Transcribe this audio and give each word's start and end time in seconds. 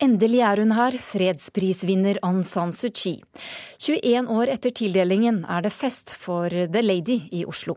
Endelig 0.00 0.38
er 0.40 0.62
hun 0.62 0.70
her, 0.72 0.94
fredsprisvinner 0.96 2.16
Aung 2.24 2.40
San 2.48 2.70
Suu 2.72 2.88
Kyi. 2.88 3.18
21 3.84 4.30
år 4.32 4.48
etter 4.48 4.72
tildelingen 4.72 5.42
er 5.44 5.66
det 5.66 5.74
fest 5.76 6.14
for 6.16 6.48
The 6.48 6.80
Lady 6.80 7.18
i 7.36 7.42
Oslo. 7.44 7.74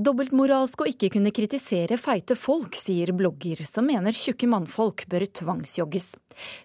Dobbeltmoralsk 0.00 0.80
å 0.80 0.88
ikke 0.88 1.10
kunne 1.12 1.34
kritisere 1.36 1.98
feite 2.00 2.38
folk, 2.40 2.72
sier 2.80 3.12
blogger 3.12 3.60
som 3.68 3.84
mener 3.84 4.16
tjukke 4.16 4.48
mannfolk 4.48 5.04
bør 5.12 5.26
tvangsjogges. 5.42 6.14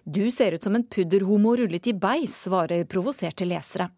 Du 0.08 0.24
ser 0.32 0.56
ut 0.56 0.64
som 0.64 0.80
en 0.80 0.88
pudderhomo 0.88 1.52
rullet 1.60 1.92
i 1.92 1.92
beis, 1.92 2.40
svarer 2.46 2.88
provoserte 2.88 3.44
lesere. 3.44 3.90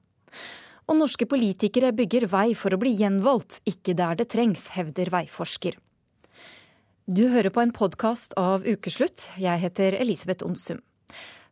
Og 0.90 0.98
norske 0.98 1.30
politikere 1.30 1.94
bygger 1.94 2.26
vei 2.34 2.48
for 2.58 2.74
å 2.74 2.82
bli 2.82 2.96
gjenvalgt, 2.98 3.62
ikke 3.62 3.94
der 3.94 4.18
det 4.18 4.32
trengs, 4.34 4.72
hevder 4.74 5.14
veiforsker. 5.14 5.78
Du 7.06 7.28
hører 7.28 7.50
på 7.50 7.60
en 7.60 7.72
podkast 7.72 8.32
av 8.40 8.62
Ukeslutt. 8.64 9.26
Jeg 9.36 9.60
heter 9.60 9.92
Elisabeth 9.92 10.46
Onsum. 10.46 10.78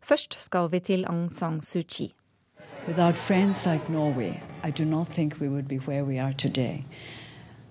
Først 0.00 0.38
skal 0.40 0.70
vi 0.72 0.78
til 0.80 1.04
Aung 1.04 1.28
San 1.36 1.60
Suu 1.60 1.82
Kyi. 1.82 2.14
Without 2.88 3.18
friends 3.18 3.66
like 3.66 3.92
Norway, 3.92 4.40
I 4.64 4.70
do 4.70 4.84
not 4.84 5.08
think 5.08 5.36
we 5.40 5.48
would 5.48 5.68
be 5.68 5.76
where 5.76 6.04
we 6.04 6.18
are 6.18 6.32
today. 6.32 6.86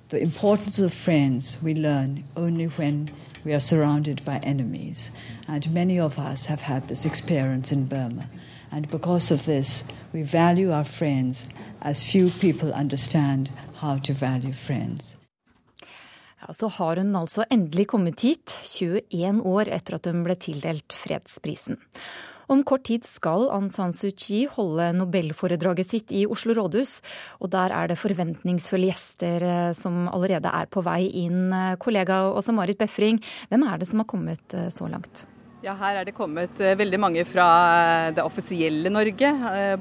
The 0.10 0.22
importance 0.22 0.86
of 0.86 0.91
friends 0.91 1.58
we 1.64 1.74
learn 1.74 2.24
only 2.36 2.68
when 2.68 3.10
we 3.46 3.52
are 3.52 3.60
surrounded 3.60 4.22
by 4.26 4.40
enemies. 4.44 5.12
And 5.48 5.74
many 5.74 6.00
of 6.00 6.20
us 6.20 6.46
have 6.46 6.62
had 6.62 6.88
this 6.88 7.05
experience 7.05 7.72
in 7.72 7.88
Burma. 7.88 8.30
And 8.72 8.91
because 8.91 9.32
of 9.34 9.46
this, 9.46 9.84
we 10.13 10.22
value 10.22 10.72
our 10.72 10.86
friends 10.86 11.46
as 11.82 12.12
few 12.12 12.30
people 12.30 12.72
understand 12.74 13.50
how 13.82 13.98
to 13.98 14.13
value 14.13 14.54
friends. 14.54 15.16
Ja, 16.41 16.54
Så 16.54 16.68
har 16.80 16.98
hun 16.98 17.16
altså 17.16 17.45
endelig 17.50 17.88
kommet 17.94 18.22
hit, 18.26 18.52
21 18.66 19.45
år 19.45 19.70
etter 19.70 19.98
at 19.99 20.09
hun 20.09 20.23
ble 20.26 20.36
tildelt 20.36 20.95
fredsprisen. 20.98 21.77
Om 22.52 22.66
kort 22.68 22.84
tid 22.90 23.05
skal 23.08 23.45
Aung 23.54 23.70
San 23.72 23.94
Suu 23.95 24.09
Kyi 24.12 24.44
holde 24.52 24.90
nobelforedraget 24.98 25.88
sitt 25.88 26.12
i 26.12 26.26
Oslo 26.27 26.57
rådhus. 26.57 26.98
Og 27.40 27.54
der 27.54 27.71
er 27.71 27.88
det 27.88 27.99
forventningsfulle 28.01 28.90
gjester 28.90 29.46
eh, 29.48 29.71
som 29.77 30.10
allerede 30.12 30.51
er 30.51 30.68
på 30.68 30.84
vei 30.84 31.05
inn. 31.24 31.54
Kollega 31.79 32.26
Åse 32.34 32.51
Marit 32.51 32.82
Befring, 32.82 33.21
hvem 33.48 33.63
er 33.70 33.79
det 33.79 33.88
som 33.88 34.04
har 34.04 34.10
kommet 34.12 34.57
eh, 34.57 34.68
så 34.73 34.90
langt? 34.91 35.23
Ja, 35.62 35.76
Her 35.77 35.99
er 35.99 36.07
det 36.07 36.15
kommet 36.17 36.57
eh, 36.57 36.73
veldig 36.73 36.98
mange 36.98 37.21
fra 37.29 37.45
det 38.17 38.23
offisielle 38.26 38.90
Norge. 38.90 39.29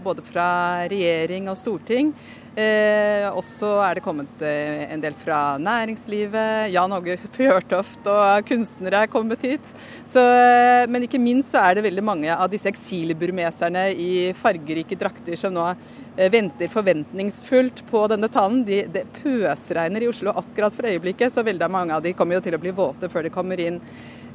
Både 0.04 0.20
fra 0.20 0.44
regjering 0.92 1.48
og 1.48 1.56
storting. 1.56 2.10
Eh, 2.52 3.24
også 3.30 3.70
er 3.86 3.96
det 3.96 4.02
kommet 4.04 4.42
eh, 4.44 4.82
en 4.92 5.00
del 5.00 5.16
fra 5.16 5.56
næringslivet. 5.56 6.68
Jan 6.74 6.92
Åge 6.92 7.16
Fjørtoft 7.32 8.10
og 8.12 8.44
kunstnere 8.50 9.06
er 9.06 9.08
kommet 9.08 9.40
hit. 9.48 9.72
Så, 10.04 10.20
eh, 10.20 10.84
men 10.84 11.08
ikke 11.08 11.22
minst 11.22 11.54
så 11.54 11.64
er 11.64 11.78
det 11.78 11.86
veldig 11.88 12.04
mange 12.04 12.36
av 12.36 12.52
disse 12.52 12.68
eksilburmeserne 12.68 13.88
i 13.96 14.12
fargerike 14.36 15.00
drakter 15.00 15.40
som 15.40 15.56
nå 15.56 15.64
eh, 15.70 16.28
venter 16.28 16.68
forventningsfullt 16.76 17.86
på 17.88 18.04
denne 18.12 18.28
tannen. 18.28 18.66
De, 18.68 18.82
det 18.92 19.08
pøsregner 19.22 20.04
i 20.04 20.12
Oslo 20.12 20.36
akkurat 20.36 20.76
for 20.76 20.92
øyeblikket, 20.92 21.32
så 21.32 21.46
veldig 21.46 21.72
mange 21.72 21.96
av 21.96 22.04
de 22.04 22.12
kommer 22.18 22.36
jo 22.36 22.44
til 22.50 22.60
å 22.60 22.64
bli 22.68 22.76
våte 22.76 23.08
før 23.08 23.24
de 23.24 23.38
kommer 23.40 23.64
inn. 23.64 23.80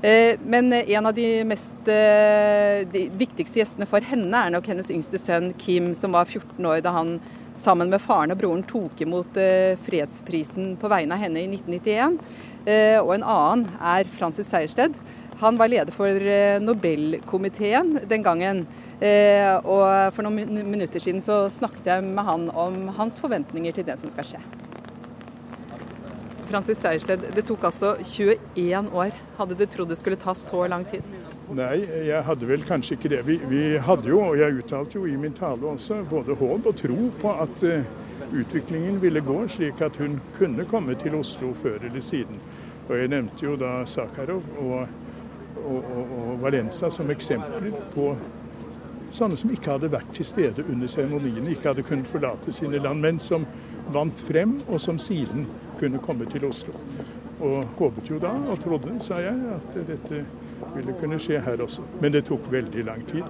Eh, 0.02 0.36
men 0.44 0.74
en 0.74 1.06
av 1.06 1.16
de, 1.16 1.30
mest, 1.48 1.78
de 1.86 3.08
viktigste 3.16 3.62
gjestene 3.62 3.88
for 3.90 4.04
henne 4.06 4.46
er 4.46 4.54
nok 4.54 4.68
hennes 4.70 4.92
yngste 4.92 5.22
sønn 5.22 5.54
Kim, 5.62 5.94
som 5.96 6.16
var 6.18 6.28
14 6.28 6.60
år 6.66 6.84
da 6.86 6.94
han 6.98 7.18
sammen 7.56 7.92
med 7.92 8.04
faren 8.04 8.34
og 8.34 8.40
broren 8.40 8.64
tok 8.68 9.02
imot 9.06 9.38
eh, 9.40 9.76
fredsprisen 9.86 10.76
på 10.80 10.92
vegne 10.92 11.16
av 11.16 11.24
henne 11.24 11.44
i 11.44 11.50
1991. 11.50 12.20
Eh, 12.66 12.98
og 13.02 13.14
en 13.16 13.28
annen 13.36 13.68
er 13.80 14.12
Francis 14.18 14.50
Sejersted. 14.52 14.98
Han 15.42 15.60
var 15.60 15.72
leder 15.72 15.96
for 15.96 16.10
eh, 16.10 16.60
Nobelkomiteen 16.64 18.00
den 18.10 18.26
gangen. 18.26 18.66
Og 18.96 20.14
for 20.16 20.24
noen 20.24 20.64
minutter 20.72 21.04
siden 21.04 21.20
så 21.20 21.50
snakket 21.52 21.90
jeg 21.92 22.06
med 22.08 22.24
han 22.24 22.48
om 22.56 22.86
hans 22.96 23.20
forventninger 23.20 23.76
til 23.76 23.90
det 23.90 24.00
som 24.00 24.14
skal 24.14 24.30
skje. 24.30 24.40
Francis 26.50 26.80
Sejersted, 26.82 27.24
det 27.36 27.46
tok 27.48 27.64
altså 27.70 27.96
21 28.04 28.92
år. 28.94 29.16
Hadde 29.38 29.58
du 29.58 29.66
trodd 29.66 29.90
det 29.92 29.98
skulle 30.00 30.20
ta 30.20 30.36
så 30.38 30.66
lang 30.72 30.86
tid? 30.90 31.06
Nei, 31.56 31.84
jeg 32.08 32.22
hadde 32.26 32.48
vel 32.50 32.64
kanskje 32.66 32.98
ikke 32.98 33.12
det. 33.14 33.22
Vi, 33.28 33.36
vi, 33.50 33.62
hadde 33.78 34.10
jo, 34.10 34.22
og 34.32 34.40
jeg 34.40 34.60
uttalte 34.62 34.98
jo 34.98 35.06
i 35.10 35.18
min 35.20 35.34
tale 35.38 35.68
også, 35.70 36.02
både 36.10 36.38
håp 36.40 36.70
og 36.72 36.78
tro 36.80 37.10
på 37.22 37.34
at 37.44 37.66
uh, 37.70 38.32
utviklingen 38.34 38.98
ville 39.02 39.22
gå 39.22 39.38
slik 39.54 39.82
at 39.86 39.98
hun 40.02 40.18
kunne 40.38 40.66
komme 40.70 40.96
til 41.02 41.18
Oslo 41.20 41.54
før 41.62 41.86
eller 41.86 42.02
siden. 42.02 42.42
Og 42.88 42.98
Jeg 43.00 43.12
nevnte 43.14 43.46
jo 43.46 43.56
da 43.58 43.80
Sakharov 43.90 44.44
og, 44.62 44.88
og, 45.66 45.78
og, 45.78 46.18
og 46.22 46.42
Valenza 46.42 46.90
som 46.94 47.10
eksempler 47.14 47.74
på 47.94 48.12
sånne 49.16 49.38
som 49.40 49.52
ikke 49.54 49.76
hadde 49.76 49.92
vært 49.94 50.12
til 50.16 50.28
stede 50.28 50.66
under 50.70 50.92
seremoniene, 50.92 51.54
ikke 51.54 51.72
hadde 51.72 51.86
kunnet 51.88 52.10
forlate 52.12 52.54
sine 52.56 52.82
land, 52.84 53.02
men 53.02 53.20
som 53.24 53.48
vant 53.94 54.24
frem, 54.28 54.58
og 54.68 54.82
som 54.82 55.00
siden 55.00 55.46
kunne 55.80 56.02
komme 56.04 56.28
til 56.30 56.46
Oslo. 56.50 56.76
Og 57.44 57.66
håpet 57.80 58.10
jo 58.10 58.20
da, 58.20 58.32
og 58.50 58.60
trodde, 58.64 58.96
sa 59.04 59.20
jeg, 59.24 59.36
at 59.58 59.80
dette 59.88 60.24
ville 60.76 60.96
kunne 61.00 61.20
skje 61.20 61.42
her 61.44 61.62
også. 61.62 61.84
Men 62.02 62.16
det 62.16 62.26
tok 62.30 62.48
veldig 62.52 62.86
lang 62.88 63.04
tid. 63.10 63.24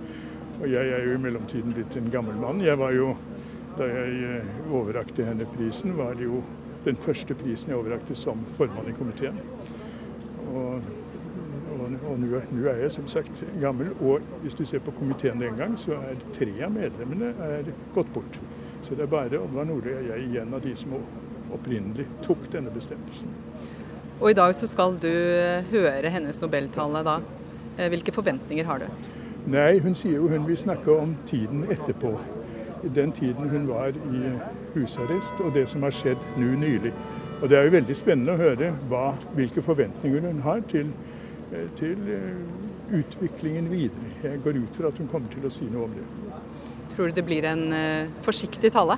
Og 0.62 0.70
jeg 0.72 0.92
er 0.94 1.04
jo 1.04 1.16
i 1.16 1.22
mellomtiden 1.22 1.74
blitt 1.74 1.98
en 2.00 2.12
gammel 2.14 2.38
mann. 2.40 2.62
Jeg 2.64 2.80
var 2.80 2.94
jo, 2.96 3.16
Da 3.76 3.84
jeg 3.84 4.20
eh, 4.24 4.72
overrakte 4.72 5.26
henne 5.28 5.44
prisen, 5.52 5.98
var 5.98 6.14
det 6.16 6.24
jo 6.30 6.38
den 6.86 6.96
første 6.96 7.36
prisen 7.36 7.74
jeg 7.74 7.76
overrakte 7.76 8.16
som 8.16 8.46
formann 8.56 8.88
i 8.88 8.94
komiteen. 8.96 9.36
Og, 10.54 10.80
og, 11.86 12.20
nå 12.20 12.68
er 12.70 12.82
jeg 12.84 12.92
som 12.96 13.08
sagt 13.08 13.44
gammel. 13.62 13.92
Og 14.02 14.24
hvis 14.42 14.58
du 14.58 14.66
ser 14.66 14.84
på 14.86 14.94
komiteen 14.98 15.42
den 15.42 15.58
gang, 15.60 15.78
så 15.80 16.00
er 16.00 16.20
tre 16.34 16.52
av 16.66 16.74
medlemmene 16.74 17.34
gått 17.96 18.14
bort. 18.14 18.40
Så 18.86 18.96
det 18.96 19.06
er 19.06 19.12
bare 19.12 19.40
Oddvar 19.42 19.66
Nordli 19.66 19.96
og 19.98 20.10
jeg 20.10 20.28
igjen 20.28 20.54
av 20.54 20.62
de 20.62 20.76
som 20.78 20.94
opprinnelig 21.56 22.06
tok 22.26 22.48
denne 22.54 22.74
bestemmelsen. 22.74 23.32
Og 24.22 24.32
i 24.32 24.38
dag 24.38 24.56
så 24.56 24.68
skal 24.68 24.96
du 25.02 25.12
eh, 25.12 25.66
høre 25.72 26.10
hennes 26.10 26.40
nobeltale 26.42 27.02
da. 27.04 27.20
Eh, 27.78 27.90
hvilke 27.92 28.14
forventninger 28.16 28.66
har 28.66 28.84
du? 28.84 28.86
Nei, 29.52 29.80
hun 29.80 29.96
sier 29.96 30.22
jo 30.22 30.30
hun 30.32 30.48
vil 30.48 30.58
snakke 30.58 30.92
om 30.94 31.16
tiden 31.28 31.66
etterpå. 31.70 32.14
Den 32.96 33.12
tiden 33.12 33.50
hun 33.50 33.68
var 33.68 33.88
i 33.90 34.32
husarrest 34.76 35.42
og 35.42 35.54
det 35.54 35.68
som 35.70 35.84
har 35.84 35.94
skjedd 35.96 36.22
nå 36.38 36.54
nylig. 36.62 36.94
Og 37.42 37.50
Det 37.50 37.58
er 37.58 37.64
jo 37.64 37.76
veldig 37.76 37.96
spennende 37.98 38.34
å 38.34 38.40
høre 38.40 38.72
hva, 38.90 39.16
hvilke 39.36 39.62
forventninger 39.62 40.22
hun 40.22 40.42
har 40.46 40.62
til, 40.70 40.94
til 41.80 42.00
utviklingen 42.96 43.68
videre. 43.72 44.14
Jeg 44.24 44.42
går 44.46 44.62
ut 44.64 44.78
fra 44.78 44.90
at 44.92 45.02
hun 45.02 45.10
kommer 45.12 45.34
til 45.34 45.46
å 45.46 45.52
si 45.54 45.68
noe 45.70 45.90
om 45.90 45.98
det. 45.98 46.06
Tror 46.96 47.12
du 47.12 47.20
det 47.20 47.26
blir 47.28 47.46
en 47.50 47.68
forsiktig 48.26 48.72
tale? 48.76 48.98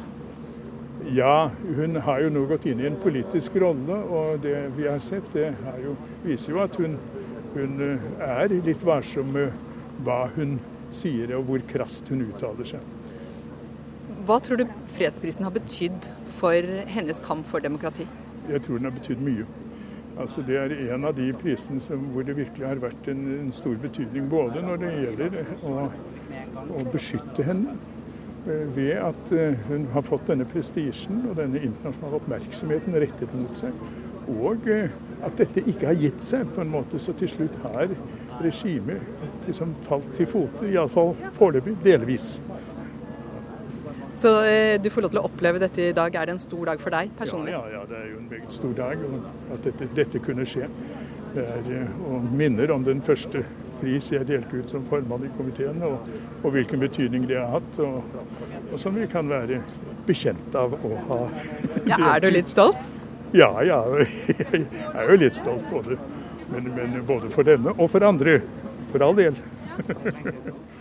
Ja, 1.05 1.51
hun 1.75 1.95
har 1.95 2.19
jo 2.19 2.29
nå 2.33 2.41
gått 2.49 2.65
inn 2.67 2.81
i 2.81 2.87
en 2.89 2.97
politisk 2.99 3.55
rolle, 3.61 3.95
og 4.11 4.41
det 4.43 4.55
vi 4.75 4.87
har 4.89 4.99
sett, 5.03 5.27
det 5.31 5.51
jo, 5.83 5.93
viser 6.25 6.55
jo 6.55 6.63
at 6.63 6.75
hun, 6.81 6.97
hun, 7.53 7.77
eh, 7.85 8.07
er 8.25 8.55
litt 8.65 8.83
varsom 8.83 9.29
med 9.35 9.53
hva 10.03 10.25
hun 10.35 10.57
sier 10.91 11.31
og 11.37 11.45
hvor 11.47 11.63
krast 11.69 12.09
hun 12.11 12.25
uttaler 12.25 12.67
seg. 12.73 12.83
Hva 14.27 14.39
tror 14.43 14.59
du 14.59 14.65
fredsprisen 14.97 15.45
har 15.47 15.53
betydd 15.55 16.09
for 16.41 16.75
hennes 16.91 17.21
kamp 17.23 17.47
for 17.47 17.63
demokrati? 17.63 18.07
Jeg 18.49 18.65
tror 18.65 18.81
den 18.81 18.89
har 18.89 18.97
betydd 18.97 19.23
mye. 19.23 19.47
Altså, 20.17 20.41
det 20.41 20.57
er 20.57 20.73
en 20.95 21.05
av 21.05 21.13
de 21.17 21.27
prisene 21.37 21.81
som, 21.83 22.07
hvor 22.13 22.25
det 22.25 22.37
virkelig 22.37 22.65
har 22.65 22.81
vært 22.81 23.11
en, 23.11 23.21
en 23.35 23.51
stor 23.53 23.75
betydning. 23.81 24.25
Både 24.31 24.63
når 24.65 24.81
det 24.81 24.95
gjelder 25.03 25.37
å, 25.61 25.75
å 26.73 26.85
beskytte 26.93 27.45
henne, 27.45 27.77
Eh, 28.47 28.75
ved 28.75 28.91
at 28.91 29.31
eh, 29.31 29.53
hun 29.67 29.87
har 29.93 30.01
fått 30.07 30.29
denne 30.29 30.45
prestisjen 30.47 31.25
og 31.27 31.35
denne 31.35 31.59
internasjonale 31.59 32.19
oppmerksomheten 32.21 32.95
rettet 33.03 33.33
mot 33.35 33.59
seg. 33.59 33.75
Og 34.31 34.69
eh, 34.71 34.93
at 35.25 35.35
dette 35.39 35.63
ikke 35.67 35.89
har 35.89 35.99
gitt 35.99 36.23
seg, 36.23 36.45
på 36.55 36.63
en 36.63 36.71
måte, 36.71 36.99
så 37.01 37.15
til 37.17 37.31
slutt 37.31 37.57
har 37.65 37.91
regimet 38.39 39.03
liksom 39.49 39.73
falt 39.87 40.07
til 40.15 40.29
fote. 40.31 40.69
Iallfall 40.69 41.11
foreløpig 41.35 41.75
delvis. 41.83 42.37
Så 44.17 44.45
eh, 44.45 44.81
du 44.81 44.89
får 44.89 45.05
lov 45.05 45.13
til 45.13 45.19
å 45.21 45.27
oppleve 45.29 45.61
dette 45.61 45.89
i 45.91 45.93
dag. 45.93 46.15
Er 46.15 46.25
det 46.25 46.37
en 46.37 46.41
stor 46.41 46.71
dag 46.71 46.81
for 46.81 46.93
deg 46.95 47.11
personlig? 47.19 47.53
Ja, 47.53 47.61
ja, 47.69 47.81
ja 47.81 47.85
det 47.89 47.99
er 47.99 48.07
jo 48.09 48.17
en 48.17 48.29
meget 48.31 48.55
stor 48.55 48.73
dag. 48.77 49.05
At 49.53 49.67
dette, 49.67 49.89
dette 49.99 50.21
kunne 50.25 50.45
skje. 50.49 50.69
Det 51.35 51.45
er, 51.45 51.87
og 52.07 52.25
minner 52.33 52.73
om 52.73 52.85
den 52.87 53.03
første 53.05 53.43
pris 53.77 54.07
jeg 54.09 54.25
delte 54.25 54.57
ut 54.57 54.71
som 54.73 54.85
formann 54.89 55.27
i 55.27 55.29
komiteen, 55.37 55.83
og, 55.85 56.07
og 56.41 56.55
hvilken 56.55 56.81
betydning 56.81 57.27
det 57.29 57.37
har 57.37 57.59
hatt. 57.59 57.81
Og, 57.83 57.99
og, 58.71 58.77
som 58.81 58.97
vi 58.97 59.05
kan 59.11 59.29
være 59.29 59.61
bekjent 60.07 60.57
av 60.57 60.73
å 60.73 60.93
ha. 61.11 61.19
Ja, 61.85 61.99
er 62.15 62.23
du 62.25 62.31
litt 62.33 62.49
stolt? 62.49 62.89
Ja, 63.37 63.51
ja. 63.61 63.83
Jeg 64.55 64.65
er 64.95 65.11
jo 65.11 65.19
litt 65.19 65.37
stolt 65.37 65.67
både, 65.69 65.99
men, 66.49 66.71
men 66.73 66.97
både 67.05 67.29
for 67.33 67.45
denne 67.45 67.75
og 67.75 67.91
for 67.93 68.07
andre. 68.07 68.39
For 68.89 69.03
all 69.03 69.17
del. 69.19 69.37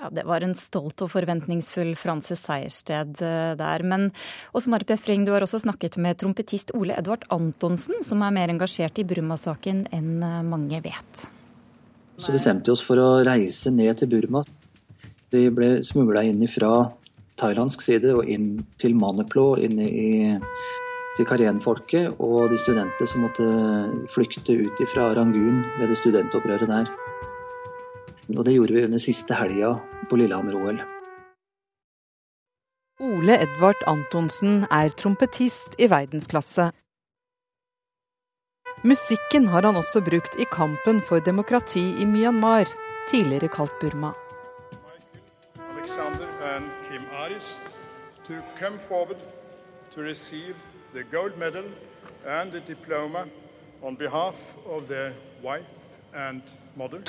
Ja, 0.00 0.08
Det 0.10 0.24
var 0.24 0.40
en 0.40 0.54
stolt 0.56 1.02
og 1.04 1.10
forventningsfull 1.12 1.92
Frances 1.98 2.40
Sejersted 2.46 3.20
eh, 3.20 3.52
der. 3.60 3.82
Men 3.84 4.08
Åsmar 4.56 4.86
Befring, 4.88 5.26
du 5.26 5.34
har 5.34 5.44
også 5.44 5.60
snakket 5.60 5.98
med 6.00 6.16
trompetist 6.22 6.72
Ole 6.72 6.96
Edvard 6.96 7.26
Antonsen, 7.28 8.00
som 8.06 8.24
er 8.24 8.32
mer 8.32 8.48
engasjert 8.48 8.96
i 8.96 9.04
Burma-saken 9.04 9.84
enn 9.92 10.24
eh, 10.24 10.40
mange 10.46 10.80
vet. 10.80 11.26
Så 12.16 12.32
bestemte 12.32 12.70
vi 12.70 12.76
oss 12.76 12.84
for 12.84 13.00
å 13.00 13.10
reise 13.28 13.72
ned 13.72 14.00
til 14.00 14.08
Burma. 14.12 14.42
Vi 15.30 15.44
ble 15.52 15.68
smugla 15.84 16.24
inn 16.26 16.46
fra 16.48 16.88
thailandsk 17.40 17.84
side 17.84 18.14
og 18.16 18.28
inn 18.28 18.54
til 18.80 18.96
Maniplo, 18.96 19.52
inn 19.60 19.78
i, 19.84 20.32
til 21.16 21.28
Karen-folket 21.28 22.20
og 22.24 22.48
de 22.52 22.60
studentene 22.60 23.08
som 23.08 23.28
måtte 23.28 23.52
flykte 24.16 24.56
ut 24.64 24.84
fra 24.92 25.12
Rangoon 25.16 25.60
ved 25.78 25.92
det 25.92 26.00
studentopprøret 26.00 26.72
der. 26.72 26.88
Og 28.38 28.44
det 28.46 28.54
gjorde 28.54 28.74
vi 28.76 28.84
under 28.84 29.02
siste 29.02 29.34
helga 29.34 29.74
på 30.10 30.16
Lillehammer-OL. 30.20 30.80
Ole 33.00 33.38
Edvard 33.42 33.80
Antonsen 33.88 34.66
er 34.70 34.92
trompetist 34.92 35.74
i 35.80 35.88
verdensklasse. 35.90 36.70
Musikken 38.84 39.48
har 39.52 39.62
han 39.62 39.76
også 39.76 40.00
brukt 40.04 40.36
i 40.40 40.46
kampen 40.52 41.00
for 41.02 41.20
demokrati 41.20 41.82
i 42.00 42.04
Myanmar, 42.04 42.68
tidligere 43.10 43.48
kalt 43.48 43.74
Burma. 43.80 44.12
Alexander 45.74 46.28
and 46.54 46.70
Kim 46.88 47.02
Aris 47.24 47.58
to 48.26 48.34
come 48.58 48.78
forward 48.78 49.18
to 49.94 50.02
receive 50.02 50.54
the 50.94 51.02
gold 51.02 51.36
medal 51.38 51.64
and 52.26 52.52
the 52.52 52.60
diploma 52.60 53.24
on 53.82 53.96
behalf 53.96 54.36
of 54.66 54.88
their 54.88 55.12
wife 55.42 55.64
and 55.64 55.66
mother. 55.66 55.79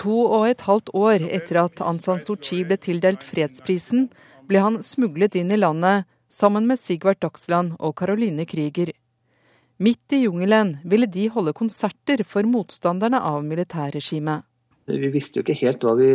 To 0.01 0.15
og 0.25 0.47
et 0.49 0.63
halvt 0.67 0.91
år 0.97 1.25
etter 1.29 1.61
at 1.63 1.81
Aung 1.81 2.01
San 2.03 2.19
Suu 2.21 2.37
Kyi 2.37 2.63
ble 2.67 2.77
tildelt 2.81 3.23
fredsprisen, 3.25 4.09
ble 4.49 4.61
han 4.61 4.81
smuglet 4.85 5.37
inn 5.39 5.53
i 5.53 5.59
landet 5.59 6.07
sammen 6.31 6.67
med 6.69 6.79
Sigvart 6.79 7.21
Dagsland 7.23 7.75
og 7.79 7.95
Caroline 7.99 8.45
Krüger. 8.45 8.93
Midt 9.81 10.13
i 10.13 10.23
jungelen 10.25 10.75
ville 10.85 11.09
de 11.09 11.25
holde 11.33 11.53
konserter 11.57 12.21
for 12.27 12.45
motstanderne 12.45 13.21
av 13.25 13.41
militærregimet. 13.45 14.45
Vi 14.91 15.09
visste 15.13 15.39
jo 15.39 15.45
ikke 15.45 15.57
helt 15.61 15.83
hva 15.85 15.95
vi, 15.97 16.11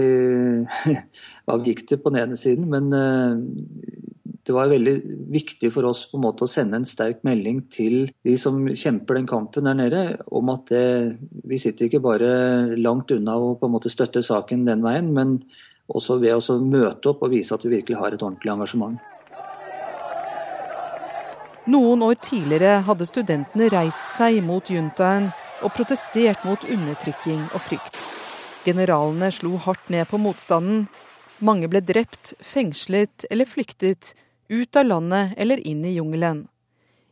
hva 1.47 1.56
vi 1.59 1.73
gikk 1.73 1.87
til 1.88 2.00
på 2.03 2.12
den 2.12 2.23
ene 2.23 2.38
siden, 2.38 2.69
men 2.71 2.93
eh, 2.94 4.06
det 4.46 4.54
var 4.54 4.70
veldig 4.70 4.94
viktig 5.34 5.72
for 5.75 5.88
oss 5.88 6.04
på 6.10 6.20
en 6.20 6.22
måte 6.22 6.46
å 6.46 6.50
sende 6.50 6.78
en 6.78 6.87
sterk 6.87 7.25
melding 7.26 7.64
til 7.72 8.12
de 8.26 8.37
som 8.38 8.60
kjemper 8.70 9.19
den 9.19 9.26
kampen 9.26 9.66
der 9.66 9.75
nede, 9.75 10.02
om 10.31 10.52
at 10.54 10.70
det, 10.70 11.16
vi 11.43 11.58
sitter 11.58 11.88
ikke 11.88 12.04
bare 12.04 12.28
langt 12.78 13.10
unna 13.10 13.34
å 13.34 13.56
på 13.58 13.66
en 13.66 13.75
måte 13.75 13.90
støtte 13.90 14.22
saken 14.22 14.62
den 14.69 14.84
veien, 14.87 15.10
men 15.16 15.40
også 15.90 16.20
ved 16.22 16.38
å 16.38 16.58
møte 16.62 17.10
opp 17.10 17.25
og 17.26 17.34
vise 17.34 17.54
at 17.54 17.66
vi 17.66 17.75
virkelig 17.75 17.98
har 17.98 18.14
et 18.14 18.22
ordentlig 18.22 18.54
engasjement. 18.54 19.02
Noen 21.66 22.04
år 22.06 22.14
tidligere 22.22 22.84
hadde 22.87 23.08
studentene 23.10 23.66
reist 23.72 24.12
seg 24.14 24.38
mot 24.46 24.70
juntaen 24.70 25.32
og 25.66 25.72
protestert 25.75 26.44
mot 26.46 26.62
undertrykking 26.62 27.49
og 27.49 27.64
frykt. 27.64 27.99
Generalene 28.66 29.32
slo 29.34 29.56
hardt 29.64 29.90
ned 29.90 30.06
på 30.10 30.20
motstanden. 30.22 30.87
Mange 31.42 31.66
ble 31.70 31.82
drept, 31.82 32.37
fengslet 32.38 33.26
eller 33.31 33.50
flyktet, 33.50 34.12
ut 34.48 34.76
av 34.76 34.87
landet 34.87 35.34
eller 35.37 35.62
inn 35.66 35.84
i 35.84 35.94
jungelen. 35.96 36.46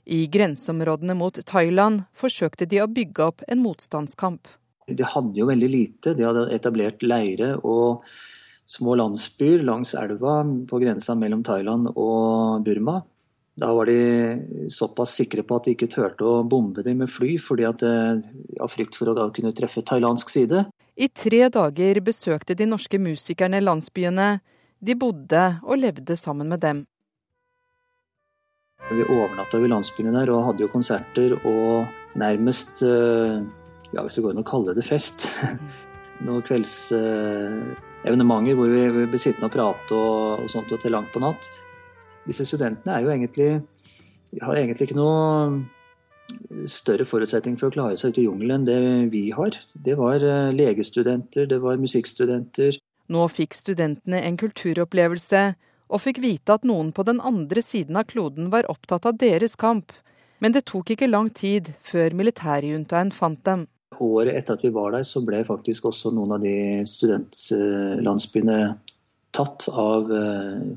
I 0.05 0.27
grenseområdene 0.27 1.15
mot 1.17 1.39
Thailand 1.47 2.05
forsøkte 2.13 2.69
de 2.69 2.83
å 2.85 2.91
bygge 2.91 3.25
opp 3.25 3.43
en 3.49 3.63
motstandskamp. 3.65 4.49
De 4.87 5.07
hadde 5.15 5.39
jo 5.39 5.49
veldig 5.49 5.71
lite. 5.71 6.13
De 6.15 6.27
hadde 6.27 6.51
etablert 6.53 7.03
leire 7.03 7.55
og 7.65 8.05
små 8.69 8.97
landsbyer 9.01 9.65
langs 9.65 9.95
elva 9.97 10.43
på 10.69 10.81
grensa 10.83 11.17
mellom 11.17 11.45
Thailand 11.45 11.91
og 11.95 12.65
Burma. 12.65 13.01
Da 13.57 13.71
var 13.73 13.87
de 13.87 14.69
såpass 14.73 15.15
sikre 15.15 15.45
på 15.47 15.57
at 15.57 15.69
de 15.69 15.77
ikke 15.77 15.89
turte 15.93 16.27
å 16.27 16.43
bombe 16.43 16.83
dem 16.83 17.05
med 17.05 17.11
fly, 17.13 17.37
fordi 17.39 17.69
at, 17.69 17.83
eh, 17.83 18.19
av 18.61 18.73
frykt 18.73 18.97
for 18.99 19.07
å 19.07 19.15
da 19.15 19.29
kunne 19.31 19.55
treffe 19.55 19.83
thailandsk 19.83 20.29
side. 20.29 20.67
I 20.97 21.09
tre 21.09 21.49
dager 21.49 22.01
besøkte 22.01 22.57
de 22.57 22.67
norske 22.67 22.99
musikerne 22.99 23.63
landsbyene. 23.63 24.41
De 24.83 24.95
bodde 24.95 25.61
og 25.63 25.79
levde 25.79 26.17
sammen 26.19 26.49
med 26.49 26.61
dem. 26.61 26.85
Vi 28.91 29.03
overnatta 29.09 29.59
i 29.59 29.69
landsbyen 29.71 30.17
der 30.17 30.29
og 30.35 30.47
hadde 30.51 30.63
jo 30.67 30.73
konserter 30.73 31.31
og 31.41 31.71
nærmest 32.21 32.73
eh, 32.85 33.35
ja, 33.95 34.01
hvis 34.03 34.15
det 34.19 34.25
går 34.25 34.33
an 34.35 34.45
å 34.45 34.51
kalle 34.51 34.77
det 34.77 34.87
fest. 34.87 35.19
Noen 36.25 36.47
kveldsevenementer 36.47 38.55
hvor 38.55 38.69
vi 38.71 39.09
ble 39.09 39.19
sittende 39.19 39.49
og 39.49 39.57
prate 39.57 39.91
og, 39.97 40.45
og 40.45 40.49
sånt 40.53 40.73
og 40.73 40.79
til 40.83 40.93
langt 40.95 41.13
på 41.15 41.21
natt 41.25 41.45
disse 42.29 42.47
studentene 42.49 42.97
er 42.97 43.05
jo 43.05 43.13
egentlig 43.13 43.49
har 44.43 44.59
egentlig 44.59 44.89
ikke 44.89 44.99
noe 44.99 46.67
større 46.71 47.05
forutsetning 47.07 47.59
for 47.61 47.69
å 47.69 47.75
klare 47.75 47.99
seg 48.01 48.15
ute 48.15 48.23
i 48.23 48.27
jungelen 48.27 48.63
enn 48.63 48.67
det 48.67 48.79
vi 49.13 49.27
har. 49.37 49.59
Det 49.77 49.95
var 50.01 50.25
eh, 50.25 50.55
legestudenter, 50.57 51.47
det 51.51 51.61
var 51.63 51.79
musikkstudenter. 51.79 52.81
Nå 53.13 53.27
fikk 53.29 53.55
studentene 53.55 54.23
en 54.25 54.39
kulturopplevelse, 54.41 55.43
og 55.89 56.03
fikk 56.03 56.21
vite 56.25 56.57
at 56.57 56.65
noen 56.67 56.93
på 56.95 57.05
den 57.07 57.21
andre 57.21 57.63
siden 57.63 57.99
av 58.01 58.09
kloden 58.11 58.51
var 58.53 58.69
opptatt 58.71 59.07
av 59.07 59.19
deres 59.21 59.57
kamp. 59.61 59.93
Men 60.43 60.53
det 60.53 60.67
tok 60.71 60.95
ikke 60.95 61.11
lang 61.11 61.31
tid 61.31 61.73
før 61.85 62.17
militærjuntaen 62.17 63.13
fant 63.15 63.43
dem. 63.47 63.67
Året 64.03 64.35
etter 64.35 64.57
at 64.57 64.65
vi 64.65 64.73
var 64.75 64.95
der, 64.97 65.05
så 65.07 65.23
ble 65.25 65.45
faktisk 65.47 65.87
også 65.91 66.11
noen 66.15 66.35
av 66.35 66.43
de 66.43 66.57
studentlandsbyene 66.91 68.59
tatt 69.35 69.69
av 69.71 70.11
eh, 70.15 70.73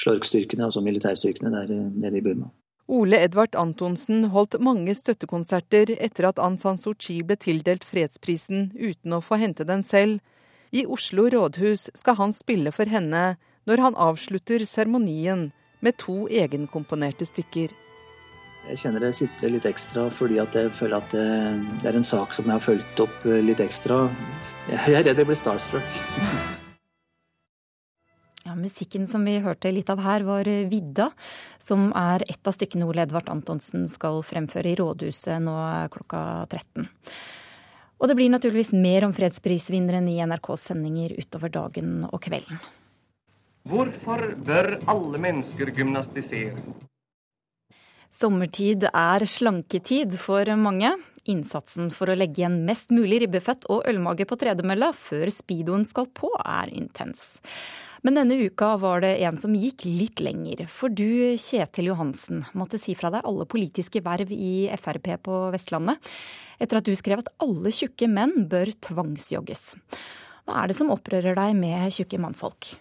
slorkstyrkene, 0.00 0.68
altså 0.68 0.82
militærstyrkene 0.84 1.50
der 1.54 1.72
eh, 1.74 1.88
nede 2.04 2.20
i 2.20 2.22
Burma. 2.24 2.50
Ole 2.86 3.22
Edvard 3.24 3.56
Antonsen 3.56 4.28
holdt 4.34 4.58
mange 4.60 4.92
støttekonserter 4.94 5.94
etter 5.96 6.28
at 6.28 6.40
Aung 6.42 6.58
San 6.60 6.76
Suu 6.76 6.92
Kyi 6.92 7.22
ble 7.24 7.38
tildelt 7.40 7.86
fredsprisen 7.88 8.74
uten 8.76 9.16
å 9.16 9.22
få 9.24 9.38
hente 9.40 9.64
den 9.64 9.82
selv. 9.86 10.20
I 10.74 10.84
Oslo 10.84 11.30
rådhus 11.32 11.88
skal 11.96 12.18
han 12.18 12.34
spille 12.36 12.74
for 12.74 12.90
henne 12.90 13.36
når 13.68 13.82
han 13.84 13.96
avslutter 14.00 14.64
seremonien 14.68 15.48
med 15.84 15.96
to 16.00 16.24
egenkomponerte 16.28 17.26
stykker. 17.28 17.72
Jeg 18.64 18.80
kjenner 18.80 19.04
det 19.04 19.12
sitter 19.16 19.52
litt 19.52 19.66
ekstra 19.68 20.06
fordi 20.12 20.38
jeg 20.40 20.72
føler 20.72 20.96
at 20.96 21.12
det, 21.12 21.28
det 21.82 21.90
er 21.90 21.98
en 21.98 22.06
sak 22.06 22.32
som 22.32 22.48
jeg 22.48 22.56
har 22.56 22.64
fulgt 22.64 23.00
opp 23.04 23.26
eh, 23.28 23.42
litt 23.44 23.60
ekstra. 23.60 24.06
Jeg 24.70 24.94
er 24.96 25.04
redd 25.04 25.20
jeg 25.20 25.28
blir 25.28 25.36
starstruck. 25.36 25.98
Ja, 28.44 28.54
Musikken 28.56 29.04
som 29.08 29.24
vi 29.28 29.36
hørte 29.44 29.72
litt 29.72 29.90
av 29.92 30.00
her, 30.04 30.24
var 30.24 30.48
eh, 30.48 30.64
Vidda, 30.68 31.10
som 31.60 31.90
er 31.96 32.24
et 32.28 32.48
av 32.48 32.56
stykkene 32.56 32.88
Ole 32.88 33.04
Edvard 33.04 33.28
Antonsen 33.32 33.84
skal 33.88 34.22
fremføre 34.24 34.72
i 34.72 34.78
Rådhuset 34.80 35.44
nå 35.44 35.56
klokka 35.92 36.22
13. 36.48 36.88
Og 38.00 38.08
det 38.08 38.16
blir 38.16 38.32
naturligvis 38.32 38.72
mer 38.76 39.04
om 39.06 39.12
fredsprisvinneren 39.16 40.08
i 40.08 40.18
NRKs 40.24 40.70
sendinger 40.70 41.12
utover 41.20 41.52
dagen 41.52 42.02
og 42.08 42.20
kvelden. 42.24 42.60
Hvorfor 43.64 44.20
bør 44.44 44.74
alle 44.92 45.18
mennesker 45.24 45.70
gymnastisere? 45.72 46.52
Sommertid 48.12 48.84
er 48.90 49.24
slanketid 49.24 50.18
for 50.20 50.50
mange. 50.60 50.90
Innsatsen 51.32 51.88
for 51.90 52.12
å 52.12 52.16
legge 52.18 52.42
igjen 52.42 52.60
mest 52.68 52.92
mulig 52.92 53.22
ribbefett 53.24 53.64
og 53.72 53.88
ølmage 53.88 54.26
på 54.28 54.36
tredemølla 54.38 54.92
før 54.92 55.32
speedoen 55.32 55.88
skal 55.88 56.10
på, 56.12 56.28
er 56.44 56.70
intens. 56.76 57.24
Men 58.04 58.20
denne 58.20 58.36
uka 58.44 58.74
var 58.76 59.00
det 59.00 59.14
en 59.24 59.40
som 59.40 59.56
gikk 59.56 59.86
litt 59.88 60.20
lenger. 60.20 60.66
For 60.68 60.92
du, 60.92 61.32
Kjetil 61.40 61.88
Johansen, 61.88 62.44
måtte 62.52 62.76
si 62.78 62.92
fra 62.92 63.08
deg 63.16 63.24
alle 63.24 63.48
politiske 63.48 64.04
verv 64.04 64.28
i 64.36 64.68
Frp 64.76 65.14
på 65.24 65.40
Vestlandet 65.56 66.12
etter 66.60 66.78
at 66.78 66.86
du 66.86 66.92
skrev 66.92 67.24
at 67.24 67.32
alle 67.40 67.72
tjukke 67.72 68.12
menn 68.12 68.44
bør 68.52 68.76
tvangsjogges. 68.92 69.70
Hva 70.44 70.60
er 70.60 70.68
det 70.68 70.76
som 70.76 70.92
opprører 70.92 71.40
deg 71.40 71.56
med 71.56 71.96
tjukke 71.96 72.20
mannfolk? 72.20 72.74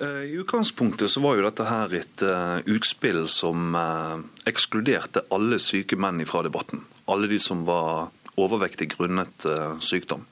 Eh, 0.00 0.24
I 0.32 0.36
utgangspunktet 0.40 1.10
så 1.10 1.22
var 1.22 1.36
jo 1.38 1.46
dette 1.46 1.68
her 1.68 1.94
et 1.94 2.24
uh, 2.26 2.58
utspill 2.66 3.28
som 3.30 3.76
uh, 3.78 4.18
ekskluderte 4.48 5.22
alle 5.34 5.60
syke 5.62 5.98
menn 6.00 6.24
fra 6.26 6.42
debatten. 6.46 6.82
Alle 7.06 7.30
de 7.30 7.38
som 7.42 7.62
var 7.68 8.10
overvektig 8.34 8.88
grunnet 8.96 9.44
sykdom. 9.78 10.24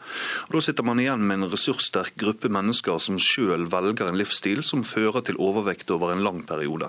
Og 0.49 0.57
da 0.57 0.61
sitter 0.66 0.83
man 0.83 0.99
igjen 0.99 1.23
med 1.23 1.37
en 1.37 1.52
ressurssterk 1.52 2.16
gruppe 2.19 2.49
mennesker 2.50 2.99
som 2.99 3.21
sjøl 3.23 3.69
velger 3.71 4.09
en 4.11 4.19
livsstil 4.19 4.64
som 4.66 4.83
fører 4.83 5.23
til 5.28 5.38
overvekt 5.38 5.92
over 5.95 6.11
en 6.11 6.25
lang 6.26 6.40
periode. 6.49 6.88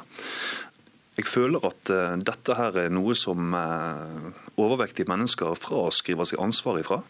Jeg 1.18 1.30
føler 1.30 1.66
at 1.70 1.92
uh, 1.94 2.16
dette 2.18 2.58
her 2.58 2.80
er 2.86 2.94
noe 2.94 3.16
som 3.18 3.54
uh, 3.54 4.30
overvektige 4.58 5.10
mennesker 5.12 5.58
fraskriver 5.60 6.30
seg 6.30 6.42
ansvar 6.42 6.80
ifra. 6.82 7.02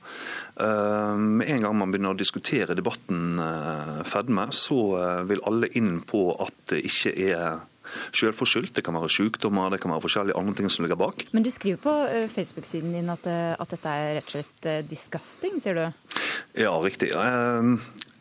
med 1.17 1.49
en 1.49 1.63
gang 1.65 1.75
man 1.75 1.91
begynner 1.91 2.13
å 2.13 2.17
diskutere 2.17 2.75
debatten 2.77 3.39
fedme, 4.07 4.45
så 4.53 4.77
vil 5.27 5.41
alle 5.49 5.67
inn 5.75 5.97
på 6.07 6.29
at 6.39 6.53
det 6.71 6.83
ikke 6.87 7.11
er 7.33 7.63
selvforskyldt. 8.13 8.75
Det 8.77 8.85
kan 8.85 8.97
være 8.97 9.11
sykdommer, 9.11 9.71
det 9.73 9.81
kan 9.83 9.93
være 9.93 10.05
forskjellige 10.05 10.39
andre 10.39 10.55
ting 10.57 10.71
som 10.71 10.85
ligger 10.85 10.99
bak. 10.99 11.25
Men 11.31 11.45
du 11.45 11.51
skriver 11.53 11.81
på 11.83 11.93
eh, 12.07 12.29
Facebook-siden 12.31 12.95
din 12.95 13.11
at, 13.13 13.27
eh, 13.29 13.53
at, 13.57 13.75
dette 13.75 13.93
er 13.93 14.17
rett 14.19 14.29
og 14.29 14.35
slett 14.37 14.69
eh, 14.69 14.81
disgusting, 14.89 15.59
sier 15.63 15.79
du? 15.79 15.85
Ja, 16.59 16.73
riktig. 16.83 17.13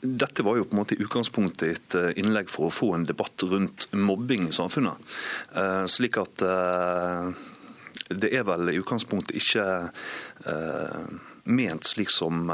Dette 0.03 0.43
var 0.43 0.59
jo 0.59 0.67
på 0.67 0.75
en 0.75 0.81
måte 0.83 0.97
i 0.97 1.03
utgangspunktet 1.05 1.69
et 1.71 2.19
innlegg 2.19 2.51
for 2.51 2.67
å 2.67 2.75
få 2.75 2.93
en 2.97 3.07
debatt 3.07 3.45
rundt 3.47 3.87
mobbing 3.95 4.49
i 4.49 4.55
samfunnet. 4.55 4.99
Slik 5.87 6.19
at 6.19 6.43
det 8.11 8.33
er 8.35 8.43
vel 8.49 8.73
i 8.73 8.81
utgangspunktet 8.81 9.39
ikke 9.39 9.67
ment 11.45 11.87
slik 11.87 12.11
som, 12.11 12.51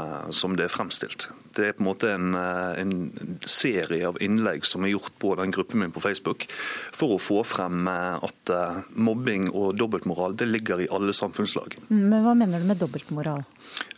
det 0.57 0.65
er 0.65 0.73
fremstilt. 0.73 1.29
Det 1.55 1.65
er 1.67 1.75
på 1.75 1.83
en 1.83 1.87
måte 1.89 2.11
en, 2.13 2.35
en, 2.37 2.93
serie 3.45 4.07
av 4.07 4.19
innlegg 4.23 4.65
som 4.65 4.85
er 4.85 4.93
gjort 4.93 5.13
på 5.21 5.33
den 5.39 5.53
gruppen 5.53 5.81
min 5.81 5.93
på 5.93 6.01
Facebook, 6.03 6.45
for 6.95 7.15
å 7.15 7.21
få 7.21 7.41
frem 7.47 7.89
at 7.89 8.53
mobbing 8.93 9.49
og 9.51 9.75
dobbeltmoral 9.77 10.37
det 10.39 10.49
ligger 10.49 10.85
i 10.85 10.89
alle 10.93 11.13
samfunnslag. 11.17 11.77
Men 11.89 12.23
Hva 12.25 12.35
mener 12.37 12.61
du 12.61 12.69
med 12.69 12.81
dobbeltmoral? 12.81 13.45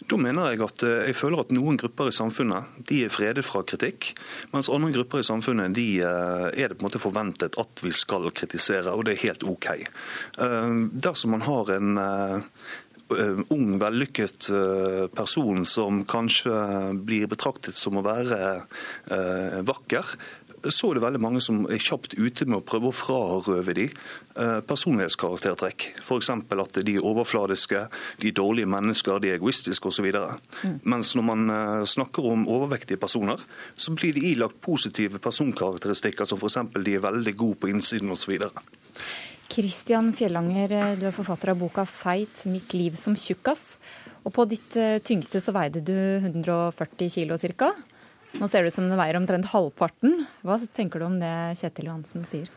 Da 0.09 0.17
mener 0.19 0.51
jeg 0.51 0.61
at 0.65 0.83
jeg 0.83 1.15
føler 1.15 1.43
at 1.43 1.53
noen 1.55 1.79
grupper 1.79 2.11
i 2.11 2.15
samfunnet 2.15 2.83
de 2.89 3.03
er 3.05 3.13
fredet 3.13 3.45
fra 3.47 3.63
kritikk, 3.67 4.11
mens 4.51 4.69
andre 4.71 4.91
grupper 4.97 5.21
i 5.21 5.27
samfunnet 5.27 5.75
de 5.77 5.87
er 6.01 6.51
det 6.51 6.77
på 6.77 6.83
en 6.83 6.89
måte 6.89 7.01
forventet 7.01 7.57
at 7.61 7.83
vi 7.85 7.93
skal 7.95 8.27
kritisere, 8.35 8.91
og 8.91 9.05
det 9.07 9.15
er 9.15 9.25
helt 9.29 9.45
OK. 9.47 9.69
Dersom 11.05 11.37
man 11.37 11.45
har 11.47 11.71
en 11.77 12.01
Eh, 13.19 13.39
ung, 13.49 13.75
vellykket 13.81 14.49
eh, 14.53 15.05
person 15.15 15.65
som 15.67 16.03
kanskje 16.07 16.53
blir 16.95 17.27
betraktet 17.31 17.75
som 17.75 17.97
å 17.99 18.05
være 18.05 18.39
eh, 19.11 19.57
vakker, 19.67 20.13
så 20.69 20.89
er 20.89 20.97
det 20.97 21.03
veldig 21.05 21.21
mange 21.23 21.41
som 21.43 21.63
er 21.71 21.81
kjapt 21.81 22.13
ute 22.19 22.45
med 22.45 22.59
å 22.59 22.65
prøve 22.65 22.91
å 22.91 22.95
frarøve 22.95 23.75
de 23.77 23.87
personlighetskaraktertrekk. 24.67 25.87
F.eks. 25.99 26.29
at 26.31 26.79
de 26.87 26.95
er 26.95 27.07
overfladiske, 27.07 27.81
de 28.21 28.29
er 28.29 28.37
dårlige 28.37 28.69
mennesker, 28.71 29.19
de 29.19 29.31
er 29.31 29.39
egoistiske 29.39 29.89
osv. 29.91 30.07
Mm. 30.61 30.77
Mens 30.93 31.11
når 31.17 31.27
man 31.27 31.51
snakker 31.89 32.29
om 32.31 32.47
overvektige 32.47 33.01
personer, 33.01 33.43
så 33.75 33.91
blir 33.97 34.15
de 34.15 34.23
ilagt 34.31 34.61
positive 34.63 35.19
personkarakteristikker, 35.19 36.29
som 36.29 36.39
f.eks. 36.39 36.61
de 36.77 36.95
er 36.95 37.03
veldig 37.03 37.35
gode 37.35 37.59
på 37.59 37.73
innsiden 37.73 38.13
osv. 38.15 38.37
Kristian 39.51 40.13
Fjellanger, 40.15 40.71
eh, 40.71 40.95
du 40.95 41.07
er 41.07 41.11
forfatter 41.11 41.51
av 41.51 41.59
boka 41.59 41.83
'Feit 41.85 42.45
mitt 42.45 42.73
liv 42.73 42.95
som 42.95 43.15
tjukkas'. 43.15 43.77
Og 44.23 44.31
på 44.33 44.45
ditt 44.47 44.75
eh, 44.77 44.99
tyngste 45.03 45.41
så 45.41 45.51
veide 45.51 45.81
du 45.83 45.91
140 46.23 47.09
kilo 47.09 47.37
ca. 47.57 47.73
Nå 48.39 48.47
ser 48.47 48.63
det 48.63 48.71
ut 48.71 48.73
som 48.73 48.87
det 48.87 48.95
veier 48.95 49.17
omtrent 49.19 49.49
halvparten. 49.51 50.21
Hva 50.47 50.55
tenker 50.71 51.01
du 51.01 51.05
om 51.09 51.17
det 51.19 51.31
Kjetil 51.59 51.89
Johansen 51.89 52.23
sier? 52.29 52.47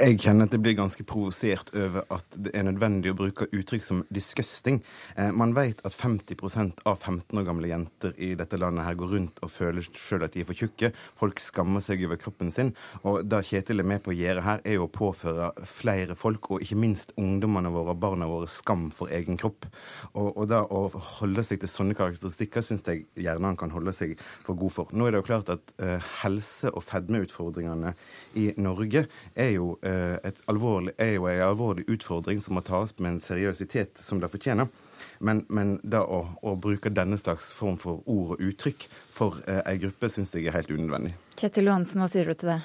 Jeg 0.00 0.18
kjenner 0.24 0.48
at 0.48 0.54
det 0.54 0.58
blir 0.62 0.74
ganske 0.74 1.04
provosert 1.06 1.70
over 1.70 2.02
at 2.14 2.34
det 2.34 2.50
er 2.54 2.66
nødvendig 2.66 3.12
å 3.12 3.18
bruke 3.18 3.46
uttrykk 3.46 3.86
som 3.86 4.02
'disgusting'. 4.10 4.80
Eh, 5.16 5.30
man 5.30 5.54
vet 5.54 5.80
at 5.86 5.94
50% 5.94 6.82
av 6.84 6.98
15 6.98 7.38
år 7.38 7.46
gamle 7.46 7.70
jenter 7.70 8.14
i 8.18 8.34
dette 8.34 8.58
landet 8.58 8.84
her 8.84 8.98
går 8.98 9.12
rundt 9.14 9.38
og 9.42 9.50
føler 9.50 9.86
sjøl 9.94 10.24
at 10.26 10.34
de 10.34 10.42
er 10.42 10.48
for 10.50 10.58
tjukke. 10.58 10.92
Folk 11.16 11.38
skammer 11.38 11.80
seg 11.80 12.04
over 12.06 12.18
kroppen 12.18 12.50
sin. 12.50 12.74
Og 13.04 13.22
det 13.28 13.44
Kjetil 13.46 13.80
er 13.80 13.86
med 13.86 14.02
på 14.02 14.10
å 14.10 14.18
gjøre 14.18 14.42
her, 14.42 14.60
er 14.64 14.78
jo 14.80 14.88
å 14.88 14.92
påføre 14.92 15.52
flere 15.64 16.14
folk, 16.18 16.50
og 16.50 16.62
ikke 16.62 16.80
minst 16.80 17.14
ungdommene 17.16 17.70
våre 17.70 17.94
og 17.94 18.00
barna 18.00 18.26
våre, 18.26 18.48
skam 18.50 18.90
for 18.90 19.08
egen 19.08 19.38
kropp. 19.38 19.66
Og, 20.14 20.36
og 20.36 20.48
da 20.48 20.64
å 20.66 20.88
holde 21.20 21.44
seg 21.46 21.60
til 21.60 21.70
sånne 21.70 21.94
karakteristikker 21.94 22.66
syns 22.66 22.82
jeg 22.86 23.06
gjerne 23.14 23.52
han 23.52 23.56
kan 23.60 23.70
holde 23.70 23.94
seg 23.94 24.18
for 24.44 24.58
god 24.58 24.74
for. 24.74 24.90
Nå 24.92 25.03
nå 25.04 25.10
er 25.10 25.12
det 25.12 25.20
jo 25.20 25.26
klart 25.28 25.50
at 25.52 25.72
uh, 25.82 26.00
helse- 26.22 26.72
og 26.72 26.84
fedmeutfordringene 26.86 27.92
i 28.40 28.46
Norge 28.56 29.04
er 29.36 29.50
jo, 29.52 29.74
uh, 29.84 30.16
alvorlig, 30.48 30.94
er 30.96 31.18
jo 31.18 31.28
en 31.28 31.44
alvorlig 31.44 31.84
utfordring 31.92 32.40
som 32.40 32.56
må 32.56 32.64
tas 32.64 32.94
med 32.98 33.10
en 33.10 33.20
seriøsitet 33.20 34.00
som 34.00 34.22
det 34.22 34.32
fortjener. 34.32 34.72
Men, 35.20 35.44
men 35.52 35.76
da 35.84 36.00
å, 36.08 36.22
å, 36.42 36.54
bruke 36.56 36.90
denne 36.92 37.18
slags 37.20 37.52
form 37.54 37.76
for 37.80 38.00
ord 38.10 38.34
og 38.36 38.48
uttrykk 38.48 38.88
for 39.12 39.42
uh, 39.44 39.60
ei 39.68 39.76
gruppe 39.82 40.08
syns 40.08 40.32
jeg 40.32 40.48
er 40.48 40.56
helt 40.56 40.72
unødvendig. 40.72 41.14
Kjetil 41.36 41.68
Johansen, 41.68 42.00
hva 42.00 42.08
sier 42.08 42.30
du 42.30 42.38
til 42.38 42.54
det? 42.54 42.60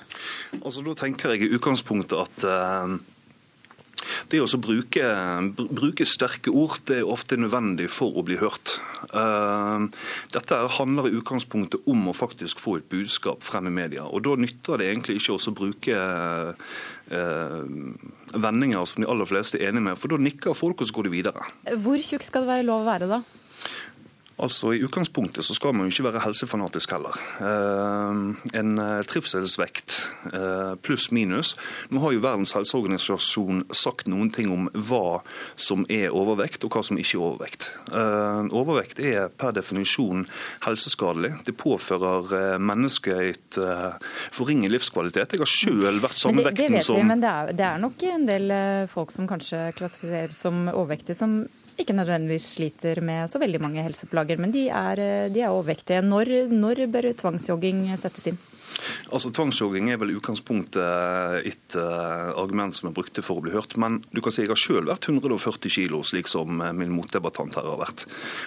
Altså, 0.61 0.83
Da 0.85 0.95
tenker 1.03 1.35
jeg 1.35 1.49
i 1.49 1.55
utgangspunktet 1.59 2.19
at 2.23 2.47
uh 2.47 2.99
det 4.29 4.41
å 4.43 4.59
bruke, 4.61 5.05
bruke, 5.57 6.05
sterke 6.07 6.51
ord 6.53 6.79
det 6.89 6.99
er 7.01 7.09
ofte 7.09 7.37
nødvendig 7.39 7.89
for 7.91 8.17
å 8.19 8.23
bli 8.25 8.37
hørt. 8.41 8.77
Eh, 9.09 9.87
dette 10.35 10.59
handler 10.77 11.09
i 11.09 11.15
utgangspunktet 11.17 11.87
om 11.89 12.09
å 12.11 12.15
faktisk 12.17 12.61
få 12.61 12.77
et 12.79 12.89
budskap 12.91 13.43
frem 13.45 13.71
i 13.71 13.75
media. 13.81 14.05
og 14.05 14.23
Da 14.27 14.35
nytter 14.39 14.79
det 14.79 14.91
egentlig 14.91 15.19
ikke 15.19 15.37
å 15.37 15.55
bruke 15.57 15.97
eh, 17.09 17.57
vendinger 18.37 18.85
som 18.85 19.03
de 19.03 19.09
aller 19.09 19.29
fleste 19.29 19.59
er 19.59 19.71
enige 19.71 19.87
med, 19.89 19.99
for 19.99 20.13
da 20.13 20.21
nikker 20.21 20.57
folk, 20.57 20.81
og 20.81 20.89
så 20.89 20.99
går 20.99 21.09
de 21.09 21.15
videre. 21.17 21.49
Hvor 21.81 22.01
tjukk 22.01 22.25
skal 22.25 22.45
det 22.45 22.53
være 22.53 22.69
lov 22.69 22.85
å 22.85 22.89
være, 22.89 23.09
da? 23.09 23.23
Altså 24.39 24.71
I 24.73 24.79
utgangspunktet 24.87 25.45
så 25.45 25.55
skal 25.55 25.75
man 25.75 25.87
jo 25.87 25.93
ikke 25.93 26.05
være 26.07 26.21
helsefanatisk 26.23 26.93
heller. 26.95 27.17
Eh, 27.43 28.19
en 28.59 28.79
eh, 28.79 29.01
trivselsvekt 29.09 29.97
eh, 30.31 30.73
pluss 30.85 31.09
minus. 31.15 31.55
Nå 31.91 31.99
har 32.03 32.15
jo 32.15 32.23
Verdens 32.23 32.55
helseorganisasjon 32.55 33.65
sagt 33.75 34.07
noen 34.11 34.31
ting 34.31 34.51
om 34.53 34.69
hva 34.87 35.19
som 35.59 35.83
er 35.91 36.15
overvekt 36.15 36.63
og 36.63 36.75
hva 36.75 36.85
som 36.85 36.99
ikke 36.99 37.17
er 37.17 37.25
overvekt. 37.25 37.69
Overvekt 38.55 38.99
er 39.03 39.29
per 39.33 39.53
definisjon 39.55 40.25
helseskadelig. 40.63 41.33
Det 41.47 41.55
påfører 41.59 42.59
mennesket 42.61 43.21
et 43.33 43.59
forringet 44.35 44.71
livskvalitet. 44.71 45.35
Jeg 45.35 45.43
har 45.43 45.51
sjøl 45.51 46.01
vært 46.03 46.19
samme 46.21 46.45
vekten 46.45 46.79
som 46.79 46.99
det 46.99 47.01
vet 47.01 47.03
Vi, 47.03 47.07
men 47.11 47.23
det 47.23 47.31
er, 47.31 47.53
det 47.59 47.67
er 47.67 47.81
nok 47.81 48.05
en 48.11 48.27
del 48.29 48.53
folk 48.91 49.13
som 49.15 49.27
kanskje 49.29 49.69
klassifiseres 49.79 50.39
som 50.45 50.67
overvektige, 50.69 51.17
som 51.17 51.41
ikke 51.79 51.95
nødvendigvis 51.97 52.53
sliter 52.57 53.01
med 53.05 53.31
så 53.31 53.41
veldig 53.41 53.61
mange 53.63 53.83
helseplager, 53.85 54.39
men 54.41 54.53
de 54.55 54.67
er, 54.69 55.03
de 55.31 55.41
er 55.41 55.53
overvektige. 55.53 56.03
Når, 56.05 56.49
når 56.51 56.85
bør 56.91 57.11
tvangsjogging 57.19 57.85
settes 57.99 58.31
inn? 58.31 58.39
Altså 59.09 59.31
Tvangsjogging 59.33 59.89
er 59.89 59.99
vel 60.01 60.13
utgangspunktet 60.17 61.45
et 61.49 61.77
uh, 61.77 62.31
argument 62.37 62.75
som 62.75 62.89
er 62.89 62.95
brukte 62.95 63.23
for 63.25 63.39
å 63.39 63.43
bli 63.45 63.53
hørt. 63.53 63.75
Men 63.81 63.99
du 64.13 64.21
kan 64.23 64.33
si 64.33 64.43
jeg 64.43 64.51
har 64.51 64.59
selv 64.59 64.91
vært 64.91 65.09
140 65.09 65.73
kilo, 65.73 66.01
slik 66.07 66.29
som 66.31 66.61
uh, 66.61 66.71
min 66.75 66.93
motdebattant 66.93 67.57
her 67.57 67.67
har 67.67 67.81
vært. 67.81 68.05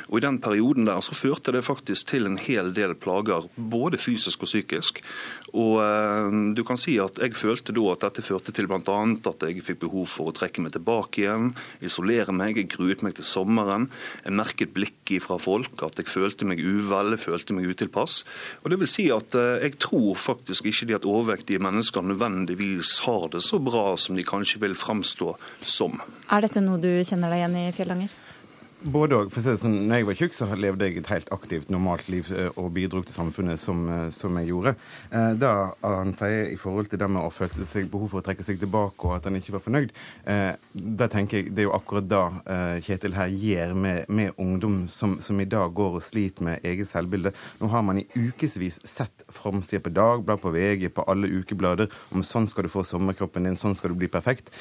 Og 0.09 0.21
I 0.21 0.25
den 0.25 0.39
perioden 0.43 0.89
der 0.89 1.03
så 1.05 1.17
førte 1.17 1.55
det 1.55 1.65
faktisk 1.67 2.13
til 2.13 2.29
en 2.29 2.39
hel 2.41 2.73
del 2.77 2.95
plager, 2.99 3.49
både 3.57 4.01
fysisk 4.01 4.47
og 4.47 4.51
psykisk. 4.51 5.03
Og 5.53 5.81
uh, 5.83 6.31
du 6.57 6.63
kan 6.67 6.81
si 6.81 6.97
at 7.03 7.19
Jeg 7.23 7.37
følte 7.39 7.75
da 7.75 7.83
at 7.93 8.07
dette 8.07 8.25
førte 8.25 8.55
til 8.55 8.69
bl.a. 8.71 8.81
at 8.83 9.45
jeg 9.47 9.63
fikk 9.65 9.83
behov 9.85 10.09
for 10.11 10.31
å 10.31 10.37
trekke 10.37 10.63
meg 10.65 10.75
tilbake 10.77 11.25
igjen, 11.25 11.53
isolere 11.85 12.35
meg. 12.35 12.59
Jeg 12.59 12.71
gruet 12.73 13.05
meg 13.05 13.17
til 13.19 13.27
sommeren. 13.27 13.89
Jeg 14.25 14.37
merket 14.39 14.75
blikket 14.75 15.27
fra 15.27 15.39
folk, 15.43 15.75
at 15.85 15.99
jeg 16.01 16.11
følte 16.11 16.49
meg 16.49 16.63
uvel, 16.63 17.17
følte 17.21 17.57
meg 17.57 17.69
utilpass. 17.71 18.23
Og 18.63 18.73
det 18.73 18.81
vil 18.81 18.91
si 18.91 19.09
at 19.15 19.35
jeg 19.35 19.77
tror 19.83 20.17
faktisk 20.23 20.69
ikke 20.71 20.89
de 20.89 20.97
at 20.97 21.09
overvektige 21.09 21.63
mennesker 21.63 22.05
nødvendigvis 22.07 22.99
har 23.07 23.29
det 23.35 23.43
så 23.45 23.61
bra 23.63 23.97
som 24.01 24.17
de 24.17 24.25
kanskje 24.27 24.63
vil 24.63 24.79
framstå 24.79 25.35
som. 25.61 26.01
Er 26.31 26.47
dette 26.47 26.63
noe 26.65 26.81
du 26.81 26.91
kjenner 27.03 27.33
deg 27.33 27.43
igjen 27.43 27.59
i, 27.63 27.71
Fjellanger? 27.77 28.19
Både 28.83 29.15
òg. 29.15 29.31
Sånn, 29.31 29.77
når 29.87 30.01
jeg 30.01 30.07
var 30.09 30.17
tjukk, 30.19 30.35
så 30.35 30.47
levde 30.59 30.87
jeg 30.89 30.99
et 30.99 31.11
helt 31.13 31.29
aktivt, 31.35 31.71
normalt 31.71 32.09
liv 32.11 32.27
eh, 32.35 32.49
og 32.59 32.73
bidro 32.75 33.03
til 33.07 33.15
samfunnet 33.15 33.61
som, 33.61 33.85
eh, 33.87 34.09
som, 34.15 34.35
jeg 34.41 34.49
gjorde. 34.51 34.73
Eh, 35.15 35.29
da 35.39 35.53
han 35.85 36.11
sier 36.19 36.51
i 36.51 36.57
forhold 36.59 36.91
til 36.91 36.99
det 36.99 37.09
med 37.13 37.23
å 37.23 37.31
føle 37.31 37.67
seg 37.69 37.91
behov 37.93 38.11
for 38.11 38.23
å 38.23 38.27
trekke 38.27 38.43
seg 38.47 38.59
tilbake 38.59 39.07
og 39.07 39.15
at 39.17 39.29
han 39.29 39.39
ikke 39.39 39.55
var 39.55 39.63
fornøyd, 39.63 39.93
da 40.73 41.07
tenker 41.11 41.39
jeg 41.39 41.53
det 41.55 41.63
er 41.63 41.67
jo 41.67 41.75
akkurat 41.75 42.07
da 42.09 42.21
Kjetil 42.83 43.15
her 43.17 43.31
gjør 43.31 43.73
med, 43.79 44.09
med 44.09 44.39
ungdom 44.41 44.77
som, 44.91 45.15
som, 45.23 45.41
i 45.41 45.47
dag 45.49 45.73
går 45.77 45.99
og 45.99 46.05
sliter 46.05 46.47
med 46.47 46.67
eget 46.67 46.91
selvbilde. 46.91 47.33
Nå 47.61 47.71
har 47.73 47.85
man 47.87 48.01
i 48.01 48.07
ukevis 48.15 48.79
sett 48.89 49.25
framsida 49.33 49.83
på 49.85 49.93
Dagblad, 49.95 50.41
på 50.43 50.53
VG, 50.55 50.89
på 50.95 51.05
alle 51.11 51.31
ukeblader 51.31 51.93
om 52.15 52.25
sånn 52.27 52.49
skal 52.51 52.67
du 52.67 52.73
få 52.73 52.85
sommerkroppen 52.87 53.47
din, 53.49 53.59
sånn 53.61 53.77
skal 53.79 53.93
du 53.93 54.01
bli 54.03 54.11
perfekt. 54.13 54.53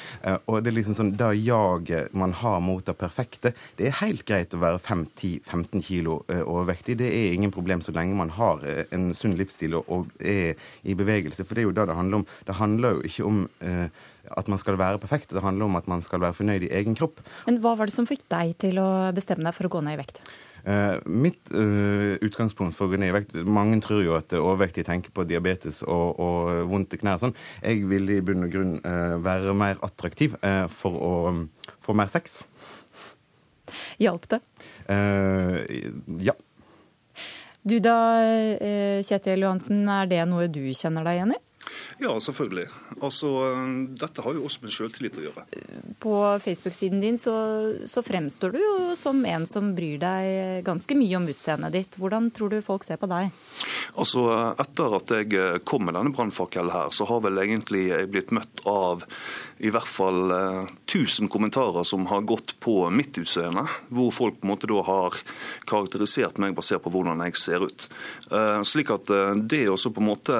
Og 0.46 0.60
det 0.62 0.72
er 0.72 0.78
liksom 0.78 0.98
sånn, 0.98 1.14
da 1.18 1.32
jaget 1.36 2.12
man 2.16 2.34
har 2.42 2.60
mot 2.64 2.84
det 2.86 2.96
perfekte, 3.00 3.54
det 3.78 3.88
er 3.88 3.98
helt 4.02 4.11
helt 4.12 4.26
greit 4.28 4.54
å 4.54 4.60
være 4.62 4.80
5-10-15 4.82 5.84
kilo 5.86 6.20
eh, 6.28 6.42
overvektig. 6.44 6.98
Det 7.00 7.08
er 7.08 7.34
ingen 7.36 7.52
problem 7.54 7.82
så 7.84 7.94
lenge 7.96 8.18
man 8.18 8.32
har 8.36 8.62
eh, 8.68 8.84
en 8.94 9.10
sunn 9.16 9.36
livsstil 9.38 9.78
og 9.80 10.12
er 10.18 10.60
i 10.84 10.96
bevegelse. 10.98 11.46
For 11.46 11.56
det 11.56 11.64
er 11.64 11.70
jo 11.70 11.76
det 11.76 11.88
det 11.90 11.98
handler 11.98 12.22
om. 12.22 12.28
Det 12.48 12.58
handler 12.60 12.98
jo 12.98 13.08
ikke 13.08 13.26
om 13.28 13.42
eh, 13.64 14.04
at 14.38 14.48
man 14.48 14.60
skal 14.60 14.78
være 14.78 15.00
perfekt, 15.02 15.32
det 15.34 15.42
handler 15.42 15.66
om 15.66 15.76
at 15.80 15.88
man 15.90 16.02
skal 16.04 16.22
være 16.22 16.36
fornøyd 16.38 16.68
i 16.68 16.72
egen 16.78 16.96
kropp. 16.98 17.20
Men 17.48 17.58
Hva 17.62 17.74
var 17.78 17.90
det 17.90 17.96
som 17.96 18.08
fikk 18.08 18.24
deg 18.30 18.54
til 18.62 18.78
å 18.80 18.88
bestemme 19.16 19.44
deg 19.48 19.56
for 19.56 19.68
å 19.68 19.72
gå 19.76 19.82
ned 19.84 19.98
i 19.98 20.02
vekt? 20.04 20.22
Uh, 20.62 21.00
mitt 21.10 21.50
uh, 21.50 22.14
utgangspunkt 22.22 22.76
for 22.78 22.86
å 22.86 22.92
gå 22.92 23.00
ned 23.02 23.10
i 23.10 23.14
vekt 23.16 23.32
Mange 23.50 23.80
tror 23.82 24.04
jo 24.04 24.12
at 24.14 24.30
overvektige 24.38 24.86
tenker 24.86 25.10
på 25.10 25.24
diabetes 25.26 25.80
og, 25.82 26.20
og 26.22 26.68
vondt 26.70 26.94
i 26.94 27.00
knær. 27.00 27.18
Sånn. 27.18 27.34
Jeg 27.58 27.82
vil 27.90 28.14
i 28.14 28.20
bunn 28.22 28.46
og 28.46 28.54
grunn 28.54 28.76
uh, 28.86 29.18
være 29.24 29.56
mer 29.58 29.82
attraktiv 29.82 30.38
for 30.78 31.02
å 31.02 31.12
få 31.82 31.98
mer 31.98 32.10
sex. 32.12 32.44
Hjalp 34.00 34.28
det? 34.32 34.40
Uh, 34.88 35.60
ja. 36.22 36.36
Du 37.62 37.78
da, 37.78 37.96
eh, 38.58 38.98
Kjetil 39.06 39.44
Johansen, 39.44 39.84
er 39.86 40.08
det 40.10 40.24
noe 40.26 40.48
du 40.50 40.64
kjenner 40.74 41.06
deg 41.06 41.20
igjen 41.20 41.34
i? 41.36 41.42
Ja, 42.02 42.20
selvfølgelig. 42.20 42.64
Altså, 43.00 43.28
Dette 44.00 44.22
har 44.24 44.34
jo 44.34 44.46
også 44.48 44.64
med 44.64 44.74
selvtillit 44.74 45.18
å 45.20 45.24
gjøre. 45.26 45.44
På 46.02 46.14
Facebook-siden 46.42 47.02
din 47.02 47.18
så, 47.20 47.34
så, 47.86 48.02
fremstår 48.02 48.56
du 48.56 48.58
jo 48.58 48.72
som 48.98 49.20
en 49.28 49.46
som 49.46 49.70
bryr 49.76 50.00
deg 50.02 50.64
ganske 50.66 50.96
mye 50.98 51.20
om 51.20 51.28
utseendet 51.30 51.76
ditt. 51.76 51.98
Hvordan 52.02 52.32
tror 52.34 52.50
du 52.50 52.58
folk 52.64 52.86
ser 52.86 52.98
på 52.98 53.10
deg? 53.12 53.30
Altså, 53.94 54.26
Etter 54.62 54.98
at 54.98 55.14
jeg 55.14 55.62
kom 55.68 55.86
med 55.86 55.94
denne 55.98 56.14
brannfakkelen 56.14 56.72
her, 56.74 56.90
så 56.90 57.06
har 57.06 57.22
vel 57.28 57.38
egentlig 57.44 57.86
jeg 57.92 58.10
blitt 58.10 58.34
møtt 58.34 58.66
av 58.66 59.06
i 59.62 59.70
hvert 59.70 59.86
fall 59.86 60.32
eh, 60.34 60.70
1000 60.90 61.28
kommentarer 61.30 61.84
som 61.86 62.06
har 62.10 62.24
gått 62.26 62.56
på 62.60 62.90
mitt 62.90 63.18
utseende. 63.18 63.62
Hvor 63.94 64.10
folk 64.14 64.40
på 64.40 64.48
en 64.48 64.50
måte 64.50 64.66
da 64.70 64.82
har 64.82 65.18
karakterisert 65.70 66.40
meg 66.42 66.56
basert 66.56 66.82
på 66.82 66.90
hvordan 66.90 67.22
jeg 67.28 67.38
ser 67.38 67.62
ut. 67.62 67.86
Eh, 68.34 68.58
slik 68.66 68.90
at 68.90 69.10
eh, 69.14 69.38
det 69.38 69.64
å 69.70 69.78
på 69.78 70.02
en 70.02 70.08
måte 70.08 70.38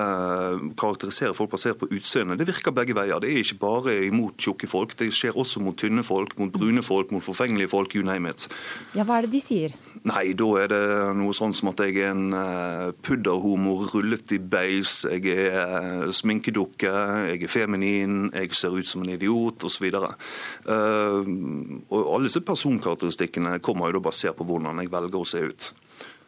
karakterisere 0.81 1.37
folk 1.39 1.53
basert 1.55 1.79
på 1.79 1.91
utseende, 1.95 2.39
det 2.41 2.49
virker 2.51 2.75
begge 2.75 2.97
veier. 2.99 3.23
Det 3.23 3.31
er 3.31 3.45
ikke 3.45 3.61
bare 3.63 3.97
imot 4.09 4.43
tjukke 4.43 4.71
folk, 4.71 4.97
det 4.99 5.13
skjer 5.15 5.39
også 5.39 5.63
mot 5.63 5.79
tynne 5.79 6.03
folk, 6.07 6.35
mot 6.41 6.51
brune 6.53 6.83
folk, 6.83 7.15
mot 7.15 7.23
forfengelige 7.23 7.71
folk, 7.71 7.95
you 7.95 8.03
name 8.07 8.31
it. 8.31 8.49
Ja, 8.97 9.07
Hva 9.07 9.21
er 9.21 9.29
det 9.29 9.37
de 9.37 9.43
sier? 9.45 9.79
Nei, 10.09 10.33
da 10.35 10.49
er 10.59 10.71
det 10.73 10.83
noe 11.15 11.35
sånn 11.37 11.55
som 11.55 11.71
at 11.71 11.79
jeg 11.85 12.01
er 12.03 12.11
en 12.11 12.35
pudderhomo 13.07 13.77
rullet 13.93 14.35
i 14.35 14.41
beis, 14.41 15.03
jeg 15.07 15.31
er 15.47 16.11
sminkedukke, 16.11 16.91
jeg 17.31 17.45
er 17.47 17.53
feminin, 17.53 18.25
jeg 18.35 18.57
ser 18.59 18.75
ut 18.75 18.89
som 18.89 19.05
en 19.05 19.12
idiot 19.17 19.65
osv. 19.69 19.85
Og 19.93 20.03
alle 22.03 22.27
disse 22.27 22.43
personkarakteristikkene 22.47 23.53
kommer 23.65 23.85
jo 23.89 23.93
da 23.99 24.03
basert 24.09 24.37
på 24.39 24.47
hvordan 24.49 24.81
jeg 24.83 24.93
velger 24.93 25.21
å 25.21 25.29
se 25.29 25.41
ut. 25.47 25.63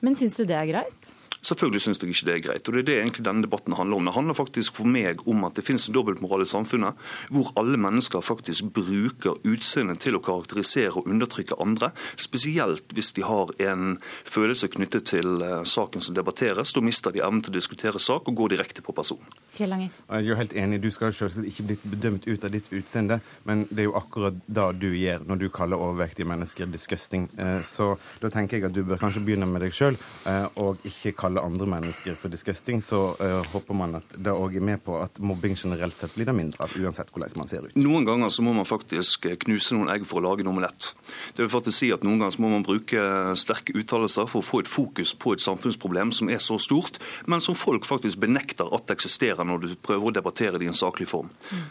Men 0.04 0.12
syns 0.18 0.36
du 0.36 0.42
det 0.48 0.58
er 0.58 0.68
greit? 0.68 1.02
Selvfølgelig 1.44 1.82
syns 1.84 2.00
jeg 2.00 2.14
ikke 2.14 2.26
det 2.26 2.34
er 2.34 2.44
greit. 2.46 2.68
og 2.68 2.74
Det 2.74 2.80
er 2.80 2.86
det 2.88 2.96
egentlig 2.98 3.24
denne 3.26 3.44
debatten 3.44 3.76
handler 3.76 3.96
om. 3.96 4.04
Det 4.08 4.14
handler 4.14 4.34
faktisk 4.38 4.76
for 4.78 4.88
meg 4.88 5.20
om 5.28 5.44
at 5.44 5.58
det 5.58 5.64
finnes 5.66 5.88
en 5.88 5.94
dobbeltmoral 5.94 6.42
i 6.42 6.48
samfunnet, 6.48 6.96
hvor 7.28 7.52
alle 7.60 7.76
mennesker 7.76 8.24
faktisk 8.24 8.70
bruker 8.72 9.36
utseendet 9.44 10.00
til 10.00 10.16
å 10.16 10.22
karakterisere 10.24 10.94
og 10.96 11.08
undertrykke 11.10 11.58
andre. 11.60 11.90
Spesielt 12.16 12.94
hvis 12.96 13.12
de 13.12 13.26
har 13.28 13.52
en 13.60 13.98
følelse 14.24 14.70
knyttet 14.72 15.04
til 15.12 15.42
uh, 15.42 15.60
saken 15.68 16.00
som 16.04 16.16
debatteres. 16.16 16.72
Da 16.72 16.80
mister 16.84 17.12
de 17.12 17.20
evnen 17.20 17.44
til 17.44 17.52
å 17.52 17.58
diskutere 17.58 18.00
sak 18.00 18.28
og 18.30 18.40
går 18.40 18.54
direkte 18.56 18.84
på 18.84 18.96
person. 18.96 19.20
Fjellanger. 19.54 19.92
Jeg 20.08 20.32
er 20.32 20.40
helt 20.40 20.56
enig. 20.64 20.80
Du 20.82 20.90
skal 20.94 21.12
selvsagt 21.14 21.46
ikke 21.46 21.68
bli 21.68 21.78
bedømt 21.92 22.24
ut 22.26 22.44
av 22.44 22.54
ditt 22.54 22.72
utseende, 22.72 23.20
men 23.44 23.66
det 23.70 23.84
er 23.84 23.90
jo 23.90 23.98
akkurat 24.00 24.40
da 24.46 24.70
du 24.72 24.88
gjør 24.96 25.28
når 25.28 25.44
du 25.44 25.46
kaller 25.52 25.80
overvektige 25.80 26.28
mennesker 26.30 26.72
disgusting. 26.72 27.28
Uh, 27.36 27.60
så 27.66 27.92
da 28.24 28.32
tenker 28.32 28.58
jeg 28.58 28.70
at 28.70 28.76
du 28.76 28.82
bør 28.86 29.02
kanskje 29.04 29.22
begynne 29.26 29.48
med 29.50 29.66
deg 29.66 29.76
sjøl, 29.76 30.00
uh, 30.24 30.48
og 30.56 30.80
ikke 30.88 31.14
kalle 31.24 31.33
kalle 31.34 31.46
andre 31.46 31.66
mennesker 31.66 32.14
for 32.14 32.30
disgusting, 32.30 32.82
så 32.82 33.16
uh, 33.18 33.42
håper 33.52 33.74
man 33.74 33.98
at 33.98 34.14
det 34.16 34.32
òg 34.32 34.56
er 34.56 34.64
med 34.64 34.82
på 34.84 34.96
at 35.02 35.18
mobbing 35.18 35.56
generelt 35.56 35.96
sett 35.96 36.14
blir 36.14 36.26
det 36.26 36.34
mindre 36.36 36.64
av, 36.64 36.74
uansett 36.78 37.10
hvordan 37.10 37.34
man 37.40 37.48
ser 37.50 37.66
ut. 37.66 37.74
Noen 37.76 38.06
ganger 38.06 38.30
så 38.30 38.44
må 38.44 38.52
man 38.54 38.66
faktisk 38.68 39.26
eh, 39.26 39.36
knuse 39.40 39.74
noen 39.74 39.90
egg 39.90 40.04
for 40.06 40.20
å 40.20 40.24
lage 40.28 40.44
en 40.44 40.52
omelett. 40.52 40.92
Det 41.34 41.44
vil 41.44 41.50
faktisk 41.50 41.78
si 41.78 41.90
at 41.94 42.04
noen 42.06 42.20
ganger 42.20 42.36
så 42.36 42.44
må 42.44 42.52
man 42.52 42.66
bruke 42.66 43.06
sterke 43.40 43.74
uttalelser 43.74 44.28
for 44.30 44.42
å 44.42 44.46
få 44.46 44.62
et 44.62 44.70
fokus 44.70 45.14
på 45.18 45.34
et 45.34 45.44
samfunnsproblem 45.44 46.12
som 46.14 46.30
er 46.30 46.42
så 46.44 46.58
stort, 46.62 47.00
men 47.26 47.42
som 47.44 47.56
folk 47.58 47.86
faktisk 47.88 48.20
benekter 48.22 48.70
at 48.74 48.92
eksisterer 48.94 49.46
når 49.46 49.64
du 49.64 49.74
prøver 49.74 50.10
å 50.10 50.14
debattere 50.14 50.60
det 50.60 50.68
i 50.68 50.70
en 50.70 50.78
saklig 50.78 51.08
form. 51.10 51.32
Mm. 51.50 51.64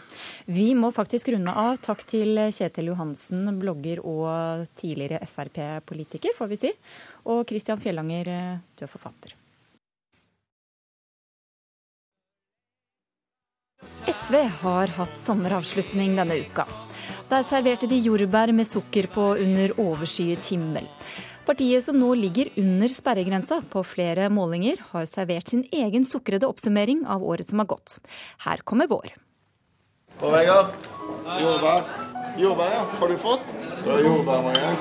Vi 0.58 0.66
må 0.76 0.90
faktisk 0.92 1.30
runde 1.32 1.54
av. 1.56 1.78
Takk 1.84 2.04
til 2.08 2.36
Kjetil 2.52 2.90
Johansen, 2.92 3.46
blogger 3.60 4.02
og 4.04 4.66
tidligere 4.76 5.24
Frp-politiker, 5.30 6.36
får 6.36 6.52
vi 6.52 6.60
si. 6.66 6.74
Og 7.32 7.46
Christian 7.48 7.80
Fjellanger, 7.80 8.28
eh, 8.28 8.60
du 8.76 8.84
er 8.84 8.92
forfatter. 8.92 9.38
SV 14.10 14.36
har 14.62 14.92
hatt 14.98 15.18
sommeravslutning 15.18 16.16
denne 16.18 16.36
uka. 16.44 16.66
Der 17.30 17.44
serverte 17.46 17.88
de 17.88 17.98
jordbær 18.04 18.52
med 18.52 18.68
sukker 18.68 19.08
på 19.12 19.30
under 19.40 19.72
overskyet 19.80 20.44
himmel. 20.52 20.88
Partiet 21.44 21.84
som 21.84 21.98
nå 22.00 22.10
ligger 22.16 22.48
under 22.60 22.88
sperregrensa 22.88 23.60
på 23.72 23.82
flere 23.84 24.30
målinger, 24.32 24.80
har 24.92 25.04
servert 25.08 25.52
sin 25.52 25.64
egen 25.72 26.06
sukrede 26.08 26.48
oppsummering 26.48 27.04
av 27.04 27.24
året 27.24 27.48
som 27.48 27.60
har 27.60 27.68
gått. 27.68 27.98
Her 28.46 28.64
kommer 28.64 28.88
vår. 28.88 29.12
Og 30.22 30.32
Vegard, 30.32 30.72
jordbær. 31.40 31.84
Jordbær, 32.40 32.72
ja. 32.72 32.86
Har 33.00 33.12
du 33.12 33.18
fått? 33.20 33.52
Det 33.82 33.92
er 33.98 34.08
jordbær, 34.08 34.40
Marie. 34.48 34.72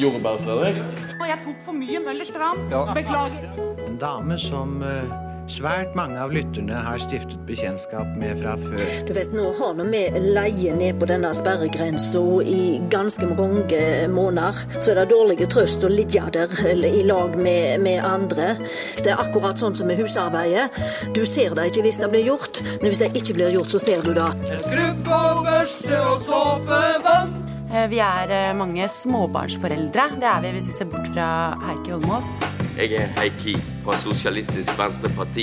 Jordbær, 0.00 0.40
Fredrik. 0.46 0.82
Jeg 1.26 1.42
tok 1.42 1.62
for 1.66 1.74
mye 1.74 2.00
Møllers 2.00 2.30
tran. 2.30 2.66
Ja. 2.70 2.86
Beklager. 2.94 3.48
En 3.88 3.96
dame 4.00 4.38
som 4.38 4.80
uh 4.80 5.25
svært 5.50 5.94
mange 5.98 6.18
av 6.20 6.32
lytterne 6.34 6.80
har 6.86 7.00
stiftet 7.00 7.38
bekjentskap 7.48 8.08
med 8.18 8.40
fra 8.40 8.56
før. 8.60 8.82
Du 9.06 9.12
vet, 9.16 9.32
Nå 9.36 9.50
har 9.58 9.74
vi 9.78 10.02
leie 10.34 10.74
ned 10.76 10.98
på 11.00 11.08
denne 11.10 11.32
sperregrensa 11.36 12.22
i 12.42 12.80
ganske 12.92 13.28
mange 13.32 13.80
måneder. 14.12 14.60
Så 14.80 14.92
er 14.92 15.00
det 15.02 15.08
dårlig 15.12 15.48
trøst 15.52 15.84
å 15.84 15.92
ligge 15.92 16.24
der 16.34 16.52
i 16.74 17.04
lag 17.06 17.36
med, 17.38 17.80
med, 17.84 18.02
andre. 18.06 18.54
Det 19.00 19.12
er 19.12 19.22
akkurat 19.22 19.60
sånn 19.60 19.76
som 19.76 19.90
med 19.90 20.00
husarbeidet. 20.00 20.70
Du 21.16 21.24
ser 21.28 21.56
det 21.56 21.70
ikke 21.70 21.86
hvis 21.88 22.02
det 22.02 22.12
blir 22.12 22.30
gjort, 22.32 22.62
men 22.80 22.90
hvis 22.90 23.02
det 23.02 23.12
ikke 23.14 23.38
blir 23.40 23.56
gjort, 23.58 23.74
så 23.74 23.82
ser 23.82 24.06
du 24.06 24.14
det. 24.16 24.30
Skrubb 24.66 25.10
og 25.20 25.42
børste 25.46 26.06
og 26.10 26.22
såpevann. 26.26 27.45
Eh, 27.66 27.88
vi 27.90 27.98
er 27.98 28.30
eh, 28.30 28.52
mange 28.54 28.86
småbarnsforeldre. 28.88 30.04
Det 30.20 30.28
er 30.30 30.42
vi 30.44 30.52
hvis 30.54 30.68
vi 30.70 30.74
ser 30.76 30.86
bort 30.90 31.08
fra 31.10 31.28
Heikki 31.66 31.96
Holmås. 31.96 32.36
Jeg 32.78 32.92
er 32.94 33.08
Heikki 33.18 33.56
fra 33.82 33.96
Sosialistisk 33.98 34.70
Venstreparti. 34.78 35.42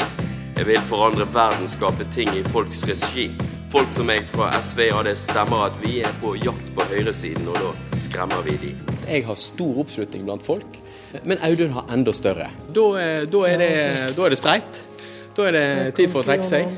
Jeg 0.56 0.68
vil 0.70 0.80
forandre 0.88 1.28
verden, 1.34 1.68
skape 1.68 2.08
ting 2.16 2.30
i 2.38 2.44
folks 2.54 2.86
regi. 2.88 3.28
Folk 3.74 3.92
som 3.92 4.08
meg 4.08 4.28
fra 4.30 4.52
SV, 4.62 4.86
ja, 4.92 5.02
det 5.04 5.18
stemmer 5.20 5.66
at 5.66 5.80
vi 5.82 5.98
er 6.06 6.14
på 6.22 6.36
jakt 6.38 6.70
på 6.78 6.86
høyresiden, 6.92 7.50
og 7.50 7.58
da 7.58 8.00
skremmer 8.00 8.46
vi 8.46 8.56
de. 8.62 8.72
Jeg 9.04 9.26
har 9.28 9.40
stor 9.40 9.82
oppslutning 9.82 10.24
blant 10.28 10.46
folk, 10.46 10.78
men 11.26 11.42
Audun 11.44 11.74
har 11.76 11.90
enda 11.92 12.14
større. 12.16 12.48
Da, 12.70 12.86
eh, 13.02 13.26
da, 13.34 13.42
er, 13.50 13.58
det, 13.66 13.74
da 14.16 14.30
er 14.30 14.36
det 14.36 14.40
streit. 14.40 14.86
Da 15.34 15.50
er 15.50 15.58
det 15.58 15.68
tid 15.98 16.14
for 16.14 16.22
å 16.22 16.30
trekke 16.30 16.46
seg. 16.46 16.70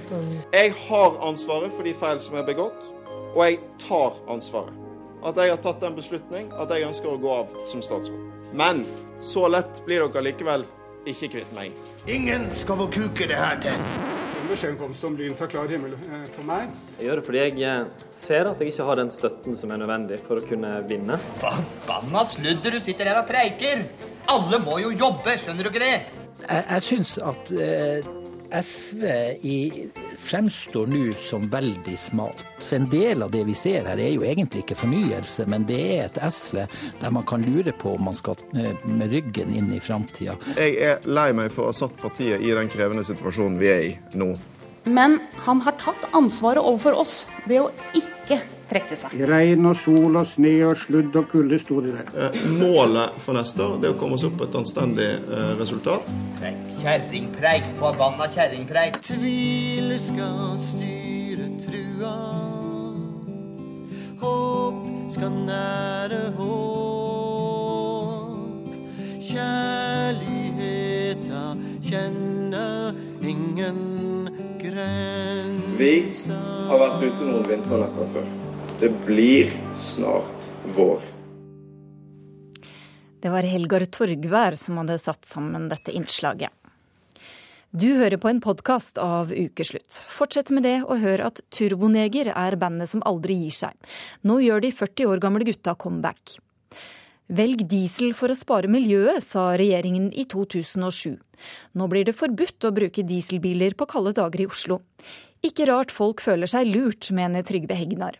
Jeg 0.55 0.73
har 0.87 1.21
ansvaret 1.27 1.75
for 1.75 1.85
de 1.85 1.93
feil 1.99 2.23
som 2.23 2.39
er 2.39 2.47
begått, 2.47 2.89
og 3.35 3.43
jeg 3.43 3.59
tar 3.83 4.15
ansvaret 4.31 4.84
at 5.25 5.41
jeg 5.41 5.53
har 5.53 5.61
tatt 5.63 5.81
den 5.83 5.95
beslutning 5.97 6.51
at 6.61 6.71
jeg 6.73 6.87
ønsker 6.87 7.11
å 7.11 7.19
gå 7.21 7.31
av 7.41 7.53
som 7.71 7.81
statsråd. 7.83 8.33
Men 8.55 8.83
så 9.23 9.47
lett 9.51 9.81
blir 9.87 10.05
dere 10.05 10.27
likevel 10.29 10.65
ikke 11.09 11.31
kvitt 11.35 11.55
meg. 11.55 11.73
Ingen 12.09 12.47
skal 12.53 12.79
få 12.81 12.89
kuke 12.93 13.27
det 13.29 13.37
her 13.39 13.57
til. 13.61 13.77
Den 14.35 14.51
beskjeden 14.51 14.77
kom 14.77 14.93
som 14.97 15.15
lyn 15.17 15.33
fra 15.37 15.47
klar 15.49 15.69
himmel 15.71 15.95
eh, 15.97 16.25
for 16.35 16.45
meg. 16.45 16.73
Jeg 16.99 17.07
gjør 17.07 17.19
det 17.19 17.25
fordi 17.25 17.41
jeg 17.41 17.63
eh, 17.65 18.03
ser 18.13 18.49
at 18.49 18.61
jeg 18.61 18.73
ikke 18.73 18.85
har 18.89 18.99
den 19.01 19.09
støtten 19.13 19.57
som 19.57 19.73
er 19.73 19.81
nødvendig 19.81 20.19
for 20.27 20.37
å 20.37 20.45
kunne 20.45 20.75
vinne. 20.89 21.17
Forbanna 21.41 22.21
sludder 22.29 22.77
du 22.77 22.83
sitter 22.83 23.09
her 23.09 23.23
og 23.23 23.29
preiker! 23.29 23.81
Alle 24.29 24.61
må 24.61 24.77
jo 24.81 24.93
jobbe, 24.93 25.35
skjønner 25.41 25.65
du 25.65 25.71
ikke 25.71 25.81
det? 25.81 26.21
Jeg, 26.45 26.61
jeg 26.69 26.85
syns 26.85 27.17
at 27.25 27.51
eh, 27.57 28.13
SV 28.51 29.03
i, 29.41 29.87
fremstår 30.19 30.87
nå 30.91 31.11
som 31.19 31.45
veldig 31.51 31.97
smalt. 31.99 32.45
En 32.73 32.87
del 32.89 33.23
av 33.25 33.31
det 33.33 33.43
vi 33.47 33.55
ser 33.57 33.87
her 33.89 34.01
er 34.01 34.13
jo 34.13 34.25
egentlig 34.25 34.65
ikke 34.65 34.79
fornyelse, 34.79 35.45
men 35.51 35.67
det 35.69 35.81
er 35.97 36.03
et 36.07 36.19
SV 36.23 36.65
der 37.01 37.13
man 37.13 37.25
kan 37.27 37.45
lure 37.45 37.73
på 37.75 37.95
om 37.95 38.09
man 38.09 38.17
skal 38.17 38.39
eh, 38.57 38.73
med 38.85 39.13
ryggen 39.13 39.53
inn 39.55 39.71
i 39.75 39.81
framtida. 39.83 40.37
Jeg 40.57 40.75
er 40.81 41.07
lei 41.09 41.29
meg 41.37 41.53
for 41.53 41.67
å 41.67 41.73
ha 41.73 41.77
satt 41.77 41.95
partiet 42.01 42.43
i 42.43 42.53
den 42.55 42.71
krevende 42.71 43.05
situasjonen 43.07 43.59
vi 43.61 43.71
er 43.71 43.87
i 43.89 43.93
nå. 44.17 44.33
Men 44.85 45.17
han 45.47 45.63
har 45.65 45.77
tatt 45.81 46.11
ansvaret 46.13 46.61
overfor 46.61 46.99
oss 47.01 47.23
ved 47.49 47.63
å 47.63 47.71
ikke 47.97 48.43
trekke 48.69 48.95
seg. 48.99 49.13
Regn 49.29 49.65
og 49.69 49.75
sol 49.79 50.15
og 50.19 50.27
snø 50.29 50.53
og 50.69 50.75
sludd 50.83 51.13
og 51.19 51.25
kulde 51.31 51.57
sto 51.61 51.75
de 51.85 51.91
der. 51.95 52.07
Eh, 52.15 52.31
målet 52.59 53.09
for 53.23 53.33
neste 53.37 53.59
år 53.65 53.75
det 53.81 53.87
er 53.89 53.95
å 53.95 53.99
komme 53.99 54.15
oss 54.17 54.25
opp 54.27 54.37
på 54.39 54.45
et 54.47 54.55
anstendig 54.59 55.11
eh, 55.11 55.53
resultat. 55.59 56.03
Kjerringpreik, 56.81 57.65
forbanna 57.79 58.25
kjerringpreik. 58.35 58.93
Tvil 59.05 59.89
skal 60.01 60.57
styre 60.61 61.47
trua. 61.63 62.15
Håp 64.21 64.79
skal 65.13 65.33
nære 65.45 66.23
håp. 66.39 66.65
Kjærligheta 69.25 70.23
kjenner 71.83 72.93
ingen 73.25 73.79
grenser. 74.61 75.75
Vi 75.75 75.93
har 76.69 76.79
vært 76.79 77.03
ute 77.03 77.23
noen 77.27 77.45
vinternetter 77.49 78.05
før. 78.15 78.44
Det 78.79 78.89
blir 79.05 79.51
snart 79.75 80.49
vår. 80.75 80.99
Det 83.21 83.29
var 83.31 83.47
Helgar 83.47 83.85
Torgvær 83.87 84.57
som 84.59 84.81
hadde 84.81 84.97
satt 84.99 85.23
sammen 85.23 85.69
dette 85.71 85.93
innslaget. 85.95 86.51
Du 87.71 87.87
hører 87.95 88.19
på 88.19 88.27
en 88.27 88.41
podkast 88.43 88.99
av 88.99 89.31
Ukeslutt. 89.31 90.01
Fortsett 90.11 90.51
med 90.51 90.67
det, 90.67 90.81
og 90.83 90.99
hør 90.99 91.23
at 91.29 91.39
Turboneger 91.55 92.33
er 92.33 92.57
bandet 92.59 92.91
som 92.91 93.03
aldri 93.07 93.37
gir 93.45 93.55
seg. 93.55 93.87
Nå 94.27 94.41
gjør 94.43 94.65
de 94.67 94.73
40 94.75 95.07
år 95.13 95.23
gamle 95.23 95.47
gutta 95.47 95.77
comeback. 95.79 96.35
Velg 97.31 97.63
diesel 97.71 98.11
for 98.11 98.31
å 98.31 98.37
spare 98.37 98.67
miljøet, 98.67 99.23
sa 99.23 99.53
regjeringen 99.55 100.11
i 100.11 100.27
2007. 100.27 101.15
Nå 101.79 101.89
blir 101.91 102.03
det 102.11 102.17
forbudt 102.19 102.67
å 102.67 102.75
bruke 102.75 103.07
dieselbiler 103.07 103.79
på 103.79 103.87
kalde 103.95 104.17
dager 104.19 104.43
i 104.43 104.51
Oslo. 104.51 104.81
Ikke 105.47 105.71
rart 105.71 105.95
folk 105.95 106.19
føler 106.19 106.51
seg 106.51 106.67
lurt, 106.75 107.13
mener 107.15 107.47
Trygve 107.47 107.79
Hegnar. 107.79 108.19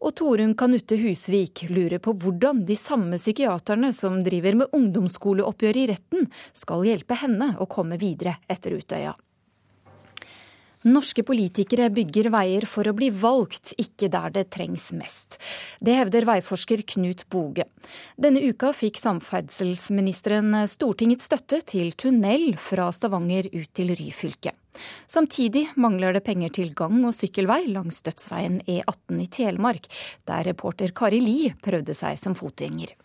Og 0.00 0.14
Torunn 0.16 0.54
Kanutte 0.56 0.96
Husvik 0.96 1.66
lurer 1.68 2.00
på 2.00 2.14
hvordan 2.16 2.62
de 2.68 2.76
samme 2.78 3.18
psykiaterne 3.20 3.92
som 3.92 4.22
driver 4.24 4.56
med 4.62 4.76
ungdomsskoleoppgjør 4.76 5.80
i 5.82 5.88
retten, 5.92 6.30
skal 6.56 6.86
hjelpe 6.88 7.18
henne 7.20 7.52
å 7.60 7.68
komme 7.68 8.00
videre 8.00 8.38
etter 8.48 8.78
Utøya. 8.80 9.12
Norske 10.88 11.20
politikere 11.28 11.90
bygger 11.92 12.30
veier 12.32 12.64
for 12.64 12.88
å 12.88 12.94
bli 12.96 13.10
valgt, 13.12 13.74
ikke 13.76 14.08
der 14.08 14.32
det 14.32 14.46
trengs 14.54 14.86
mest. 14.96 15.36
Det 15.76 15.92
hevder 15.98 16.24
veiforsker 16.24 16.80
Knut 16.94 17.26
Boge. 17.28 17.66
Denne 18.16 18.40
uka 18.40 18.70
fikk 18.72 18.96
samferdselsministeren 18.96 20.62
Stortingets 20.72 21.28
støtte 21.28 21.60
til 21.68 21.92
tunnel 22.00 22.54
fra 22.56 22.88
Stavanger 22.96 23.50
ut 23.52 23.68
til 23.76 23.92
Ryfylke. 23.92 24.54
Samtidig 25.04 25.66
mangler 25.76 26.16
det 26.16 26.24
penger 26.24 26.56
til 26.56 26.72
gang- 26.72 27.04
og 27.04 27.12
sykkelvei 27.12 27.66
langs 27.68 28.00
dødsveien 28.06 28.62
E18 28.64 29.20
i 29.20 29.28
Telemark, 29.28 29.92
der 30.24 30.48
reporter 30.48 30.96
Kari 30.96 31.20
Li 31.20 31.38
prøvde 31.60 31.92
seg 31.92 32.16
som 32.16 32.38
fotgjenger. 32.38 32.96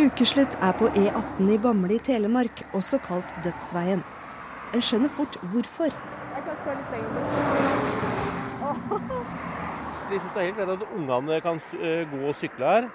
Ukeslutt 0.00 0.54
er 0.64 0.72
på 0.72 0.86
E18 0.96 1.50
i 1.52 1.58
Bamble 1.60 1.98
i 1.98 2.00
Telemark, 2.00 2.62
også 2.72 2.96
kalt 3.04 3.28
Dødsveien. 3.44 4.00
En 4.72 4.80
skjønner 4.80 5.10
fort 5.12 5.34
hvorfor. 5.52 5.92
Jeg 6.32 6.44
kan 6.46 6.54
stå 6.62 6.76
litt 6.78 6.94
lenger. 6.94 7.26
De 10.08 10.20
syns 10.20 10.32
det 10.32 10.40
er 10.40 10.46
helt 10.46 10.56
greit 10.56 10.72
at 10.72 10.86
ungene 10.96 11.40
kan 11.44 11.60
eh, 11.76 12.06
gå 12.08 12.20
og 12.24 12.36
sykle 12.36 12.70
her. 12.70 12.86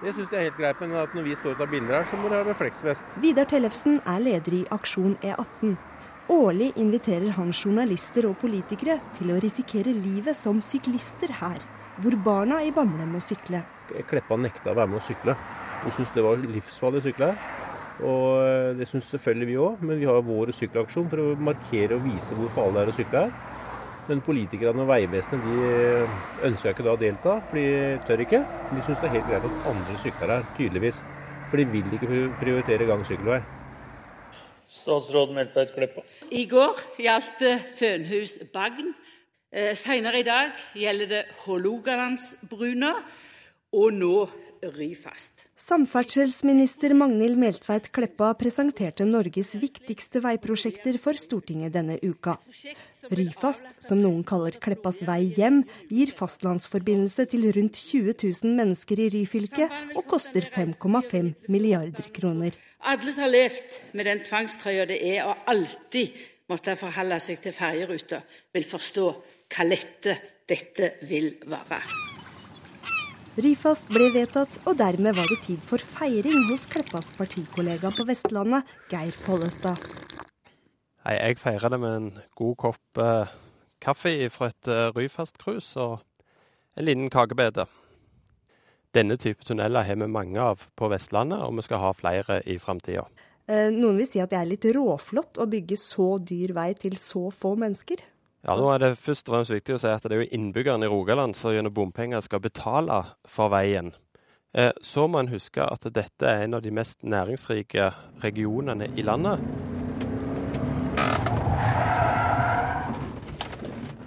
Det 0.00 0.14
syns 0.16 0.30
de 0.30 0.38
er 0.38 0.46
helt 0.46 0.56
greit, 0.56 0.80
men 0.80 0.94
at 1.00 1.12
når 1.16 1.26
vi 1.26 1.36
står 1.36 1.54
og 1.54 1.60
tar 1.60 1.68
bilder 1.72 1.98
her, 1.98 2.08
så 2.08 2.16
må 2.20 2.30
de 2.32 2.38
ha 2.38 2.46
refleksvest. 2.48 3.16
Vidar 3.20 3.48
Tellefsen 3.48 4.00
er 4.08 4.24
leder 4.24 4.56
i 4.56 4.62
Aksjon 4.72 5.18
E18. 5.20 5.76
Årlig 6.32 6.70
inviterer 6.80 7.36
han 7.36 7.52
journalister 7.52 8.30
og 8.30 8.38
politikere 8.40 8.96
til 9.18 9.32
å 9.32 9.40
risikere 9.44 9.92
livet 9.92 10.36
som 10.40 10.64
syklister 10.64 11.36
her, 11.42 11.60
hvor 12.00 12.16
barna 12.24 12.62
i 12.64 12.72
Bamble 12.72 13.08
må 13.12 13.20
sykle. 13.24 13.60
Kleppa 14.08 14.40
nekta 14.40 14.72
å 14.72 14.78
være 14.80 14.92
med 14.94 15.02
å 15.02 15.04
sykle. 15.04 15.36
Hun 15.82 15.96
syntes 15.96 16.14
det 16.14 16.24
var 16.24 16.44
livsfarlig 16.44 17.02
å 17.02 17.06
sykle 17.08 17.32
her. 17.32 17.50
Og 18.02 18.28
eh, 18.42 18.70
det 18.78 18.88
syns 18.90 19.10
selvfølgelig 19.14 19.48
vi 19.50 19.58
òg, 19.62 19.82
men 19.86 20.00
vi 20.00 20.08
har 20.08 20.22
vår 20.26 20.54
sykkelaksjon 20.58 21.10
for 21.10 21.22
å 21.22 21.34
markere 21.50 21.98
og 21.98 22.06
vise 22.06 22.38
hvor 22.38 22.50
farlig 22.54 22.80
det 22.80 22.84
er 22.84 22.92
å 22.92 22.96
sykle 22.98 23.24
her. 23.26 23.34
Men 24.04 24.20
politikerne 24.20 24.84
og 24.84 24.90
Vegvesenet 24.90 25.44
de 25.46 25.68
eh, 25.70 26.16
ønska 26.50 26.74
ikke 26.74 26.84
da 26.84 26.96
å 26.96 27.00
delta, 27.00 27.38
for 27.48 27.60
de 27.60 27.98
tør 28.08 28.24
ikke. 28.26 28.42
De 28.72 28.82
syns 28.84 29.00
det 29.00 29.10
er 29.10 29.14
helt 29.18 29.30
greit 29.30 29.46
at 29.48 29.68
andre 29.70 30.00
sykler 30.02 30.34
her, 30.34 30.48
tydeligvis. 30.58 31.00
For 31.52 31.60
de 31.60 31.68
vil 31.70 31.94
ikke 31.94 32.10
prioritere 32.40 32.88
gang- 32.88 33.04
og 33.04 33.08
sykkelvei. 33.08 33.40
Statsråd 34.74 35.32
Meltveit 35.36 35.70
Kleppa. 35.72 36.02
I 36.34 36.44
går 36.50 36.80
gjaldt 37.00 37.40
det 37.40 37.54
Fønhus 37.78 38.40
Bagn. 38.52 38.90
Eh, 39.54 39.72
Senere 39.78 40.18
i 40.18 40.26
dag 40.26 40.50
gjelder 40.74 41.12
det 41.12 41.22
Hålogalandsbruna, 41.44 42.90
og 43.78 43.92
nå 43.94 44.16
Ryfast. 44.72 45.44
Samferdselsminister 45.54 46.94
Magnhild 46.94 47.38
Meltveit 47.38 47.90
Kleppa 47.94 48.32
presenterte 48.38 49.06
Norges 49.06 49.52
viktigste 49.60 50.22
veiprosjekter 50.24 50.98
for 51.02 51.18
Stortinget 51.20 51.74
denne 51.76 51.98
uka. 52.02 52.36
Ryfast, 53.12 53.68
som 53.84 54.00
noen 54.02 54.24
kaller 54.26 54.56
Kleppas 54.62 55.02
vei 55.06 55.30
hjem, 55.36 55.62
gir 55.90 56.12
fastlandsforbindelse 56.16 57.26
til 57.30 57.48
rundt 57.54 57.78
20 57.78 58.16
000 58.16 58.56
mennesker 58.58 59.04
i 59.04 59.10
Ryfylke 59.14 59.68
og 59.94 60.04
koster 60.10 60.46
5,5 60.46 61.34
milliarder 61.52 62.10
kroner. 62.14 62.56
Alle 62.84 63.12
som 63.12 63.26
har 63.26 63.34
levd 63.34 63.78
med 63.92 64.10
den 64.10 64.24
tvangstrøya 64.26 64.88
det 64.90 65.00
er 65.14 65.28
å 65.28 65.36
alltid 65.50 66.16
måtte 66.50 66.76
forholde 66.76 67.20
seg 67.22 67.40
til 67.44 67.56
ferjeruta, 67.56 68.20
vil 68.52 68.68
forstå 68.68 69.06
hva 69.54 69.68
lette 69.68 70.18
dette 70.48 70.96
vil 71.08 71.32
være. 71.48 72.13
Ryfast 73.34 73.88
ble 73.90 74.12
vedtatt, 74.14 74.60
og 74.62 74.76
dermed 74.78 75.16
var 75.16 75.26
det 75.26 75.40
tid 75.42 75.62
for 75.66 75.82
feiring 75.82 76.44
hos 76.46 76.68
Kleppas 76.70 77.08
partikollega 77.16 77.90
på 77.96 78.04
Vestlandet, 78.06 78.62
Geir 78.92 79.16
Pollestad. 79.24 79.80
Nei, 81.02 81.16
jeg 81.16 81.40
feirer 81.40 81.74
det 81.74 81.80
med 81.82 81.96
en 81.96 82.06
god 82.38 82.54
kopp 82.62 83.00
eh, 83.02 83.32
kaffe 83.82 84.12
fra 84.30 84.52
et 84.52 84.70
eh, 84.70 84.86
Ryfast-cruise 84.94 85.74
og 85.82 85.98
en 86.78 86.86
liten 86.86 87.10
kakebete. 87.10 87.66
Denne 88.94 89.18
type 89.18 89.42
tunneler 89.42 89.82
har 89.82 89.98
vi 89.98 90.06
mange 90.06 90.38
av 90.38 90.68
på 90.78 90.92
Vestlandet, 90.94 91.42
og 91.42 91.58
vi 91.58 91.66
skal 91.66 91.82
ha 91.82 91.90
flere 91.98 92.38
i 92.46 92.60
framtida. 92.62 93.08
Eh, 93.50 93.66
noen 93.74 93.98
vil 93.98 94.12
si 94.12 94.22
at 94.22 94.30
det 94.30 94.38
er 94.44 94.52
litt 94.54 94.70
råflott 94.78 95.42
å 95.42 95.50
bygge 95.50 95.82
så 95.82 96.12
dyr 96.22 96.54
vei 96.54 96.70
til 96.78 96.94
så 97.02 97.26
få 97.34 97.56
mennesker? 97.58 97.98
Ja, 98.44 98.58
nå 98.60 98.66
er 98.74 98.82
det 98.82 98.90
først 99.00 99.30
og 99.30 99.38
fremst 99.38 99.52
viktig 99.54 99.72
å 99.72 99.80
si 99.80 99.88
at 99.88 100.04
det 100.04 100.12
er 100.12 100.20
jo 100.20 100.32
innbyggerne 100.36 100.84
i 100.84 100.90
Rogaland 100.92 101.32
som 101.32 101.54
gjennom 101.54 101.72
bompenger 101.72 102.20
skal 102.20 102.42
betale 102.44 102.98
for 103.24 103.48
veien. 103.48 103.94
Eh, 104.52 104.68
så 104.84 105.06
må 105.08 105.22
en 105.22 105.30
huske 105.32 105.64
at 105.64 105.86
dette 105.96 106.28
er 106.28 106.44
en 106.44 106.58
av 106.58 106.60
de 106.60 106.72
mest 106.76 107.00
næringsrike 107.08 107.86
regionene 108.20 108.90
i 109.00 109.04
landet. 109.06 109.40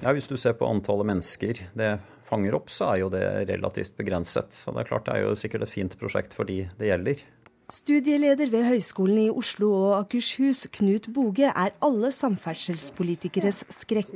Ja, 0.05 0.13
Hvis 0.13 0.29
du 0.29 0.37
ser 0.37 0.53
på 0.53 0.69
antallet 0.69 1.09
mennesker 1.09 1.65
det 1.73 1.95
fanger 2.29 2.59
opp, 2.59 2.69
så 2.69 2.91
er 2.91 3.01
jo 3.01 3.09
det 3.09 3.25
relativt 3.49 3.97
begrenset. 3.97 4.53
Så 4.53 4.69
det 4.75 4.83
er 4.83 4.91
klart 4.91 5.09
det 5.09 5.17
er 5.17 5.25
jo 5.25 5.33
sikkert 5.39 5.65
et 5.65 5.73
fint 5.73 5.97
prosjekt 5.97 6.37
for 6.37 6.45
de 6.45 6.61
det 6.77 6.91
gjelder. 6.91 7.25
Studieleder 7.67 8.47
ved 8.47 8.63
Høgskolen 8.63 9.17
i 9.25 9.27
Oslo 9.27 9.73
og 9.75 9.89
Akershus, 9.97 10.61
Knut 10.71 11.09
Boge, 11.11 11.49
er 11.51 11.73
alle 11.83 12.13
samferdselspolitikeres 12.15 13.65
skrekk. 13.75 14.13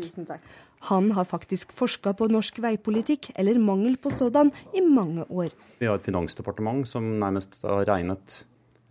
Han 0.87 1.09
har 1.17 1.27
faktisk 1.27 1.73
forska 1.75 2.13
på 2.15 2.29
norsk 2.31 2.61
veipolitikk, 2.63 3.33
eller 3.35 3.59
mangel 3.59 3.97
på 3.99 4.13
sådan, 4.13 4.53
i 4.71 4.79
mange 4.79 5.25
år. 5.27 5.51
Vi 5.81 5.89
har 5.89 5.99
et 5.99 6.07
finansdepartement 6.07 6.87
som 6.87 7.09
nærmest 7.19 7.59
har 7.67 7.83
regnet 7.91 8.37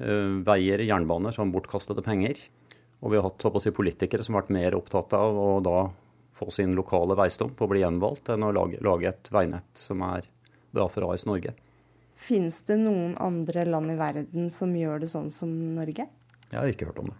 uh, 0.05 0.45
veier, 0.45 0.85
jernbaner, 0.85 1.33
som 1.33 1.57
bortkastede 1.57 2.05
penger. 2.05 2.37
Og 3.01 3.15
vi 3.15 3.17
har 3.17 3.31
hatt 3.31 3.49
si, 3.65 3.73
politikere 3.73 4.29
som 4.29 4.37
har 4.37 4.45
vært 4.45 4.57
mer 4.59 4.77
opptatt 4.77 5.17
av 5.17 5.41
å 5.41 5.49
da 5.65 5.79
få 6.37 6.53
sin 6.53 6.77
lokale 6.77 7.17
veistump 7.17 7.57
og 7.65 7.73
bli 7.73 7.81
gjenvalgt, 7.81 8.29
enn 8.37 8.45
å 8.45 8.53
lage, 8.53 8.85
lage 8.85 9.09
et 9.09 9.33
veinett 9.33 9.73
som 9.89 10.05
er 10.05 10.29
bra 10.77 10.85
for 10.93 11.09
AS 11.09 11.25
Norge. 11.25 11.57
Fins 12.21 12.61
det 12.69 12.77
noen 12.83 13.15
andre 13.23 13.65
land 13.69 13.95
i 13.95 13.97
verden 13.99 14.51
som 14.53 14.73
gjør 14.77 15.01
det 15.03 15.09
sånn 15.13 15.31
som 15.33 15.51
Norge? 15.79 16.05
Jeg 16.51 16.59
har 16.59 16.69
ikke 16.69 16.91
hørt 16.91 17.01
om 17.01 17.11
det. 17.13 17.19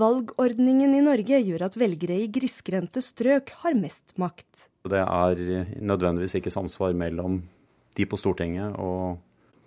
Valgordningen 0.00 0.94
i 0.94 1.02
Norge 1.02 1.40
gjør 1.42 1.66
at 1.66 1.76
velgere 1.78 2.16
i 2.22 2.28
grisgrendte 2.30 3.02
strøk 3.02 3.50
har 3.64 3.74
mest 3.76 4.14
makt. 4.22 4.68
Det 4.86 5.02
er 5.02 5.40
nødvendigvis 5.82 6.38
ikke 6.38 6.52
samsvar 6.54 6.94
mellom 6.96 7.40
de 7.98 8.06
på 8.06 8.18
Stortinget 8.20 8.78
og 8.80 9.18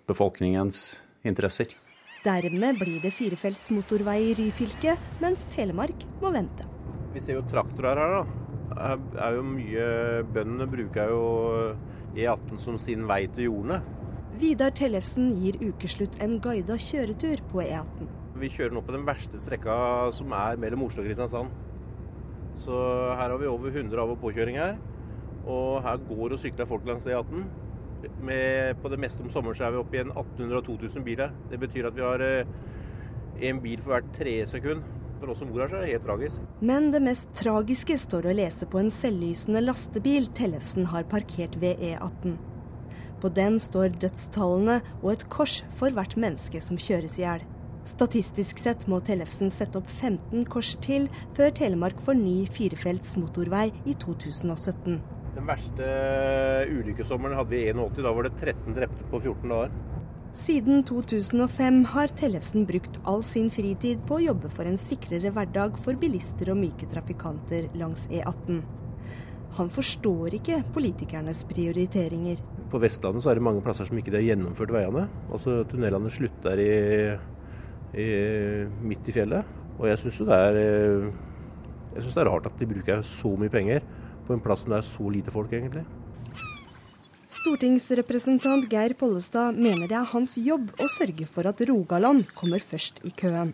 befolkningens 0.08 1.04
interesser. 1.28 1.76
Dermed 2.24 2.80
blir 2.80 3.02
det 3.04 3.12
firefelts 3.12 3.68
motorvei 3.76 4.16
i 4.30 4.36
Ryfylke, 4.38 4.96
mens 5.20 5.44
Telemark 5.52 6.06
må 6.22 6.32
vente. 6.32 6.64
Vi 7.12 7.20
ser 7.20 7.36
jo 7.36 7.44
traktorer 7.46 8.00
her, 8.00 8.14
da. 8.16 8.96
Det 9.12 9.20
er 9.22 9.36
jo 9.36 9.42
mye 9.46 9.88
Bøndene 10.34 10.66
bruker 10.72 11.12
jo 11.12 11.26
E18 12.16 12.58
som 12.64 12.80
sin 12.80 13.04
vei 13.06 13.26
til 13.28 13.50
jordene. 13.50 13.82
Vidar 14.34 14.72
Tellefsen 14.74 15.28
gir 15.38 15.60
ukeslutt 15.62 16.16
en 16.24 16.40
guida 16.42 16.74
kjøretur 16.80 17.38
på 17.52 17.60
E18. 17.62 18.08
Vi 18.42 18.48
kjører 18.50 18.72
nå 18.74 18.80
på 18.82 18.94
den 18.96 19.04
verste 19.06 19.38
strekka 19.38 19.74
som 20.16 20.32
er 20.34 20.58
mellom 20.58 20.82
Oslo 20.88 21.04
og 21.04 21.06
Kristiansand. 21.06 21.52
Så 22.58 22.74
her 23.14 23.30
har 23.30 23.38
vi 23.38 23.46
over 23.46 23.70
100 23.70 24.00
av- 24.02 24.10
og 24.10 24.18
påkjøringer. 24.24 24.74
Og 25.46 25.82
her 25.84 26.00
går 26.08 26.34
og 26.34 26.40
sykler 26.42 26.66
folk 26.66 26.86
langs 26.88 27.06
E18. 27.06 27.44
Med, 28.26 28.74
på 28.82 28.90
det 28.90 28.98
meste 29.00 29.22
om 29.22 29.30
sommeren 29.30 29.54
så 29.54 29.68
er 29.68 29.76
vi 29.76 29.78
oppe 29.84 29.96
i 29.96 30.00
en 30.02 30.10
1800 30.10 30.58
og 30.58 30.66
2000 30.66 31.04
biler. 31.06 31.30
Det 31.50 31.60
betyr 31.60 31.86
at 31.86 31.94
vi 31.94 32.02
har 32.02 32.24
én 33.38 33.60
bil 33.62 33.78
for 33.84 33.94
hvert 33.94 34.10
tredje 34.18 34.48
sekund. 34.50 34.82
For 35.20 35.30
oss 35.30 35.38
som 35.38 35.52
bor 35.52 35.62
her, 35.62 35.70
så 35.70 35.78
er 35.78 35.86
det 35.86 35.92
helt 35.94 36.08
tragisk. 36.08 36.42
Men 36.60 36.90
det 36.90 37.02
mest 37.06 37.30
tragiske 37.38 37.96
står 38.02 38.26
å 38.26 38.34
lese 38.34 38.66
på 38.66 38.82
en 38.82 38.90
selvlysende 38.90 39.62
lastebil 39.62 40.26
Tellefsen 40.34 40.90
har 40.90 41.06
parkert 41.06 41.54
ved 41.62 41.78
E18. 41.78 42.34
På 43.22 43.30
den 43.32 43.58
står 43.62 43.96
dødstallene 44.02 44.80
og 45.00 45.10
et 45.14 45.26
kors 45.32 45.60
for 45.74 45.94
hvert 45.94 46.16
menneske 46.20 46.60
som 46.62 46.80
kjøres 46.80 47.18
i 47.20 47.24
hjel. 47.24 47.44
Statistisk 47.84 48.62
sett 48.62 48.86
må 48.88 49.02
Tellefsen 49.04 49.50
sette 49.52 49.76
opp 49.80 49.90
15 49.92 50.46
kors 50.48 50.72
til 50.84 51.10
før 51.36 51.52
Telemark 51.56 52.00
får 52.00 52.16
ny 52.16 52.38
firefelts 52.48 53.18
motorvei 53.20 53.66
i 53.84 53.96
2017. 54.00 55.02
Den 55.34 55.48
verste 55.50 55.88
ulykkesommeren 56.70 57.36
hadde 57.36 57.52
vi 57.52 57.64
i 57.66 57.74
81. 57.74 58.00
Da 58.06 58.14
var 58.14 58.28
det 58.28 58.36
13 58.38 58.78
drepte 58.78 59.10
på 59.10 59.20
14 59.20 59.52
dager. 59.52 59.74
Siden 60.34 60.80
2005 60.82 61.82
har 61.92 62.14
Tellefsen 62.18 62.64
brukt 62.66 62.96
all 63.06 63.20
sin 63.22 63.52
fritid 63.54 64.00
på 64.08 64.16
å 64.16 64.24
jobbe 64.24 64.50
for 64.50 64.66
en 64.66 64.80
sikrere 64.80 65.30
hverdag 65.34 65.76
for 65.78 65.98
bilister 66.00 66.50
og 66.50 66.58
myke 66.58 66.88
trafikanter 66.90 67.68
langs 67.78 68.08
E18. 68.08 68.64
Han 69.54 69.70
forstår 69.70 70.34
ikke 70.40 70.62
politikernes 70.74 71.44
prioriteringer. 71.46 72.40
På 72.72 72.80
Vestlandet 72.82 73.22
så 73.22 73.30
er 73.30 73.38
det 73.38 73.46
mange 73.46 73.62
plasser 73.62 73.86
som 73.86 73.98
ikke 74.00 74.16
har 74.16 74.24
gjennomført 74.24 74.72
veiene. 74.74 75.06
Altså 75.30 75.60
Tunnelene 75.70 76.10
slutter 76.10 76.62
i, 76.62 76.72
i, 77.94 78.08
midt 78.82 79.10
i 79.10 79.14
fjellet. 79.14 79.52
Og 79.78 79.86
jeg 79.90 80.00
syns 80.00 80.22
det, 80.26 80.38
er, 80.38 81.12
synes 82.00 82.16
det 82.16 82.22
er 82.24 82.30
rart 82.30 82.48
at 82.50 82.58
de 82.58 82.70
bruker 82.70 83.04
så 83.06 83.34
mye 83.38 83.52
penger 83.52 83.84
på 84.26 84.34
en 84.34 84.42
plass 84.42 84.64
som 84.64 84.74
det 84.74 84.80
er 84.80 84.88
så 84.88 85.10
lite 85.12 85.34
folk, 85.34 85.52
egentlig. 85.54 85.84
Stortingsrepresentant 87.34 88.66
Geir 88.72 88.94
Pollestad 88.98 89.58
mener 89.58 89.90
det 89.90 89.98
er 89.98 90.10
hans 90.14 90.36
jobb 90.38 90.70
å 90.80 90.88
sørge 90.90 91.26
for 91.30 91.46
at 91.50 91.62
Rogaland 91.68 92.26
kommer 92.38 92.62
først 92.62 93.02
i 93.06 93.12
køen. 93.14 93.52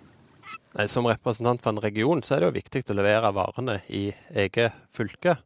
Nei, 0.76 0.86
Som 0.86 1.08
representant 1.10 1.62
for 1.62 1.74
en 1.74 1.82
region 1.82 2.22
så 2.22 2.36
er 2.36 2.44
det 2.44 2.50
jo 2.50 2.58
viktig 2.60 2.84
å 2.92 2.98
levere 2.98 3.32
varene 3.34 3.80
i 3.88 4.10
eget 4.30 4.76
fylke. 4.94 5.40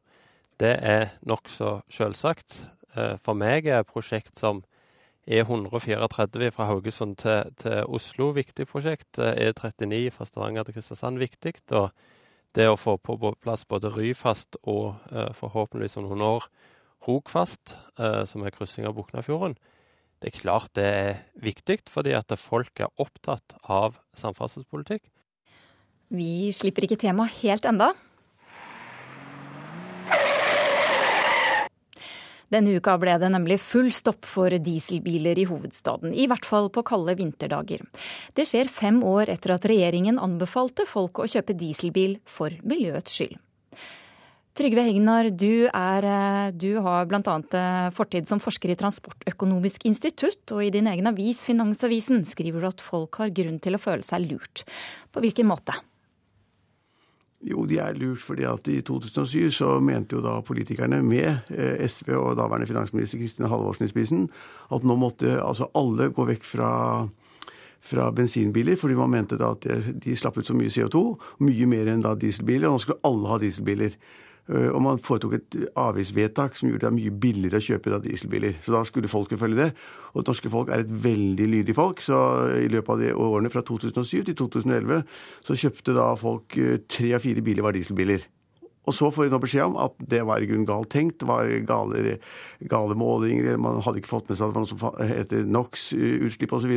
Det 0.61 0.75
er 0.79 1.11
nokså 1.27 1.81
sjølsagt. 1.91 2.65
Eh, 2.95 3.17
for 3.25 3.39
meg 3.39 3.67
er 3.67 3.87
prosjekt 3.89 4.39
som 4.39 4.63
E134 5.25 6.51
fra 6.53 6.67
Haugesund 6.69 7.17
til, 7.23 7.51
til 7.59 7.89
Oslo 7.89 8.31
viktig 8.37 8.67
prosjekt. 8.71 9.19
E39 9.19 9.95
e 9.95 10.13
fra 10.13 10.29
Stavanger 10.29 10.67
til 10.67 10.77
Kristiansand 10.77 11.19
viktig. 11.23 11.57
Og 11.73 11.91
det 12.55 12.69
å 12.71 12.79
få 12.79 12.97
på 13.03 13.17
plass 13.43 13.65
både 13.67 13.91
Ryfast 13.95 14.61
og 14.63 14.95
eh, 15.11 15.33
forhåpentligvis 15.35 15.99
om 15.99 16.09
noen 16.09 16.27
år 16.29 16.49
Rogfast, 17.05 17.77
eh, 17.99 18.23
som 18.29 18.45
er 18.45 18.55
kryssing 18.55 18.87
av 18.89 18.95
Buknafjorden, 18.97 19.59
det 20.23 20.31
er 20.31 20.39
klart 20.39 20.71
det 20.79 20.85
er 20.89 21.19
viktig, 21.37 21.83
fordi 21.91 22.15
at 22.17 22.33
folk 22.41 22.81
er 22.81 22.93
opptatt 23.03 23.57
av 23.69 23.99
samferdselspolitikk. 24.17 25.03
Vi 26.15 26.49
slipper 26.55 26.87
ikke 26.87 27.01
temaet 27.03 27.43
helt 27.43 27.67
enda. 27.69 27.91
Denne 32.53 32.75
uka 32.77 32.97
ble 33.01 33.17
det 33.21 33.31
nemlig 33.33 33.61
full 33.63 33.91
stopp 33.95 34.27
for 34.29 34.53
dieselbiler 34.53 35.39
i 35.41 35.47
hovedstaden, 35.49 36.13
i 36.13 36.29
hvert 36.31 36.47
fall 36.49 36.71
på 36.73 36.85
kalde 36.87 37.17
vinterdager. 37.19 37.85
Det 38.37 38.47
skjer 38.49 38.73
fem 38.73 39.03
år 39.07 39.33
etter 39.33 39.57
at 39.57 39.67
regjeringen 39.69 40.21
anbefalte 40.23 40.87
folk 40.89 41.23
å 41.23 41.29
kjøpe 41.31 41.57
dieselbil 41.59 42.19
for 42.29 42.55
miljøets 42.63 43.17
skyld. 43.17 43.41
Trygve 44.55 44.85
Hegnar, 44.87 45.33
du, 45.35 45.67
er, 45.67 46.05
eh, 46.07 46.53
du 46.55 46.77
har 46.79 47.09
bl.a. 47.11 47.23
Eh, 47.59 47.89
fortid 47.97 48.29
som 48.31 48.39
forsker 48.39 48.71
i 48.71 48.77
Transportøkonomisk 48.79 49.83
institutt, 49.91 50.45
og 50.55 50.63
i 50.63 50.71
din 50.71 50.87
egen 50.87 51.11
avis 51.11 51.41
Finansavisen 51.43 52.23
skriver 52.23 52.63
du 52.63 52.69
at 52.69 52.85
folk 52.85 53.19
har 53.19 53.35
grunn 53.35 53.59
til 53.59 53.75
å 53.75 53.83
føle 53.83 54.07
seg 54.07 54.29
lurt. 54.29 54.63
På 55.11 55.25
hvilken 55.25 55.51
måte? 55.51 55.75
Jo, 57.45 57.67
de 57.69 57.77
er 57.83 57.97
lurt 58.01 58.23
fordi 58.25 58.47
at 58.49 58.69
i 58.73 58.79
2007 58.81 59.51
så 59.53 59.75
mente 59.85 60.17
jo 60.17 60.23
da 60.25 60.39
politikerne 60.45 61.03
med 61.05 61.51
eh, 61.53 61.83
SV 61.85 62.15
og 62.17 62.39
daværende 62.39 62.69
finansminister 62.71 63.21
Kristin 63.21 63.51
Halvorsen 63.51 63.85
i 63.85 63.93
spissen 63.93 64.31
at 64.73 64.87
nå 64.87 64.97
måtte 64.97 65.37
altså 65.43 65.69
alle 65.77 66.09
gå 66.15 66.25
vekk 66.31 66.47
fra, 66.49 66.71
fra 67.85 68.09
bensinbiler, 68.17 68.79
fordi 68.81 68.97
man 68.97 69.13
mente 69.13 69.37
da 69.41 69.53
at 69.53 69.69
de 70.05 70.17
slapp 70.17 70.41
ut 70.41 70.49
så 70.49 70.57
mye 70.57 70.73
CO2, 70.73 71.05
mye 71.45 71.69
mer 71.69 71.93
enn 71.93 72.05
da 72.05 72.15
dieselbiler, 72.17 72.71
og 72.71 72.79
nå 72.79 72.85
skulle 72.87 73.05
alle 73.05 73.35
ha 73.35 73.41
dieselbiler. 73.43 73.99
Eh, 74.53 74.69
og 74.69 74.83
man 74.85 75.01
foretok 75.01 75.39
et 75.39 75.57
avgiftsvedtak 75.81 76.59
som 76.59 76.69
gjorde 76.69 76.85
det 76.85 76.97
mye 76.99 77.13
billigere 77.21 77.61
å 77.63 77.65
kjøpe 77.65 78.01
dieselbiler. 78.05 78.59
Så 78.65 78.75
da 78.75 78.83
skulle 78.85 79.11
folket 79.11 79.41
følge 79.41 79.63
det. 79.63 79.71
Og 80.13 80.21
det 80.23 80.31
norske 80.31 80.53
folk 80.53 80.71
er 80.71 80.85
et 80.85 80.93
veldig 81.05 81.49
lydig 81.57 81.77
folk, 81.77 82.03
så 82.05 82.19
i 82.61 82.69
løpet 82.71 82.93
av 82.93 83.01
de 83.01 83.15
årene 83.25 83.51
fra 83.51 83.65
2007 83.67 84.29
til 84.29 84.37
2011 84.39 85.03
så 85.49 85.59
kjøpte 85.65 85.97
da 85.97 86.13
folk 86.21 86.59
eh, 86.61 86.79
tre 86.87 87.15
av 87.17 87.25
fire 87.25 87.45
biler 87.45 87.65
var 87.67 87.77
dieselbiler. 87.77 88.29
Og 88.85 88.93
så 88.93 89.09
får 89.09 89.27
de 89.27 89.33
nå 89.33 89.41
beskjed 89.41 89.65
om 89.65 89.79
at 89.81 89.95
det 90.13 90.21
var 90.29 90.45
i 90.45 90.49
grunnen 90.51 90.69
galt 90.69 90.91
tenkt, 90.93 91.23
det 91.23 91.29
var 91.29 91.49
gale, 91.65 92.19
gale 92.69 92.97
målinger, 93.01 93.57
man 93.57 93.81
hadde 93.81 94.03
ikke 94.03 94.13
fått 94.13 94.29
med 94.29 94.37
seg 94.37 94.45
at 94.45 94.53
det 94.53 94.59
var 94.59 94.67
noe 94.67 94.75
som 94.75 95.09
heter 95.09 95.49
NOx-utslipp 95.49 96.53
osv. 96.53 96.75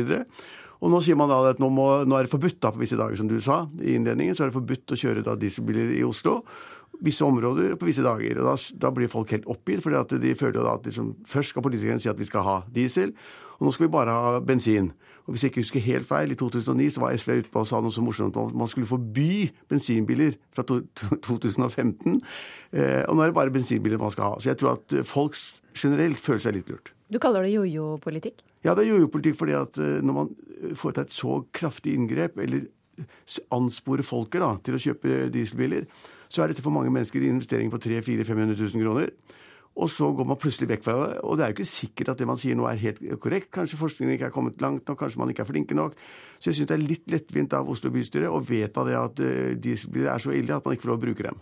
Og 0.78 0.92
nå 0.94 1.02
sier 1.04 1.18
man 1.20 1.28
da 1.28 1.42
at 1.50 1.60
nå, 1.60 1.68
må, 1.74 1.88
nå 2.08 2.16
er 2.16 2.24
det 2.24 2.32
forbudt 2.32 2.62
da 2.64 2.72
på 2.72 2.80
visse 2.80 2.96
dager, 2.96 3.18
som 3.20 3.28
du 3.28 3.36
sa 3.44 3.66
i 3.82 3.98
innledningen, 3.98 4.32
så 4.32 4.46
er 4.46 4.48
det 4.48 4.56
forbudt 4.56 4.96
å 4.96 5.00
kjøre 5.02 5.26
da 5.26 5.36
dieselbiler 5.36 5.92
i 5.98 6.04
Oslo 6.06 6.40
visse 7.04 7.24
områder 7.24 7.76
på 7.78 7.86
visse 7.88 8.02
dager. 8.02 8.40
og 8.40 8.48
Da, 8.48 8.54
da 8.86 8.90
blir 8.94 9.10
folk 9.12 9.30
helt 9.34 9.46
oppgitt, 9.46 9.82
for 9.84 9.94
de 10.18 10.34
føler 10.34 10.66
at 10.66 10.86
liksom, 10.86 11.14
først 11.26 11.54
skal 11.54 11.62
politikerne 11.62 12.02
si 12.02 12.10
at 12.10 12.18
vi 12.18 12.26
skal 12.28 12.46
ha 12.46 12.56
diesel, 12.74 13.14
og 13.58 13.66
nå 13.66 13.74
skal 13.74 13.88
vi 13.88 13.92
bare 13.92 14.14
ha 14.14 14.40
bensin. 14.40 14.92
Og 15.26 15.34
Hvis 15.34 15.42
jeg 15.42 15.50
ikke 15.50 15.60
husker 15.60 15.80
helt 15.84 16.06
feil, 16.08 16.30
i 16.32 16.38
2009 16.38 16.90
så 16.94 17.00
var 17.00 17.16
SV 17.16 17.32
ute 17.42 17.50
på 17.52 17.60
og 17.60 17.66
sa 17.68 17.80
noe 17.84 17.92
så 17.92 18.00
morsomt 18.00 18.36
om 18.40 18.48
at 18.48 18.54
man 18.56 18.70
skulle 18.70 18.88
forby 18.88 19.50
bensinbiler 19.68 20.38
fra 20.56 20.64
to, 20.64 20.80
to, 20.96 21.18
2015. 21.26 22.20
Eh, 22.72 23.02
og 23.04 23.16
nå 23.16 23.22
er 23.22 23.28
det 23.28 23.36
bare 23.36 23.52
bensinbiler 23.52 24.00
man 24.00 24.14
skal 24.14 24.30
ha. 24.30 24.38
Så 24.40 24.48
jeg 24.52 24.60
tror 24.62 24.78
at 24.78 24.94
folk 25.04 25.36
generelt 25.76 26.22
føler 26.22 26.40
seg 26.46 26.56
litt 26.56 26.70
lurt. 26.72 26.94
Du 27.12 27.18
kaller 27.20 27.44
det 27.44 27.52
jojo-politikk? 27.52 28.40
Ja, 28.64 28.72
det 28.72 28.86
er 28.86 28.94
jojo-politikk 28.94 29.36
fordi 29.40 29.56
at 29.58 29.76
eh, 29.80 29.98
når 30.00 30.16
man 30.16 30.32
foretar 30.76 31.04
et 31.04 31.12
så 31.12 31.42
kraftig 31.52 31.98
inngrep, 31.98 32.38
eller 32.40 32.64
ansporer 33.54 34.06
folket 34.06 34.42
da, 34.42 34.54
til 34.64 34.78
å 34.78 34.82
kjøpe 34.82 35.26
dieselbiler, 35.34 35.84
så 36.28 36.44
er 36.44 36.52
dette 36.52 36.64
for 36.64 36.74
mange 36.74 36.92
mennesker 36.94 37.24
en 37.24 37.38
investering 37.38 37.72
på 37.72 37.80
300 37.82 38.24
000-500 38.24 38.56
000 38.60 38.84
kroner. 38.84 39.12
Og 39.78 39.86
så 39.90 40.08
går 40.10 40.26
man 40.26 40.38
plutselig 40.40 40.66
vekk 40.72 40.82
fra 40.82 40.94
det. 40.98 41.18
Og 41.22 41.36
det 41.38 41.44
er 41.44 41.52
jo 41.52 41.56
ikke 41.58 41.70
sikkert 41.70 42.08
at 42.12 42.18
det 42.18 42.26
man 42.26 42.40
sier 42.40 42.56
nå 42.58 42.66
er 42.66 42.80
helt 42.82 42.98
korrekt. 43.22 43.52
Kanskje 43.54 43.78
forskningen 43.78 44.16
ikke 44.16 44.26
er 44.26 44.34
kommet 44.34 44.58
langt 44.62 44.88
nok, 44.90 44.98
kanskje 44.98 45.20
man 45.22 45.30
ikke 45.30 45.44
er 45.44 45.50
flinke 45.52 45.76
nok. 45.78 45.94
Så 46.40 46.50
jeg 46.50 46.58
syns 46.58 46.70
det 46.72 46.78
er 46.78 46.82
litt 46.82 47.12
lettvint 47.12 47.54
av 47.54 47.70
Oslo 47.70 47.92
bystyre 47.94 48.30
å 48.32 48.40
vedta 48.42 48.82
det 48.88 48.96
at 48.98 49.22
de 49.62 49.76
er 49.76 50.24
så 50.24 50.34
ille 50.34 50.56
at 50.56 50.66
man 50.66 50.74
ikke 50.74 50.88
får 50.88 50.92
lov 50.94 50.98
å 50.98 51.04
bruke 51.06 51.28
dem. 51.28 51.38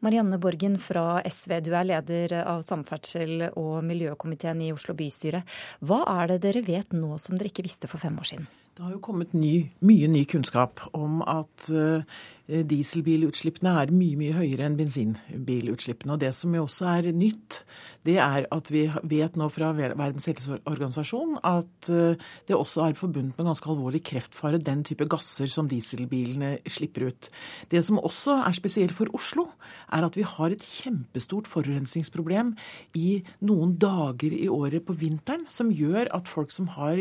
Marianne 0.00 0.38
Borgen 0.38 0.76
fra 0.78 1.18
SV, 1.26 1.56
du 1.66 1.72
er 1.74 1.88
leder 1.88 2.36
av 2.44 2.62
samferdsel- 2.62 3.48
og 3.58 3.82
miljøkomiteen 3.84 4.62
i 4.62 4.70
Oslo 4.72 4.94
bystyre. 4.94 5.42
Hva 5.82 6.04
er 6.20 6.32
det 6.32 6.42
dere 6.46 6.62
vet 6.62 6.94
nå 6.94 7.18
som 7.18 7.34
dere 7.36 7.50
ikke 7.50 7.66
visste 7.66 7.90
for 7.90 7.98
fem 7.98 8.14
år 8.14 8.30
siden? 8.30 8.46
Det 8.78 8.84
har 8.86 8.94
jo 8.94 9.02
kommet 9.02 9.34
ny, 9.34 9.66
mye 9.82 10.06
ny 10.06 10.22
kunnskap 10.30 10.84
om 10.94 11.18
at 11.26 11.66
uh, 11.74 12.06
dieselbilutslippene 12.48 13.74
er 13.82 13.92
mye 13.92 14.16
mye 14.16 14.36
høyere 14.38 14.64
enn 14.64 14.78
bensinbilutslippene. 14.78 16.14
Og 16.14 16.22
Det 16.22 16.32
som 16.34 16.54
jo 16.56 16.64
også 16.64 16.88
er 16.94 17.10
nytt, 17.12 17.62
det 18.08 18.16
er 18.22 18.46
at 18.54 18.70
vi 18.72 18.86
vet 19.10 19.36
nå 19.36 19.48
fra 19.52 19.70
Verdens 19.76 20.28
helseorganisasjon 20.30 21.36
at 21.46 21.90
eh, 21.92 22.16
det 22.48 22.56
også 22.56 22.86
er 22.86 22.96
forbundet 22.96 23.36
med 23.36 23.50
ganske 23.50 23.68
alvorlig 23.68 24.00
kreftfare, 24.06 24.60
den 24.62 24.84
type 24.86 25.04
gasser 25.10 25.50
som 25.50 25.68
dieselbilene 25.68 26.56
slipper 26.70 27.10
ut. 27.10 27.28
Det 27.68 27.82
som 27.84 28.00
også 28.00 28.38
er 28.46 28.56
spesielt 28.56 28.94
for 28.96 29.12
Oslo, 29.16 29.48
er 29.92 30.06
at 30.06 30.16
vi 30.16 30.24
har 30.26 30.54
et 30.54 30.64
kjempestort 30.64 31.50
forurensningsproblem 31.50 32.54
i 32.96 33.20
noen 33.44 33.76
dager 33.80 34.32
i 34.32 34.48
året 34.52 34.86
på 34.88 34.96
vinteren, 34.96 35.44
som 35.52 35.72
gjør 35.74 36.08
at 36.16 36.30
folk 36.30 36.54
som 36.54 36.70
har 36.78 37.00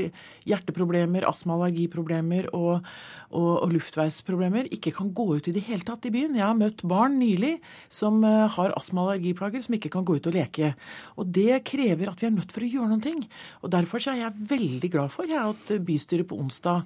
hjerteproblemer, 0.50 1.28
astma-allergiproblemer 1.30 2.52
og, 2.58 2.84
og, 3.32 3.52
og 3.64 3.76
luftveisproblemer, 3.78 4.72
ikke 4.76 4.96
kan 4.98 5.14
gå 5.16 5.37
ut 5.38 5.48
i 5.50 5.54
det 5.56 5.64
hele 5.68 5.86
tatt 5.88 6.06
i 6.10 6.12
byen. 6.14 6.36
Jeg 6.38 6.46
har 6.46 6.58
møtt 6.58 6.84
barn 6.88 7.18
nylig 7.22 7.58
som 7.90 8.20
eh, 8.28 8.48
har 8.56 8.74
astma- 8.78 9.06
og 9.06 9.14
allergiplager, 9.14 9.64
som 9.64 9.78
ikke 9.78 9.92
kan 9.94 10.06
gå 10.08 10.18
ut 10.18 10.30
og 10.30 10.36
leke. 10.36 10.74
Og 11.18 11.30
Det 11.34 11.62
krever 11.68 12.12
at 12.12 12.22
vi 12.22 12.30
er 12.30 12.36
nødt 12.36 12.54
for 12.54 12.66
å 12.66 12.72
gjøre 12.72 12.90
noen 12.92 13.04
ting. 13.04 13.22
Og 13.64 13.72
Derfor 13.74 14.04
er 14.12 14.22
jeg 14.24 14.48
veldig 14.52 14.92
glad 14.94 15.14
for 15.14 15.30
jeg, 15.30 15.40
at 15.40 15.74
bystyret 15.88 16.28
på 16.30 16.40
onsdag 16.42 16.84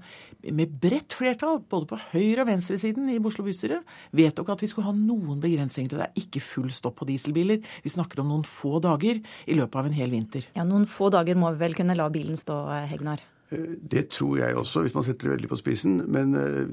med 0.51 0.77
bredt 0.81 1.13
flertall, 1.13 1.59
både 1.69 1.89
på 1.91 1.99
høyre- 2.11 2.45
og 2.45 2.49
venstresiden 2.49 3.09
i 3.13 3.19
Oslo 3.21 3.45
bystyre, 3.45 3.81
vedtok 4.17 4.49
at 4.53 4.63
vi 4.63 4.69
skulle 4.71 4.89
ha 4.89 4.95
noen 4.95 5.41
begrensninger. 5.41 5.91
Det 5.91 6.07
er 6.07 6.23
ikke 6.23 6.41
full 6.43 6.71
stopp 6.73 6.99
på 7.01 7.09
dieselbiler. 7.09 7.61
Vi 7.83 7.93
snakker 7.93 8.23
om 8.23 8.31
noen 8.31 8.47
få 8.47 8.79
dager 8.83 9.21
i 9.21 9.57
løpet 9.57 9.81
av 9.81 9.89
en 9.89 9.97
hel 9.97 10.11
vinter. 10.13 10.47
Ja, 10.55 10.65
Noen 10.67 10.87
få 10.89 11.09
dager 11.13 11.37
må 11.37 11.51
vi 11.53 11.61
vel 11.65 11.77
kunne 11.77 11.97
la 11.97 12.09
bilen 12.09 12.39
stå, 12.39 12.63
Hegnar? 12.89 13.21
Eh, 13.51 13.75
det 13.91 14.07
tror 14.07 14.37
jeg 14.37 14.55
også, 14.55 14.81
hvis 14.81 14.95
man 14.95 15.03
setter 15.03 15.27
det 15.27 15.35
veldig 15.35 15.49
på 15.51 15.59
spissen. 15.59 16.01
Men 16.11 16.35
eh, 16.35 16.65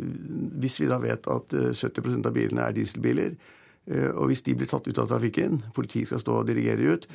hvis 0.62 0.80
vi 0.80 0.90
da 0.90 1.00
vet 1.02 1.26
at 1.30 1.54
70 1.74 2.06
eh, 2.06 2.20
av 2.24 2.34
bilene 2.34 2.66
er 2.66 2.76
dieselbiler, 2.76 3.38
og 3.88 4.26
hvis 4.28 4.42
de 4.44 4.52
blir 4.52 4.68
tatt 4.68 4.84
ut 4.84 4.98
av 5.00 5.06
trafikken, 5.08 5.62
politiet 5.72 6.10
skal 6.10 6.20
stå 6.20 6.32
og 6.42 6.48
dirigere 6.50 6.92
ut, 6.92 7.06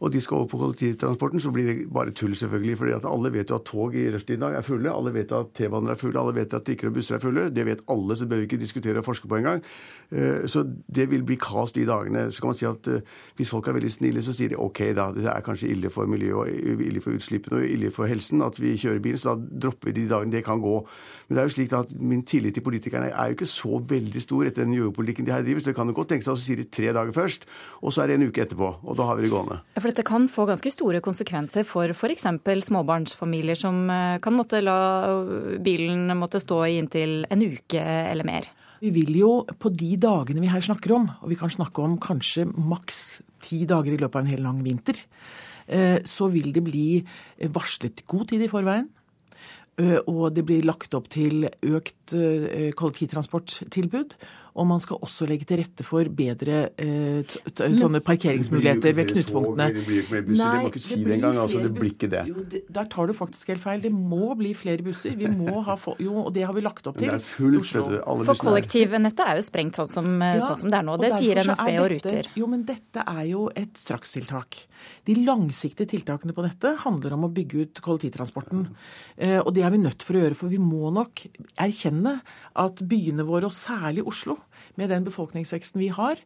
og 0.00 0.12
de 0.12 0.20
skal 0.22 0.36
over 0.36 0.46
på 0.46 0.58
kollektivtransporten, 0.60 1.40
så 1.42 1.50
blir 1.50 1.66
det 1.66 1.76
bare 1.90 2.12
tull, 2.14 2.36
selvfølgelig. 2.36 2.78
fordi 2.78 2.92
alle 2.92 3.32
vet 3.32 3.50
jo 3.50 3.56
at 3.56 3.64
tog 3.66 3.94
i 3.94 4.10
rushtiden 4.14 4.42
er 4.42 4.62
fulle, 4.62 4.90
alle 4.90 5.14
vet 5.14 5.32
at 5.32 5.50
T-baner 5.54 5.90
er 5.90 5.98
fulle, 5.98 6.20
alle 6.20 6.34
vet 6.34 6.54
at 6.54 6.62
trikker 6.62 6.88
og 6.88 6.94
busser 6.94 7.16
er 7.16 7.22
fulle. 7.22 7.48
Det 7.50 7.66
vet 7.66 7.82
alle, 7.90 8.16
så 8.16 8.26
bør 8.26 8.36
vi 8.36 8.42
ikke 8.42 8.60
diskutere 8.60 8.98
og 8.98 9.04
forske 9.04 9.28
på 9.28 9.40
engang. 9.40 9.62
Eh, 10.10 10.46
så 10.46 10.62
det 10.86 11.10
vil 11.10 11.24
bli 11.26 11.36
kaos 11.36 11.72
de 11.72 11.84
dagene. 11.86 12.30
Så 12.32 12.40
kan 12.40 12.52
man 12.52 12.58
si 12.60 12.68
at 12.68 12.86
eh, 12.86 13.02
hvis 13.36 13.50
folk 13.50 13.66
er 13.66 13.74
veldig 13.76 13.90
snille, 13.92 14.22
så 14.22 14.32
sier 14.32 14.48
de 14.48 14.56
OK, 14.56 14.78
da. 14.94 15.10
Det 15.16 15.26
er 15.26 15.42
kanskje 15.44 15.72
ille 15.74 15.90
for 15.90 16.06
miljøet 16.06 16.46
og 16.46 16.82
ille 16.86 17.02
for 17.02 17.18
utslippene 17.18 17.58
og 17.58 17.66
ille 17.66 17.90
for 17.90 18.06
helsen 18.06 18.42
at 18.46 18.60
vi 18.60 18.76
kjører 18.78 19.02
bil, 19.02 19.18
så 19.18 19.34
da 19.34 19.66
dropper 19.66 19.90
vi 19.90 19.98
de 19.98 20.08
dagene 20.14 20.32
det 20.32 20.44
kan 20.46 20.62
gå. 20.62 20.78
Men 21.28 21.36
det 21.36 21.42
er 21.42 21.50
jo 21.50 21.56
slik 21.58 21.74
at 21.76 21.90
min 22.00 22.22
tillit 22.22 22.54
til 22.56 22.64
politikerne 22.64 23.10
er 23.10 23.28
jo 23.28 23.36
ikke 23.36 23.50
så 23.50 23.82
veldig 23.90 24.22
stor 24.22 24.48
etter 24.48 24.64
den 24.64 24.78
jordpolitikken 24.78 25.26
de 25.26 25.34
her 25.34 25.42
driver. 25.42 25.60
Så 25.60 25.72
det 25.72 25.76
kan 25.76 25.90
jo 25.90 25.98
godt 25.98 26.14
tenkes 26.14 26.30
at 26.30 26.38
å 26.38 26.40
sier 26.40 26.62
det 26.62 26.70
tre 26.72 26.94
dager 26.96 27.12
først, 27.12 27.44
og 27.82 27.92
så 27.92 28.04
er 28.04 28.12
det 28.12 28.16
en 28.16 28.30
uke 28.30 28.46
etterpå. 28.46 28.70
Og 28.88 28.96
da 28.96 29.10
har 29.10 29.18
vi 29.18 29.26
det 29.26 29.34
gående. 29.34 29.58
For 29.88 29.96
dette 29.96 30.04
kan 30.04 30.26
få 30.28 30.44
ganske 30.44 30.70
store 30.72 31.00
konsekvenser 31.00 31.64
for 31.64 31.88
f.eks. 31.94 32.26
småbarnsfamilier 32.66 33.56
som 33.56 33.88
eh, 33.88 34.18
kan 34.20 34.34
måtte 34.36 34.60
la 34.60 34.76
bilen 35.64 36.12
måtte 36.18 36.42
stå 36.42 36.58
i 36.66 36.76
inntil 36.76 37.22
en 37.30 37.40
uke 37.42 37.80
eller 37.80 38.26
mer. 38.28 38.50
Vi 38.82 38.92
vil 38.92 39.16
jo 39.16 39.30
på 39.48 39.72
de 39.72 39.96
dagene 39.96 40.42
vi 40.44 40.50
her 40.52 40.60
snakker 40.60 40.92
om, 40.94 41.08
og 41.22 41.32
vi 41.32 41.38
kan 41.40 41.50
snakke 41.50 41.82
om 41.82 41.96
kanskje 41.98 42.44
maks 42.52 43.22
ti 43.42 43.64
dager 43.66 43.94
i 43.94 43.98
løpet 43.98 44.20
av 44.20 44.26
en 44.26 44.30
hel 44.34 44.44
lang 44.44 44.60
vinter, 44.62 45.00
eh, 45.66 46.04
så 46.04 46.28
vil 46.28 46.52
det 46.52 46.66
bli 46.68 47.00
varslet 47.48 48.04
god 48.06 48.28
tid 48.34 48.44
i 48.44 48.52
forveien. 48.52 48.92
Og 50.10 50.32
det 50.34 50.42
blir 50.42 50.64
lagt 50.66 50.90
opp 50.98 51.04
til 51.06 51.44
økt 51.46 52.10
kollektivtransporttilbud. 52.74 54.16
Og 54.58 54.66
man 54.66 54.80
skal 54.82 54.98
også 55.04 55.28
legge 55.30 55.46
til 55.48 55.60
rette 55.60 55.84
for 55.86 56.08
bedre 56.18 56.60
eh, 56.82 57.36
sånne 57.56 58.00
parkeringsmuligheter 58.04 58.96
ved 58.96 59.12
knutepunktene. 59.12 59.68
Det 59.76 59.84
blir 59.86 60.00
ikke 60.02 60.16
mer 60.16 60.24
busser, 60.26 60.42
det 60.42 60.62
må 60.64 60.72
ikke 60.72 60.82
si 60.82 60.98
det 61.04 61.14
engang. 61.18 61.38
Altså, 61.44 61.62
det 61.62 61.72
blir 61.76 61.92
ikke 61.94 62.10
det. 62.14 62.24
Jo, 62.30 62.46
det. 62.54 62.62
Der 62.78 62.88
tar 62.90 63.10
du 63.10 63.14
faktisk 63.16 63.52
helt 63.52 63.62
feil. 63.62 63.82
Det 63.84 63.92
må 63.94 64.32
bli 64.38 64.54
flere 64.58 64.84
busser. 64.86 65.14
Vi 65.18 65.30
må 65.30 65.62
ha 65.66 65.76
Jo, 66.02 66.24
og 66.24 66.32
det 66.34 66.44
har 66.48 66.56
vi 66.56 66.64
lagt 66.64 66.90
opp 66.90 66.98
til. 66.98 67.08
Det 67.08 67.20
er 67.20 67.24
fullt, 67.24 67.70
For 68.28 68.42
kollektivnettet 68.42 69.24
er 69.24 69.38
jo 69.38 69.46
sprengt 69.46 69.78
sånn 69.78 69.90
som, 69.90 70.08
ja, 70.22 70.42
sånn 70.42 70.64
som 70.64 70.72
det 70.72 70.80
er 70.80 70.88
nå. 70.88 70.98
Det 71.00 71.12
sier 71.14 71.42
NSB 71.44 71.70
og 71.78 71.88
Ruter. 71.94 72.32
Jo, 72.38 72.50
men 72.50 72.66
dette 72.68 73.04
er 73.06 73.24
jo 73.30 73.46
et 73.54 73.78
strakstiltak. 73.78 74.64
De 75.08 75.16
langsiktige 75.24 75.88
tiltakene 75.88 76.34
på 76.36 76.44
dette 76.44 76.74
handler 76.84 77.14
om 77.16 77.26
å 77.26 77.32
bygge 77.32 77.64
ut 77.64 77.80
kollektivtransporten. 77.84 78.66
Eh, 79.16 79.38
og 79.38 79.52
det 79.56 79.64
er 79.66 79.72
vi 79.74 79.80
nødt 79.82 80.04
for 80.04 80.18
å 80.18 80.24
gjøre, 80.24 80.38
for 80.38 80.52
vi 80.52 80.60
må 80.62 80.92
nok 80.94 81.24
erkjenne 81.58 82.18
at 82.58 82.82
byene 82.90 83.26
våre, 83.26 83.48
og 83.48 83.54
særlig 83.54 84.04
Oslo, 84.08 84.36
med 84.78 84.92
den 84.92 85.06
befolkningsveksten 85.06 85.80
vi 85.82 85.90
har, 85.94 86.20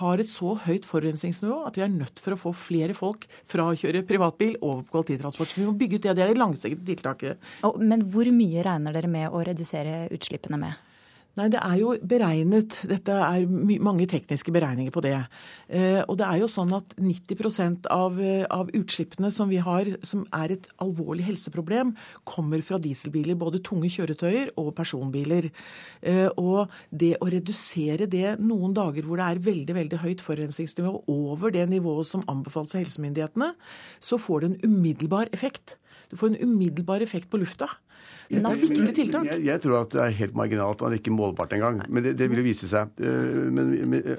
har 0.00 0.22
et 0.22 0.30
så 0.30 0.54
høyt 0.66 0.88
forurensningsnivå 0.88 1.62
at 1.68 1.78
vi 1.78 1.84
er 1.86 1.92
nødt 1.92 2.22
for 2.22 2.36
å 2.36 2.40
få 2.40 2.54
flere 2.56 2.96
folk 2.96 3.26
fra 3.50 3.66
å 3.68 3.76
kjøre 3.78 4.04
privatbil 4.08 4.56
over 4.60 4.84
på 4.86 4.98
kollektivtransport. 4.98 5.50
Så 5.50 5.62
vi 5.62 5.68
må 5.68 5.74
bygge 5.78 5.98
ut 5.98 6.06
det. 6.06 6.16
Det 6.18 6.26
er 6.26 6.34
det 6.34 6.40
langsiktige 6.40 6.86
tiltaket. 6.92 7.50
Men 7.80 8.06
hvor 8.12 8.30
mye 8.34 8.64
regner 8.66 8.96
dere 8.96 9.10
med 9.10 9.34
å 9.34 9.42
redusere 9.46 10.06
utslippene 10.14 10.60
med? 10.60 10.89
Nei, 11.38 11.46
det 11.46 11.60
er 11.62 11.76
jo 11.78 11.92
beregnet. 12.10 12.80
Dette 12.90 13.14
er 13.14 13.44
mange 13.86 14.06
tekniske 14.10 14.50
beregninger 14.50 14.90
på 14.90 15.02
det. 15.04 15.14
Eh, 15.70 16.00
og 16.02 16.16
det 16.18 16.26
er 16.26 16.40
jo 16.42 16.48
sånn 16.50 16.72
at 16.74 16.96
90 16.98 17.86
av, 17.86 18.18
eh, 18.18 18.42
av 18.50 18.72
utslippene 18.74 19.30
som 19.30 19.48
vi 19.48 19.60
har, 19.62 19.86
som 20.02 20.24
er 20.34 20.56
et 20.56 20.66
alvorlig 20.82 21.28
helseproblem, 21.28 21.94
kommer 22.26 22.62
fra 22.66 22.80
dieselbiler. 22.82 23.38
Både 23.38 23.62
tunge 23.62 23.86
kjøretøyer 23.86 24.50
og 24.58 24.74
personbiler. 24.74 25.52
Eh, 26.02 26.28
og 26.36 26.68
det 26.90 27.16
å 27.22 27.30
redusere 27.30 28.10
det 28.10 28.40
noen 28.40 28.74
dager 28.74 29.06
hvor 29.06 29.16
det 29.16 29.28
er 29.30 29.44
veldig 29.46 29.74
veldig 29.76 29.98
høyt 30.02 30.20
forurensningsnivå 30.20 31.04
over 31.06 31.54
det 31.54 31.68
nivået 31.70 32.06
som 32.06 32.26
anbefales 32.26 32.74
av 32.74 32.82
helsemyndighetene, 32.82 33.54
så 34.00 34.18
får 34.18 34.40
det 34.40 34.50
en 34.50 34.72
umiddelbar 34.74 35.30
effekt. 35.32 35.76
Du 36.10 36.16
får 36.16 36.34
en 36.34 36.42
umiddelbar 36.42 37.00
effekt 37.02 37.30
på 37.30 37.38
lufta. 37.38 37.68
Det 38.30 38.38
er 38.46 38.54
viktige 38.54 38.92
tiltak. 38.94 39.24
Jeg, 39.26 39.44
jeg, 39.44 39.60
tror 39.60 39.80
at 39.80 39.92
det 39.92 40.02
er 40.04 40.12
helt 40.20 40.34
marginalt 40.38 40.82
og 40.86 40.94
ikke 40.94 41.10
målbart 41.10 41.52
engang. 41.52 41.80
Men 41.88 42.04
det, 42.04 42.18
det 42.18 42.28
vil 42.30 42.38
jo 42.38 42.44
vise 42.46 42.68
seg. 42.70 42.92
Eh, 43.02 43.48
men 43.50 43.72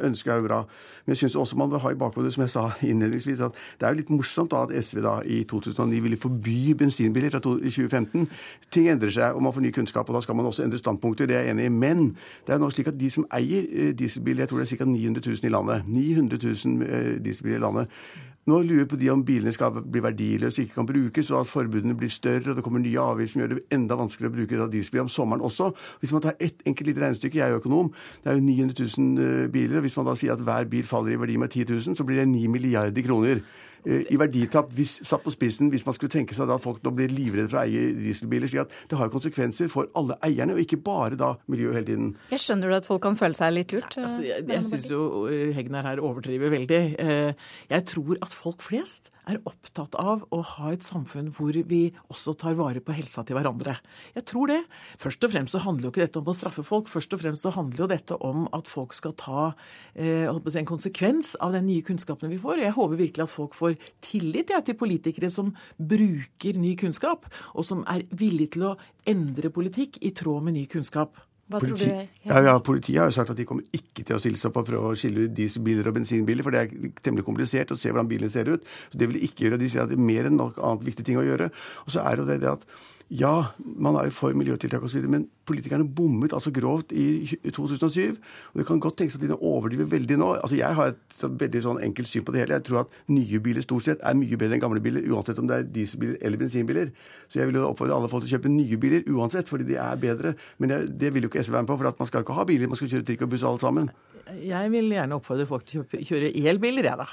ønsket 0.03 0.33
er 0.33 0.41
jo 0.41 0.47
bra. 0.49 0.57
Men 1.05 1.15
jeg 1.15 1.21
syns 1.21 1.35
også 1.39 1.55
man 1.57 1.69
bør 1.71 1.79
ha 1.85 1.91
i 1.93 1.99
bakhodet, 1.99 2.33
som 2.33 2.43
jeg 2.43 2.51
sa 2.51 2.65
innledningsvis, 2.83 3.41
at 3.47 3.55
det 3.79 3.87
er 3.87 3.93
jo 3.95 3.99
litt 4.01 4.11
morsomt 4.11 4.51
da 4.51 4.65
at 4.67 4.73
SV 4.83 4.99
da 5.05 5.13
i 5.23 5.41
2009 5.49 6.01
ville 6.03 6.19
forby 6.19 6.73
bensinbiler 6.77 7.31
fra 7.31 7.39
2015. 7.39 8.27
Ting 8.71 8.89
endrer 8.91 9.13
seg, 9.15 9.35
og 9.35 9.45
man 9.45 9.55
får 9.55 9.65
ny 9.65 9.71
kunnskap, 9.75 10.09
og 10.09 10.19
da 10.19 10.23
skal 10.25 10.35
man 10.35 10.49
også 10.49 10.65
endre 10.65 10.81
standpunkter. 10.81 11.29
Det 11.31 11.37
er 11.37 11.47
jeg 11.47 11.55
enig 11.55 11.69
i. 11.69 11.75
Men 11.85 12.03
det 12.47 12.55
er 12.55 12.59
nå 12.59 12.69
slik 12.73 12.91
at 12.91 12.99
de 12.99 13.13
som 13.13 13.27
eier 13.31 13.63
eh, 13.71 13.93
dieselbiler, 13.95 14.43
jeg 14.43 14.51
tror 14.51 14.59
det 14.59 14.67
er 14.67 14.83
ca. 14.83 14.89
900 14.91 15.23
000 15.29 15.47
i 15.47 15.55
landet, 15.55 15.87
900 15.87 16.43
000 16.67 16.83
eh, 16.89 17.09
dieselbiler 17.23 17.61
i 17.61 17.63
landet, 17.63 18.03
nå 18.49 18.57
lurer 18.65 18.87
på 18.89 18.97
de 18.97 19.09
om 19.13 19.21
bilene 19.25 19.53
skal 19.53 19.75
bli 19.75 20.01
verdiløse 20.01 20.63
ikke 20.63 20.79
kan 20.79 20.87
brukes, 20.89 21.29
og 21.29 21.43
at 21.43 21.49
forbudene 21.51 21.93
blir 21.97 22.09
større 22.09 22.51
og 22.51 22.57
det 22.57 22.63
kommer 22.65 22.81
nye 22.81 23.03
avgifter 23.03 23.35
som 23.35 23.43
gjør 23.43 23.51
det 23.53 23.77
enda 23.77 23.97
vanskeligere 23.99 24.33
å 24.33 24.37
bruke 24.39 24.69
dieselbil 24.73 25.03
om 25.03 25.11
sommeren 25.13 25.45
også. 25.45 25.69
Hvis 26.01 26.13
man 26.15 26.25
tar 26.25 26.39
ett 26.41 26.63
enkelt 26.65 26.89
lite 26.89 27.03
regnestykke, 27.03 27.37
jeg 27.37 27.45
er 27.45 27.53
jo 27.53 27.61
økonom, 27.61 27.91
det 28.23 28.31
er 28.31 28.39
jo 28.39 28.45
900 28.47 28.87
000 28.97 29.25
eh, 29.25 29.47
biler. 29.53 29.77
og 29.77 29.85
Hvis 29.85 29.97
man 29.99 30.09
da 30.09 30.15
sier 30.17 30.33
at 30.33 30.45
hver 30.47 30.69
bil 30.71 30.89
faller 30.89 31.13
i 31.13 31.19
verdi 31.21 31.37
med 31.37 31.53
10 31.53 31.69
000, 31.69 31.99
så 31.99 32.07
blir 32.07 32.23
det 32.23 32.29
9 32.33 32.47
milliarder 32.55 33.05
kroner. 33.05 33.45
Eh, 33.85 34.05
i 34.13 34.17
verditap 34.19 34.69
hvis, 34.77 34.99
satt 35.07 35.23
på 35.25 35.33
spissen 35.33 35.71
hvis 35.73 35.85
man 35.87 35.95
skulle 35.97 36.13
tenke 36.13 36.35
seg 36.37 36.49
at 36.53 36.61
folk 36.61 36.83
nå 36.85 36.93
blir 36.93 37.09
livredde 37.09 37.49
for 37.49 37.61
å 37.61 37.65
eie 37.65 37.93
dieselbiler. 37.97 38.51
slik 38.51 38.65
at 38.65 38.75
Det 38.89 38.99
har 38.99 39.09
konsekvenser 39.13 39.71
for 39.73 39.89
alle 39.97 40.17
eierne, 40.25 40.53
og 40.53 40.61
ikke 40.61 40.77
bare 40.85 41.17
da 41.17 41.33
miljøet 41.49 41.79
hele 41.79 41.89
tiden. 41.89 42.11
Jeg 42.31 42.43
skjønner 42.43 42.69
du 42.69 42.77
at 42.77 42.89
folk 42.89 43.01
kan 43.01 43.17
føle 43.17 43.37
seg 43.37 43.55
litt 43.55 43.73
lurt? 43.73 43.97
Altså, 43.97 44.21
jeg 44.27 44.45
jeg 44.51 44.67
syns 44.67 44.89
jo 44.91 45.25
eh, 45.31 45.49
Hegnar 45.55 45.87
her 45.87 46.03
overdriver 46.03 46.53
veldig. 46.53 46.81
Eh, 47.01 47.33
jeg 47.71 47.87
tror 47.89 48.21
at 48.21 48.35
folk 48.35 48.61
flest 48.61 49.09
er 49.29 49.39
opptatt 49.47 49.95
av 50.01 50.23
å 50.33 50.39
ha 50.55 50.71
et 50.73 50.85
samfunn 50.85 51.29
hvor 51.35 51.55
vi 51.69 51.81
også 52.11 52.33
tar 52.39 52.55
vare 52.59 52.81
på 52.83 52.95
helsa 52.95 53.23
til 53.27 53.37
hverandre. 53.37 53.75
Jeg 54.15 54.25
tror 54.29 54.51
det. 54.51 54.59
Først 55.01 55.27
og 55.27 55.33
fremst 55.33 55.55
så 55.55 55.63
handler 55.65 55.87
jo 55.87 55.93
ikke 55.93 56.05
dette 56.05 56.21
om 56.21 56.31
å 56.31 56.35
straffe 56.35 56.65
folk. 56.65 56.89
Først 56.91 57.13
og 57.15 57.21
fremst 57.23 57.45
så 57.45 57.53
handler 57.55 57.85
jo 57.85 57.89
dette 57.91 58.17
om 58.27 58.47
at 58.57 58.69
folk 58.71 58.95
skal 58.97 59.15
ta 59.19 59.47
eh, 59.93 60.27
en 60.27 60.69
konsekvens 60.69 61.35
av 61.41 61.55
den 61.55 61.67
nye 61.69 61.85
kunnskapen 61.85 62.31
vi 62.33 62.41
får. 62.41 62.63
Jeg 62.65 62.75
håper 62.77 63.01
virkelig 63.03 63.27
at 63.27 63.33
folk 63.33 63.57
får 63.57 63.77
tillit 64.05 64.53
ja, 64.53 64.61
til 64.65 64.79
politikere 64.79 65.31
som 65.33 65.53
bruker 65.77 66.59
ny 66.61 66.75
kunnskap, 66.79 67.27
og 67.55 67.67
som 67.67 67.85
er 67.91 68.07
villige 68.09 68.57
til 68.57 68.71
å 68.71 68.77
endre 69.09 69.53
politikk 69.53 70.01
i 70.01 70.13
tråd 70.17 70.45
med 70.45 70.57
ny 70.57 70.65
kunnskap. 70.71 71.15
Politi 71.59 71.87
du? 71.89 72.07
Ja. 72.29 72.41
Ja, 72.45 72.53
politiet 72.63 73.01
har 73.01 73.09
jo 73.09 73.15
sagt 73.15 73.33
at 73.33 73.39
de 73.39 73.45
kommer 73.49 73.65
ikke 73.75 74.05
til 74.05 74.15
å 74.15 74.21
stille 74.21 74.39
seg 74.39 74.51
opp 74.51 74.61
og 74.61 74.69
prøve 74.69 74.93
å 74.93 74.99
skille 74.99 75.27
ut 75.27 75.35
dieselbiler 75.35 75.89
og 75.89 75.97
bensinbiler, 75.97 76.45
for 76.45 76.55
det 76.55 76.61
er 76.63 76.93
temmelig 77.03 77.25
komplisert 77.27 77.73
å 77.73 77.79
se 77.79 77.91
hvordan 77.91 78.09
bilene 78.09 78.31
ser 78.31 78.51
ut. 78.53 78.63
Så 78.93 79.01
Det 79.01 79.09
vil 79.09 79.19
de 79.19 79.25
ikke 79.27 79.47
gjøre. 79.47 79.59
De 79.61 79.69
sier 79.69 79.83
at 79.83 79.91
det 79.91 79.99
er 79.99 80.09
mer 80.11 80.29
enn 80.29 80.39
nok 80.39 80.61
annet 80.61 80.87
viktige 80.87 81.11
ting 81.11 81.19
å 81.21 81.27
gjøre. 81.27 81.51
Og 81.85 81.93
så 81.95 82.05
er 82.05 82.21
jo 82.21 82.29
det 82.29 82.39
det 82.45 82.53
at 82.53 82.65
ja, 83.11 83.51
man 83.59 83.97
er 83.99 84.05
jo 84.07 84.13
for 84.15 84.35
miljøtiltak 84.39 84.83
osv., 84.87 85.03
men 85.11 85.25
politikerne 85.49 85.83
bommet 85.83 86.31
altså 86.31 86.51
grovt 86.55 86.93
i 86.95 87.35
2007. 87.43 88.15
Og 88.53 88.61
det 88.61 88.65
kan 88.69 88.79
godt 88.79 89.01
tenkes 89.01 89.17
at 89.17 89.25
de 89.25 89.35
overdriver 89.35 89.89
veldig 89.91 90.17
nå. 90.21 90.29
Altså 90.37 90.55
Jeg 90.55 90.77
har 90.77 90.93
et 90.93 91.01
så 91.11 91.27
veldig 91.27 91.61
sånn 91.65 91.81
enkelt 91.83 92.07
syn 92.07 92.23
på 92.23 92.31
det 92.31 92.45
hele. 92.45 92.55
Jeg 92.55 92.69
tror 92.69 92.85
at 92.85 92.95
nye 93.11 93.41
biler 93.43 93.65
stort 93.65 93.83
sett 93.83 94.05
er 94.07 94.15
mye 94.15 94.39
bedre 94.39 94.55
enn 94.55 94.63
gamle 94.63 94.83
biler, 94.83 95.03
uansett 95.11 95.41
om 95.43 95.49
det 95.49 95.57
er 95.57 95.67
dieselbiler 95.75 96.21
eller 96.21 96.39
bensinbiler. 96.39 96.93
Så 97.27 97.41
jeg 97.41 97.51
vil 97.51 97.59
jo 97.59 97.65
oppfordre 97.67 97.97
alle 97.97 98.11
folk 98.13 98.23
til 98.23 98.31
å 98.31 98.37
kjøpe 98.37 98.53
nye 98.53 98.79
biler 98.79 99.03
uansett, 99.11 99.51
fordi 99.51 99.67
de 99.73 99.75
er 99.81 99.99
bedre. 99.99 100.37
Men 100.57 100.71
det, 100.71 100.79
det 101.03 101.11
vil 101.11 101.27
jo 101.27 101.33
ikke 101.33 101.43
SV 101.43 101.57
være 101.57 101.67
med 101.67 101.73
på, 101.73 101.81
for 101.83 101.99
man 101.99 102.11
skal 102.13 102.23
ikke 102.23 102.39
ha 102.39 102.47
biler, 102.47 102.71
man 102.71 102.79
skal 102.79 102.95
kjøre 102.95 103.09
trikk 103.11 103.27
og 103.27 103.35
buss 103.35 103.43
alle 103.51 103.63
sammen. 103.65 103.91
Jeg 104.39 104.71
vil 104.71 104.91
gjerne 104.93 105.17
oppfordre 105.17 105.45
folk 105.49 105.65
til 105.67 105.81
å 105.81 106.01
kjøre 106.07 106.29
elbiler, 106.47 106.85
jeg, 106.85 106.93
ja, 106.93 106.95
da. 106.99 107.07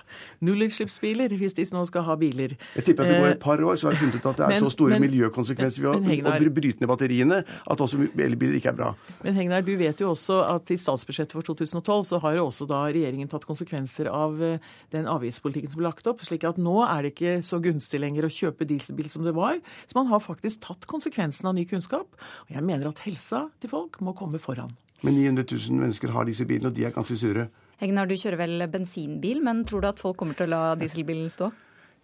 Nullutslippsbiler, 0.45 1.33
hvis 1.41 1.57
de 1.57 1.65
nå 1.75 1.83
skal 1.89 2.05
ha 2.07 2.15
biler. 2.21 2.55
Jeg 2.77 2.87
tipper 2.87 3.07
at 3.07 3.11
det 3.11 3.19
går 3.23 3.33
et 3.33 3.43
par 3.43 3.63
år, 3.65 3.79
så 3.81 3.89
har 3.89 3.97
de 3.97 4.03
funnet 4.03 4.19
ut 4.19 4.29
at 4.31 4.39
det 4.39 4.47
er 4.47 4.53
men, 4.55 4.63
så 4.63 4.71
store 4.75 4.95
men, 4.97 5.07
miljøkonsekvenser 5.09 5.85
ved 5.85 5.88
å, 5.91 5.99
Hegnar, 6.05 6.39
å 6.39 6.53
bryte 6.55 6.83
ned 6.83 6.91
batteriene 6.91 7.41
at 7.45 7.83
også 7.85 8.01
elbiler 8.15 8.59
ikke 8.59 8.73
er 8.73 8.79
bra. 8.79 8.91
Men 9.25 9.39
Hegnar, 9.39 9.65
du 9.67 9.75
vet 9.81 10.03
jo 10.03 10.13
også 10.13 10.41
at 10.47 10.73
i 10.75 10.79
statsbudsjettet 10.81 11.37
for 11.37 11.47
2012 11.47 12.07
så 12.11 12.21
har 12.25 12.39
jo 12.39 12.49
også 12.49 12.69
da 12.71 12.85
regjeringen 12.89 13.31
tatt 13.31 13.47
konsekvenser 13.49 14.11
av 14.13 14.43
eh, 14.45 14.65
den 14.95 15.09
avgiftspolitikken 15.11 15.73
som 15.73 15.83
ble 15.83 15.89
lagt 15.91 16.11
opp. 16.11 16.25
slik 16.27 16.47
at 16.49 16.61
nå 16.63 16.81
er 16.87 17.07
det 17.07 17.15
ikke 17.15 17.39
så 17.47 17.61
gunstig 17.65 18.03
lenger 18.03 18.29
å 18.29 18.33
kjøpe 18.33 18.69
dieselbil 18.69 19.09
som 19.13 19.27
det 19.27 19.37
var. 19.37 19.61
Så 19.87 19.99
man 19.99 20.11
har 20.13 20.25
faktisk 20.25 20.65
tatt 20.67 20.89
konsekvensen 20.91 21.49
av 21.51 21.57
ny 21.59 21.65
kunnskap. 21.69 22.21
Og 22.49 22.53
jeg 22.55 22.67
mener 22.67 22.91
at 22.91 23.03
helsa 23.07 23.47
til 23.63 23.73
folk 23.73 24.01
må 24.05 24.17
komme 24.19 24.41
foran. 24.43 24.73
Men 25.07 25.15
900 25.15 25.47
000 25.47 25.79
mennesker 25.79 26.13
har 26.15 26.27
disse 26.27 26.47
bilene, 26.49 26.73
og 26.73 26.77
de 26.77 26.87
er 26.89 26.95
ganske 26.95 27.15
sure. 27.19 27.47
Hegnar, 27.79 28.09
du 28.11 28.17
kjører 28.19 28.41
vel 28.41 28.67
bensinbil, 28.73 29.39
men 29.47 29.63
tror 29.67 29.85
du 29.85 29.89
at 29.93 30.01
folk 30.03 30.19
kommer 30.19 30.35
til 30.35 30.49
å 30.49 30.55
la 30.57 30.63
dieselbilen 30.81 31.31
stå? 31.31 31.53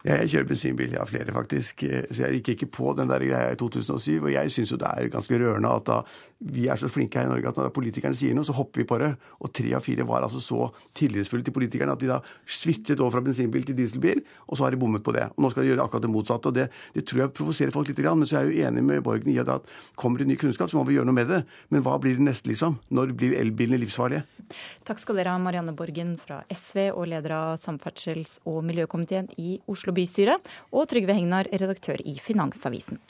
Jeg 0.05 0.29
kjører 0.29 0.49
bensinbil, 0.51 0.90
jeg 0.93 1.01
har 1.01 1.09
flere 1.09 1.33
faktisk. 1.33 1.87
Så 2.12 2.27
jeg 2.27 2.40
gikk 2.40 2.51
ikke 2.55 2.67
på 2.77 2.93
den 2.99 3.09
der 3.09 3.25
greia 3.25 3.55
i 3.55 3.57
2007. 3.57 4.19
Og 4.19 4.33
jeg 4.35 4.53
syns 4.53 4.75
jo 4.75 4.77
det 4.81 4.90
er 4.90 5.09
ganske 5.12 5.38
rørende 5.40 5.71
at 5.73 5.87
da 5.88 6.03
vi 6.45 6.67
er 6.69 6.77
så 6.77 6.90
flinke 6.93 7.17
her 7.17 7.29
i 7.29 7.31
Norge 7.31 7.49
at 7.49 7.57
når 7.57 7.71
politikerne 7.73 8.17
sier 8.19 8.35
noe, 8.37 8.45
så 8.45 8.53
hopper 8.57 8.83
vi 8.83 8.87
på 8.88 8.99
det. 9.01 9.14
Og 9.40 9.53
tre 9.55 9.71
av 9.77 9.85
fire 9.85 10.05
var 10.05 10.27
altså 10.27 10.43
så 10.45 10.67
tillitsfulle 10.97 11.47
til 11.47 11.55
politikerne 11.57 11.95
at 11.95 12.03
de 12.03 12.11
da 12.11 12.19
switchet 12.45 13.01
over 13.01 13.14
fra 13.17 13.23
bensinbil 13.25 13.64
til 13.64 13.79
dieselbil, 13.79 14.21
og 14.49 14.59
så 14.59 14.67
har 14.67 14.75
de 14.75 14.81
bommet 14.83 15.05
på 15.07 15.14
det. 15.17 15.25
Og 15.33 15.45
nå 15.45 15.53
skal 15.53 15.64
de 15.64 15.73
gjøre 15.73 15.87
akkurat 15.87 16.05
det 16.05 16.12
motsatte. 16.12 16.53
Og 16.53 16.59
det, 16.59 16.67
det 16.93 17.07
tror 17.09 17.25
jeg 17.25 17.35
provoserer 17.38 17.73
folk 17.75 17.88
litt, 17.88 18.03
men 18.05 18.29
så 18.29 18.43
er 18.43 18.45
jeg 18.45 18.59
jo 18.59 18.69
enig 18.69 18.85
med 18.85 19.01
Borgen 19.07 19.33
i 19.33 19.38
at 19.40 19.73
kommer 20.01 20.21
det 20.21 20.29
ny 20.29 20.37
kunnskap, 20.40 20.69
så 20.69 20.77
må 20.77 20.85
vi 20.88 20.99
gjøre 20.99 21.09
noe 21.09 21.17
med 21.17 21.33
det. 21.33 21.40
Men 21.73 21.87
hva 21.87 21.97
blir 22.03 22.19
det 22.19 22.29
neste, 22.29 22.51
liksom? 22.53 22.77
Når 22.93 23.17
blir 23.17 23.38
elbilene 23.40 23.81
livsfarlige? 23.81 24.27
Takk 24.85 25.01
skal 25.01 25.17
dere 25.17 25.33
ha, 25.33 25.40
Marianne 25.40 25.73
Borgen 25.77 26.14
fra 26.21 26.43
SV 26.53 26.90
og 26.90 27.09
leder 27.09 27.33
av 27.38 27.62
samferdsels- 27.62 28.37
og 28.51 28.61
miljøkomiteen 28.69 29.31
i 29.40 29.57
Oslo 29.71 29.94
bystyre, 29.97 30.39
og 30.75 30.89
Trygve 30.91 31.17
Hegnar, 31.17 31.51
redaktør 31.53 32.03
i 32.05 32.19
Finansavisen. 32.23 33.01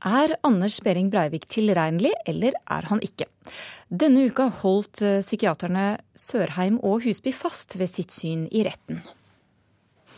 Er 0.00 0.32
Anders 0.46 0.78
Behring 0.80 1.10
Breivik 1.12 1.44
tilregnelig, 1.52 2.14
eller 2.24 2.54
er 2.72 2.86
han 2.88 3.02
ikke? 3.04 3.26
Denne 3.92 4.30
uka 4.30 4.46
holdt 4.62 5.02
eh, 5.04 5.20
psykiaterne 5.20 5.98
Sørheim 6.16 6.78
og 6.80 7.04
Husby 7.04 7.34
fast 7.36 7.76
ved 7.76 7.92
sitt 7.92 8.14
syn 8.14 8.46
i 8.48 8.64
retten. 8.64 9.02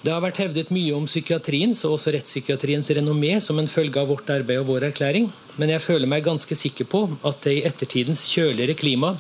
Det 0.02 0.10
har 0.10 0.22
vært 0.22 0.38
hevdet 0.42 0.70
mye 0.74 0.94
om 0.94 1.04
psykiatriens 1.06 1.82
og 1.86 1.96
også 1.96 2.14
rettspsykiatriens 2.14 2.90
renommé 2.98 3.36
som 3.42 3.58
en 3.58 3.70
følge 3.70 4.00
av 4.02 4.08
vårt 4.10 4.30
arbeid 4.34 4.62
og 4.62 4.70
vår 4.70 4.88
erklæring, 4.88 5.28
men 5.58 5.70
jeg 5.70 5.82
føler 5.82 6.10
meg 6.10 6.24
ganske 6.26 6.58
sikker 6.58 6.88
på 6.90 7.04
at 7.22 7.42
det 7.46 7.58
i 7.58 7.66
ettertidens 7.66 8.24
kjøligere 8.30 8.78
klima 8.78 9.12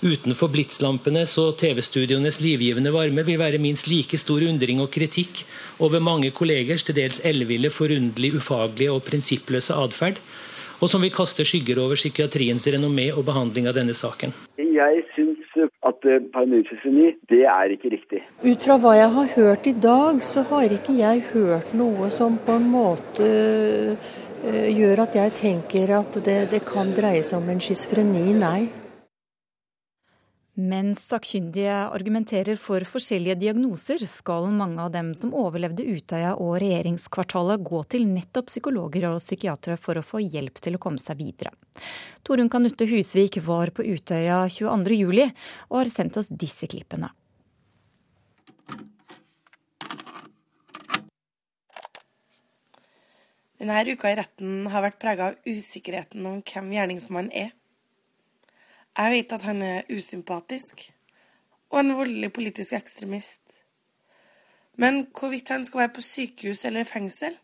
Utenfor 0.00 0.48
blitslampenes 0.48 1.34
og 1.42 1.58
TV-studioenes 1.60 2.38
livgivende 2.40 2.88
varme 2.94 3.20
vil 3.26 3.36
være 3.36 3.58
minst 3.60 3.84
like 3.84 4.16
stor 4.16 4.40
undring 4.48 4.80
og 4.80 4.88
kritikk 4.94 5.42
over 5.84 6.00
mange 6.00 6.30
kollegers 6.32 6.86
til 6.88 6.96
dels 6.96 7.20
elleville, 7.20 7.68
forunderlig, 7.68 8.30
ufaglige 8.40 8.94
og 8.94 9.04
prinsippløse 9.04 9.76
atferd, 9.76 10.16
og 10.80 10.88
som 10.88 11.04
vil 11.04 11.12
kaste 11.12 11.44
skygger 11.44 11.82
over 11.84 12.00
psykiatriens 12.00 12.64
renommé 12.72 13.10
og 13.12 13.26
behandling 13.28 13.68
av 13.68 13.76
denne 13.76 13.92
saken. 13.92 14.32
Jeg 14.56 15.04
syns 15.12 15.68
at 15.84 16.08
eh, 16.08 16.24
det 17.28 17.44
er 17.44 17.76
ikke 17.76 17.92
riktig. 17.92 18.24
Ut 18.40 18.64
fra 18.64 18.80
hva 18.80 18.96
jeg 18.96 19.14
har 19.18 19.30
hørt 19.36 19.68
i 19.68 19.76
dag, 19.76 20.24
så 20.24 20.48
har 20.48 20.72
ikke 20.80 20.96
jeg 20.96 21.26
hørt 21.34 21.76
noe 21.76 22.08
som 22.08 22.40
på 22.40 22.56
en 22.56 22.68
måte 22.72 23.30
gjør 24.48 25.04
at 25.04 25.16
jeg 25.20 25.36
tenker 25.36 25.98
at 26.00 26.22
det, 26.24 26.46
det 26.56 26.64
kan 26.64 26.96
dreie 26.96 27.20
seg 27.20 27.42
om 27.42 27.52
en 27.52 27.60
schizofreni. 27.60 28.30
Nei. 28.32 28.79
Mens 30.60 31.00
sakkyndige 31.08 31.72
argumenterer 31.72 32.58
for 32.60 32.84
forskjellige 32.84 33.38
diagnoser, 33.40 34.02
skal 34.04 34.50
mange 34.52 34.82
av 34.82 34.90
dem 34.92 35.12
som 35.16 35.32
overlevde 35.32 35.86
Utøya 35.88 36.34
og 36.34 36.58
regjeringskvartalet 36.60 37.62
gå 37.64 37.80
til 37.88 38.04
nettopp 38.10 38.50
psykologer 38.50 39.06
og 39.08 39.22
psykiatere 39.22 39.78
for 39.80 39.96
å 39.96 40.04
få 40.04 40.20
hjelp 40.20 40.60
til 40.60 40.76
å 40.76 40.80
komme 40.82 41.00
seg 41.00 41.16
videre. 41.22 41.54
Torunn 42.26 42.50
Kanutte 42.52 42.84
Husvik 42.90 43.38
var 43.46 43.72
på 43.72 43.86
Utøya 43.86 44.42
22.07 44.52 45.30
og 45.70 45.78
har 45.78 45.92
sendt 45.92 46.20
oss 46.20 46.28
disse 46.28 46.68
klippene. 46.68 47.08
Denne 53.60 53.80
uka 53.86 54.12
i 54.12 54.18
retten 54.18 54.68
har 54.72 54.84
vært 54.84 55.00
prega 55.00 55.30
av 55.30 55.40
usikkerheten 55.48 56.28
om 56.28 56.44
hvem 56.44 56.70
gjerningsmannen 56.76 57.32
er. 57.46 57.50
Jeg 59.00 59.12
vet 59.14 59.32
at 59.32 59.44
han 59.48 59.62
er 59.64 59.86
usympatisk 59.88 60.82
og 61.70 61.78
en 61.80 61.94
voldelig 61.96 62.28
politisk 62.36 62.74
ekstremist. 62.76 63.40
Men 64.76 65.06
hvorvidt 65.16 65.48
han 65.48 65.64
skal 65.64 65.86
være 65.86 65.94
på 65.96 66.04
sykehus 66.04 66.66
eller 66.68 66.84
i 66.84 66.88
fengsel, 66.88 67.38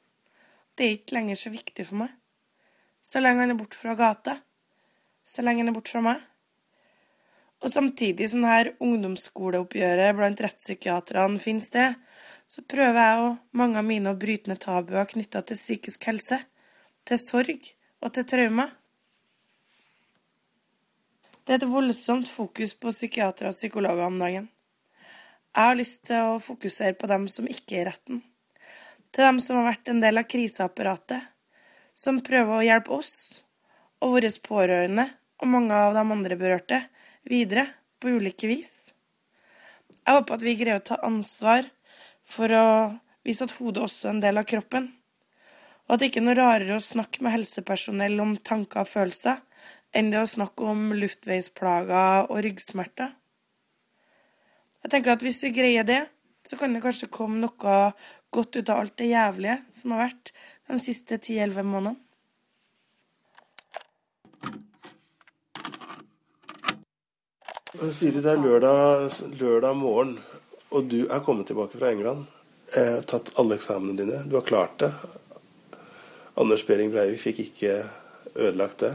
det 0.77 0.85
er 0.85 0.97
ikke 0.99 1.17
lenger 1.17 1.41
så 1.41 1.53
viktig 1.55 1.87
for 1.89 2.03
meg. 2.03 2.13
Så 3.01 3.23
lenge 3.23 3.45
han 3.45 3.55
er 3.55 3.61
borte 3.61 3.79
fra 3.81 3.95
gata. 3.97 4.37
Så 5.25 5.45
lenge 5.47 5.65
han 5.65 5.73
er 5.73 5.77
borte 5.79 5.95
fra 5.95 6.05
meg. 6.05 6.21
Og 7.65 7.73
samtidig 7.73 8.29
som 8.29 8.45
dette 8.45 8.77
ungdomsskoleoppgjøret 8.85 10.17
blant 10.19 10.43
rettspsykiaterne 10.45 11.41
finner 11.41 11.65
sted, 11.65 11.95
så 12.47 12.63
prøver 12.69 13.01
jeg 13.01 13.23
og 13.23 13.39
mange 13.57 13.81
av 13.81 13.87
mine 13.89 14.13
å 14.13 14.19
bryte 14.21 14.53
ned 14.53 14.61
tabuer 14.61 15.09
knytta 15.09 15.41
til 15.47 15.57
psykisk 15.57 16.05
helse, 16.11 16.43
til 17.09 17.23
sorg 17.23 17.71
og 18.05 18.13
til 18.13 18.29
traumer. 18.29 18.75
Det 21.47 21.55
er 21.55 21.61
et 21.61 21.71
voldsomt 21.71 22.27
fokus 22.27 22.73
på 22.75 22.91
psykiatere 22.91 23.53
og 23.53 23.55
psykologer 23.55 24.03
om 24.09 24.17
dagen. 24.19 24.49
Jeg 25.55 25.69
har 25.69 25.77
lyst 25.79 26.01
til 26.09 26.19
å 26.19 26.41
fokusere 26.43 26.97
på 26.99 27.07
dem 27.07 27.29
som 27.31 27.47
ikke 27.47 27.77
er 27.77 27.85
i 27.85 27.85
retten. 27.87 28.19
Til 29.15 29.29
dem 29.29 29.39
som 29.45 29.61
har 29.61 29.69
vært 29.69 29.93
en 29.93 30.03
del 30.03 30.19
av 30.19 30.27
kriseapparatet, 30.27 31.23
som 31.95 32.19
prøver 32.27 32.51
å 32.51 32.67
hjelpe 32.67 32.99
oss 32.99 33.15
og 34.03 34.17
våre 34.17 34.33
pårørende 34.49 35.07
og 35.39 35.53
mange 35.55 35.79
av 35.87 35.95
de 35.95 36.03
andre 36.17 36.41
berørte 36.43 36.83
videre 37.31 37.69
på 38.03 38.19
ulike 38.19 38.51
vis. 38.51 38.75
Jeg 40.03 40.19
håper 40.19 40.41
at 40.41 40.47
vi 40.51 40.59
greier 40.59 40.83
å 40.83 40.87
ta 40.91 40.99
ansvar 41.07 41.71
for 42.27 42.51
å 42.51 42.69
vise 43.23 43.47
at 43.47 43.55
hodet 43.61 43.87
også 43.87 44.11
er 44.11 44.17
en 44.17 44.25
del 44.27 44.43
av 44.43 44.51
kroppen, 44.51 44.91
og 45.87 45.95
at 45.95 46.03
det 46.03 46.11
ikke 46.11 46.25
er 46.25 46.27
noe 46.33 46.41
rarere 46.43 46.81
å 46.81 46.83
snakke 46.91 47.23
med 47.23 47.39
helsepersonell 47.39 48.19
om 48.19 48.35
tanker 48.35 48.83
og 48.83 48.91
følelser 48.91 49.46
enn 49.97 50.11
det 50.13 50.21
å 50.21 50.29
snakke 50.29 50.67
om 50.69 50.91
luftveisplager 50.97 52.29
og 52.29 52.43
ryggsmerter. 52.45 53.15
Jeg 54.85 54.93
tenker 54.93 55.17
at 55.17 55.25
hvis 55.25 55.41
vi 55.43 55.55
greier 55.57 55.87
det, 55.89 56.03
så 56.47 56.59
kan 56.61 56.77
det 56.77 56.85
kanskje 56.85 57.11
komme 57.11 57.41
noe 57.43 57.79
godt 58.31 58.59
ut 58.59 58.69
av 58.71 58.85
alt 58.85 58.97
det 59.01 59.09
jævlige 59.11 59.57
som 59.75 59.95
har 59.95 60.05
vært 60.07 60.35
de 60.69 60.79
siste 60.83 61.19
10-11 61.19 61.67
månedene. 61.67 62.03
Siri, 67.93 68.23
det 68.25 68.31
er 68.33 68.41
lørdag, 68.41 69.11
lørdag 69.37 69.75
morgen, 69.77 70.15
og 70.73 70.87
du 70.89 71.03
er 71.13 71.21
kommet 71.25 71.51
tilbake 71.51 71.77
fra 71.77 71.91
England. 71.93 72.25
Jeg 72.73 72.95
har 72.95 73.05
tatt 73.11 73.35
alle 73.41 73.59
eksamene 73.59 73.99
dine. 73.99 74.23
Du 74.25 74.39
har 74.39 74.47
klart 74.47 74.79
det. 74.81 74.89
Anders 76.41 76.65
Behring 76.67 76.91
Breivik 76.95 77.21
fikk 77.21 77.43
ikke 77.45 77.75
ødelagt 78.33 78.87
det. 78.87 78.95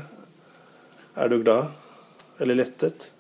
Er 1.16 1.30
du 1.30 1.42
glad? 1.44 1.72
Eller 2.40 2.56
lettet? 2.56 3.12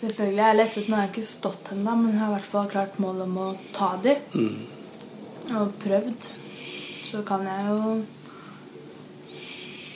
Selvfølgelig 0.00 0.42
er 0.42 0.52
jeg 0.52 0.58
lettet. 0.58 0.88
Nå 0.88 0.96
har 0.96 1.06
jeg 1.06 1.12
ikke 1.14 1.26
stått 1.28 1.72
ennå, 1.74 1.94
men 1.98 2.12
jeg 2.12 2.22
har 2.22 2.32
i 2.32 2.36
hvert 2.36 2.50
fall 2.50 2.70
klart 2.70 3.00
målet 3.02 3.26
om 3.26 3.40
å 3.42 3.48
ta 3.74 3.92
de. 4.02 4.14
Mm. 4.34 5.58
Og 5.58 5.74
prøvd. 5.82 6.30
Så 7.08 7.24
kan 7.26 7.46
jeg 7.48 7.72
jo 7.72 7.98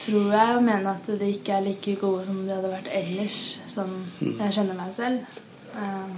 Tror 0.03 0.33
jeg 0.35 0.55
og 0.57 0.65
mener 0.67 0.97
at 0.97 1.07
de 1.07 1.27
ikke 1.31 1.53
er 1.55 1.63
like 1.63 1.93
gode 2.01 2.25
som 2.27 2.41
de 2.43 2.51
hadde 2.51 2.71
vært 2.73 2.89
ellers, 2.91 3.37
som 3.71 3.87
mm. 4.19 4.33
jeg 4.41 4.55
kjenner 4.57 4.75
meg 4.75 4.89
selv. 4.97 5.37
Eh, 5.79 6.15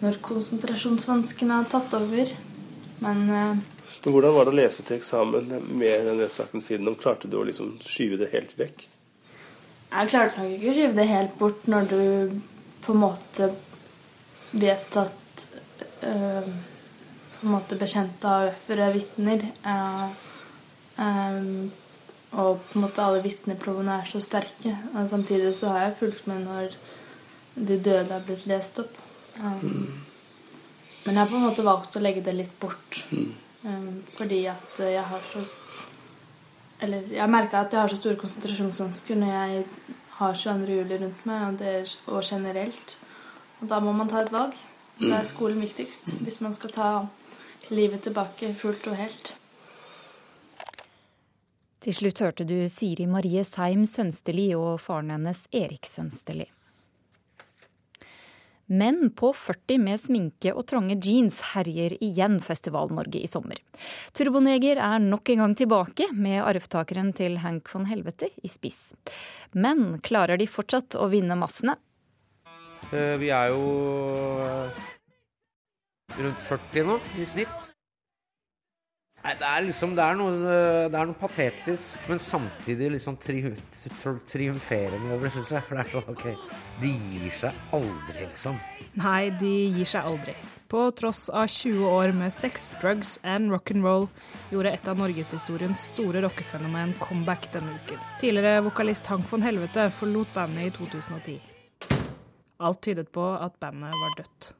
når 0.00 0.16
konsentrasjonsvanskene 0.24 1.58
har 1.58 1.68
tatt 1.68 1.92
over. 1.98 2.32
Men 3.04 3.20
eh, 3.28 3.60
Hvordan 4.06 4.32
var 4.38 4.48
det 4.48 4.54
å 4.54 4.56
lese 4.56 4.86
til 4.88 4.96
eksamen 4.96 5.52
med 5.68 6.08
den 6.08 6.22
rettssaken 6.22 6.64
siden 6.64 6.88
om? 6.88 6.96
Klarte 6.96 7.28
du 7.28 7.36
å 7.36 7.44
liksom 7.44 7.76
skyve 7.84 8.22
det 8.22 8.30
helt 8.32 8.56
vekk? 8.56 8.86
Jeg 9.88 10.10
klarte 10.12 10.42
nok 10.42 10.54
ikke 10.54 10.70
å 10.70 10.76
skyve 10.76 10.96
det 10.98 11.08
helt 11.08 11.34
bort 11.40 11.68
når 11.70 11.90
du 11.90 12.00
på 12.84 12.94
en 12.94 13.02
måte 13.02 13.50
vet 14.52 14.96
at 15.00 15.44
øh, 16.04 16.48
på 17.38 17.46
en 17.46 17.52
måte 17.54 17.78
bekjente 17.80 18.28
AUF-ere 18.28 18.92
vitner. 18.94 19.44
Øh, 19.74 20.08
øh, 21.04 21.68
og 22.30 22.60
på 22.68 22.76
en 22.76 22.84
måte 22.84 23.02
alle 23.02 23.22
vitneprovene 23.24 24.00
er 24.02 24.08
så 24.08 24.20
sterke. 24.20 24.74
Og 24.94 25.08
samtidig 25.08 25.54
så 25.56 25.72
har 25.72 25.86
jeg 25.86 25.96
fulgt 26.00 26.26
med 26.26 26.44
når 26.44 26.76
de 27.54 27.78
døde 27.84 28.14
er 28.14 28.24
blitt 28.24 28.46
lest 28.46 28.78
opp. 28.82 28.98
Um, 29.40 29.62
mm. 29.62 29.94
Men 31.04 31.14
jeg 31.14 31.22
har 31.22 31.30
på 31.30 31.38
en 31.38 31.46
måte 31.46 31.64
valgt 31.64 31.96
å 31.96 32.02
legge 32.02 32.22
det 32.26 32.36
litt 32.36 32.60
bort. 32.60 33.00
Mm. 33.10 33.32
Um, 33.64 34.02
fordi 34.18 34.44
at 34.50 34.82
jeg 34.82 35.04
har 35.08 35.24
så 35.26 35.46
eller 36.80 37.10
jeg 37.12 37.30
merka 37.30 37.64
at 37.64 37.72
jeg 37.72 37.80
har 37.80 37.92
så 37.92 37.98
store 37.98 38.18
konsentrasjonsvansker 38.20 39.18
når 39.18 39.32
jeg 39.34 39.64
har 40.18 40.34
22. 40.34 40.78
juli 40.78 40.98
rundt 41.02 41.26
meg, 41.26 41.44
og, 41.48 41.58
det, 41.58 41.98
og 42.06 42.22
generelt. 42.26 42.96
Og 43.60 43.68
da 43.70 43.80
må 43.82 43.92
man 43.92 44.10
ta 44.10 44.22
et 44.22 44.32
valg. 44.34 44.54
Da 44.98 45.20
er 45.20 45.26
skolen 45.26 45.60
viktigst 45.62 46.16
hvis 46.26 46.40
man 46.42 46.54
skal 46.54 46.74
ta 46.74 46.88
livet 47.70 48.02
tilbake 48.06 48.50
fullt 48.58 48.88
og 48.90 48.98
helt. 48.98 49.36
Til 51.78 51.94
slutt 51.94 52.22
hørte 52.24 52.46
du 52.46 52.56
Siri 52.70 53.06
Marie 53.06 53.44
Seim 53.46 53.86
Sønsteli 53.86 54.50
og 54.58 54.80
faren 54.82 55.12
hennes 55.14 55.44
Erik 55.54 55.86
Sønsteli. 55.86 56.48
Menn 58.68 59.10
på 59.16 59.30
40 59.32 59.80
med 59.80 60.00
sminke 60.00 60.52
og 60.52 60.66
trange 60.68 60.98
jeans 61.00 61.38
herjer 61.54 61.94
igjen 62.04 62.36
Festival-Norge 62.44 63.22
i 63.24 63.30
sommer. 63.30 63.56
Turboneger 64.12 64.80
er 64.84 65.00
nok 65.00 65.32
en 65.32 65.42
gang 65.44 65.56
tilbake, 65.56 66.10
med 66.12 66.42
arvtakeren 66.44 67.14
til 67.16 67.40
Hank 67.40 67.72
von 67.72 67.88
Helvete 67.88 68.28
i 68.44 68.52
spiss. 68.52 68.92
Men 69.56 70.02
klarer 70.04 70.36
de 70.36 70.48
fortsatt 70.50 70.98
å 71.00 71.08
vinne 71.08 71.38
massene? 71.40 71.78
Eh, 72.92 73.16
vi 73.20 73.32
er 73.32 73.54
jo 73.56 73.64
eh, 74.44 74.86
rundt 76.20 76.44
40 76.44 76.88
nå, 76.92 77.00
i 77.16 77.26
snitt. 77.28 77.72
Nei, 79.24 79.32
det 79.34 79.46
er 79.48 79.64
liksom 79.66 79.96
det 79.98 80.04
er, 80.04 80.14
noe, 80.16 80.36
det 80.88 80.98
er 80.98 81.08
noe 81.10 81.18
patetisk, 81.18 82.04
men 82.08 82.20
samtidig 82.22 82.92
liksom 82.94 83.16
triumferende 83.18 85.10
over 85.10 85.26
det, 85.26 85.32
syns 85.34 85.50
jeg. 85.56 85.64
For 85.66 85.74
det 85.74 85.82
er 85.82 85.90
sånn, 85.96 86.12
ok, 86.14 86.26
de 86.78 86.92
gir 87.12 87.34
seg 87.40 87.74
aldri, 87.76 88.20
liksom. 88.22 88.60
Nei, 89.02 89.24
de 89.40 89.50
gir 89.74 89.90
seg 89.90 90.06
aldri. 90.06 90.36
På 90.68 90.84
tross 90.92 91.26
av 91.32 91.48
20 91.48 91.88
år 91.88 92.12
med 92.12 92.32
sex, 92.32 92.68
drugs 92.80 93.16
and 93.24 93.50
rock'n'roll 93.50 94.06
gjorde 94.52 94.74
et 94.76 94.90
av 94.90 95.00
norgeshistoriens 95.00 95.88
store 95.94 96.20
rockefenomen 96.24 96.92
comeback 97.00 97.48
denne 97.54 97.72
uken. 97.80 98.02
Tidligere 98.20 98.62
vokalist 98.68 99.08
Hank 99.08 99.26
von 99.32 99.42
Helvete 99.44 99.88
forlot 99.96 100.30
bandet 100.36 100.68
i 100.68 100.74
2010. 100.76 101.40
Alt 102.60 102.80
tydet 102.84 103.08
på 103.14 103.24
at 103.34 103.56
bandet 103.62 103.96
var 103.96 104.16
dødt. 104.20 104.52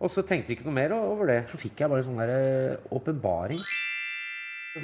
Og 0.00 0.08
så 0.08 0.24
tenkte 0.24 0.48
vi 0.48 0.56
ikke 0.56 0.68
noe 0.68 0.78
mer 0.78 0.94
over 0.96 1.28
det. 1.28 1.40
Så 1.50 1.60
fikk 1.60 1.82
jeg 1.82 1.92
bare 1.92 2.00
en 2.00 2.08
sånn 2.08 2.20
der 2.22 2.78
åpenbaring. 2.96 3.60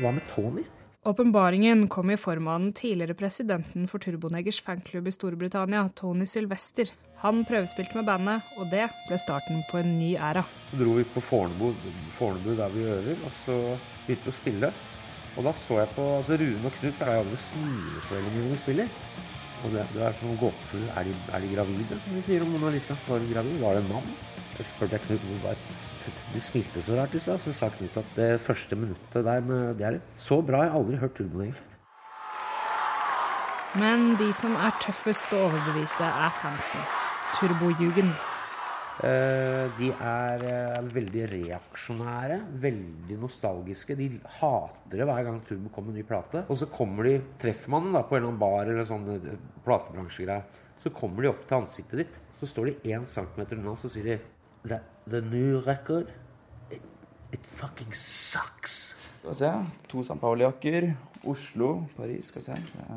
Hva 0.03 0.12
med 0.12 0.27
Tony? 0.29 0.67
Åpenbaringen 1.07 1.85
kom 1.89 2.11
i 2.11 2.19
form 2.19 2.49
av 2.51 2.59
den 2.59 2.73
tidligere 2.75 3.14
presidenten 3.14 3.87
for 3.87 4.03
Turbonegers 4.03 4.59
fanklubb 4.67 5.07
i 5.07 5.14
Storbritannia, 5.14 5.85
Tony 5.95 6.27
Sylvester. 6.27 6.91
Han 7.23 7.45
prøvespilte 7.47 7.95
med 7.97 8.09
bandet, 8.09 8.49
og 8.59 8.67
det 8.73 8.89
ble 9.07 9.19
starten 9.23 9.62
på 9.71 9.79
en 9.79 9.95
ny 10.01 10.17
æra. 10.19 10.43
Så 10.73 10.81
dro 10.83 10.97
vi 10.99 11.07
på 11.14 11.23
Fornebu, 11.23 11.71
Fornebu 12.12 12.57
der 12.59 12.75
vi 12.75 12.85
øver, 12.91 13.23
og 13.23 13.33
så 13.39 13.57
begynte 14.09 14.27
vi 14.27 14.35
å 14.35 14.39
spille. 14.41 14.73
Og 15.37 15.47
da 15.47 15.53
så 15.57 15.79
jeg 15.85 15.93
på 15.95 16.05
altså 16.19 16.41
Rune 16.43 16.69
og 16.69 16.77
Knut 16.81 16.99
pleier 16.99 17.23
aldri 17.23 17.39
å 17.39 17.45
smile 17.47 18.03
så 18.03 18.19
veldig 18.19 18.35
mye 18.35 18.45
når 18.45 18.57
vi 18.57 18.62
spiller. 18.67 18.97
Og 19.62 19.73
det, 19.73 19.87
det 19.95 20.07
er 20.09 20.19
sånn 20.21 20.41
gåtefull 20.43 20.89
er, 20.91 21.07
de, 21.07 21.14
er 21.31 21.45
de 21.47 21.53
gravide, 21.55 22.01
som 22.03 22.19
de 22.19 22.25
sier 22.27 22.45
om 22.45 22.51
Mona 22.53 22.75
Lisa? 22.75 22.99
Var 23.07 23.23
hun 23.23 23.31
gravid? 23.31 23.61
Var 23.62 23.79
det 23.79 23.85
en 23.87 23.95
mann? 23.95 24.17
Jeg 24.57 24.71
spurte 24.71 25.01
Knut 25.05 25.21
du 26.33 26.39
smilte 26.41 26.83
så 26.85 26.95
rart 26.97 27.15
i 27.15 27.21
stad. 27.21 27.41
Så 27.43 27.53
sa 27.57 27.69
Knut 27.75 27.97
at 27.99 28.13
det 28.17 28.29
første 28.41 28.77
minuttet 28.79 29.25
der 29.27 29.41
med 29.45 29.75
det 29.79 29.87
er 29.89 29.99
så 30.17 30.41
bra. 30.41 30.63
Jeg 30.65 30.73
har 30.73 30.79
aldri 30.79 31.01
hørt 31.03 31.17
Turboneger 31.19 31.59
før. 31.59 31.73
Men 33.77 34.15
de 34.17 34.31
som 34.33 34.55
er 34.57 34.73
tøffest 34.81 35.35
å 35.37 35.43
overbevise, 35.51 36.07
er 36.07 36.33
fansen. 36.41 36.85
Turbojugend. 37.37 38.15
Eh, 39.05 39.67
de 39.77 39.91
er 39.93 40.45
eh, 40.49 40.87
veldig 40.95 41.25
reaksjonære, 41.35 42.39
veldig 42.63 43.19
nostalgiske. 43.21 43.97
De 43.99 44.07
hater 44.39 45.03
det 45.03 45.09
hver 45.11 45.27
gang 45.27 45.43
Turbo 45.45 45.69
kommer 45.75 45.93
med 45.93 46.01
ny 46.01 46.07
plate. 46.09 46.47
Og 46.49 46.57
så 46.63 46.71
kommer 46.73 47.11
de, 47.11 47.19
treffer 47.43 47.75
man 47.75 47.91
dem 47.91 47.99
da 47.99 48.07
på 48.07 48.17
en 48.17 48.23
eller 48.23 48.33
annen 48.33 48.41
bar 48.41 48.71
eller 48.73 48.89
sånn 48.89 49.05
eh, 49.19 49.35
platebransjegreie, 49.67 50.65
så 50.81 50.95
kommer 50.97 51.27
de 51.27 51.33
opp 51.35 51.45
til 51.45 51.59
ansiktet 51.59 52.07
ditt. 52.07 52.17
Så 52.41 52.49
står 52.49 52.71
de 52.71 52.95
én 52.95 53.05
centimeter 53.09 53.61
unna, 53.61 53.77
så 53.77 53.93
sier 53.93 54.09
de 54.09 54.17
The, 54.67 54.81
the 55.07 55.21
new 55.21 55.61
record, 55.61 56.09
it, 56.71 56.83
it 57.33 57.47
fucking 57.47 57.93
sucks. 57.95 58.95
Skal 59.19 59.31
vi 59.31 59.35
se. 59.35 59.64
To 59.87 60.03
San 60.03 60.19
Pauli-jakker. 60.19 60.95
Oslo, 61.23 61.85
Paris. 61.97 62.27
Skal 62.27 62.43
vi 62.43 62.47
se. 62.47 62.57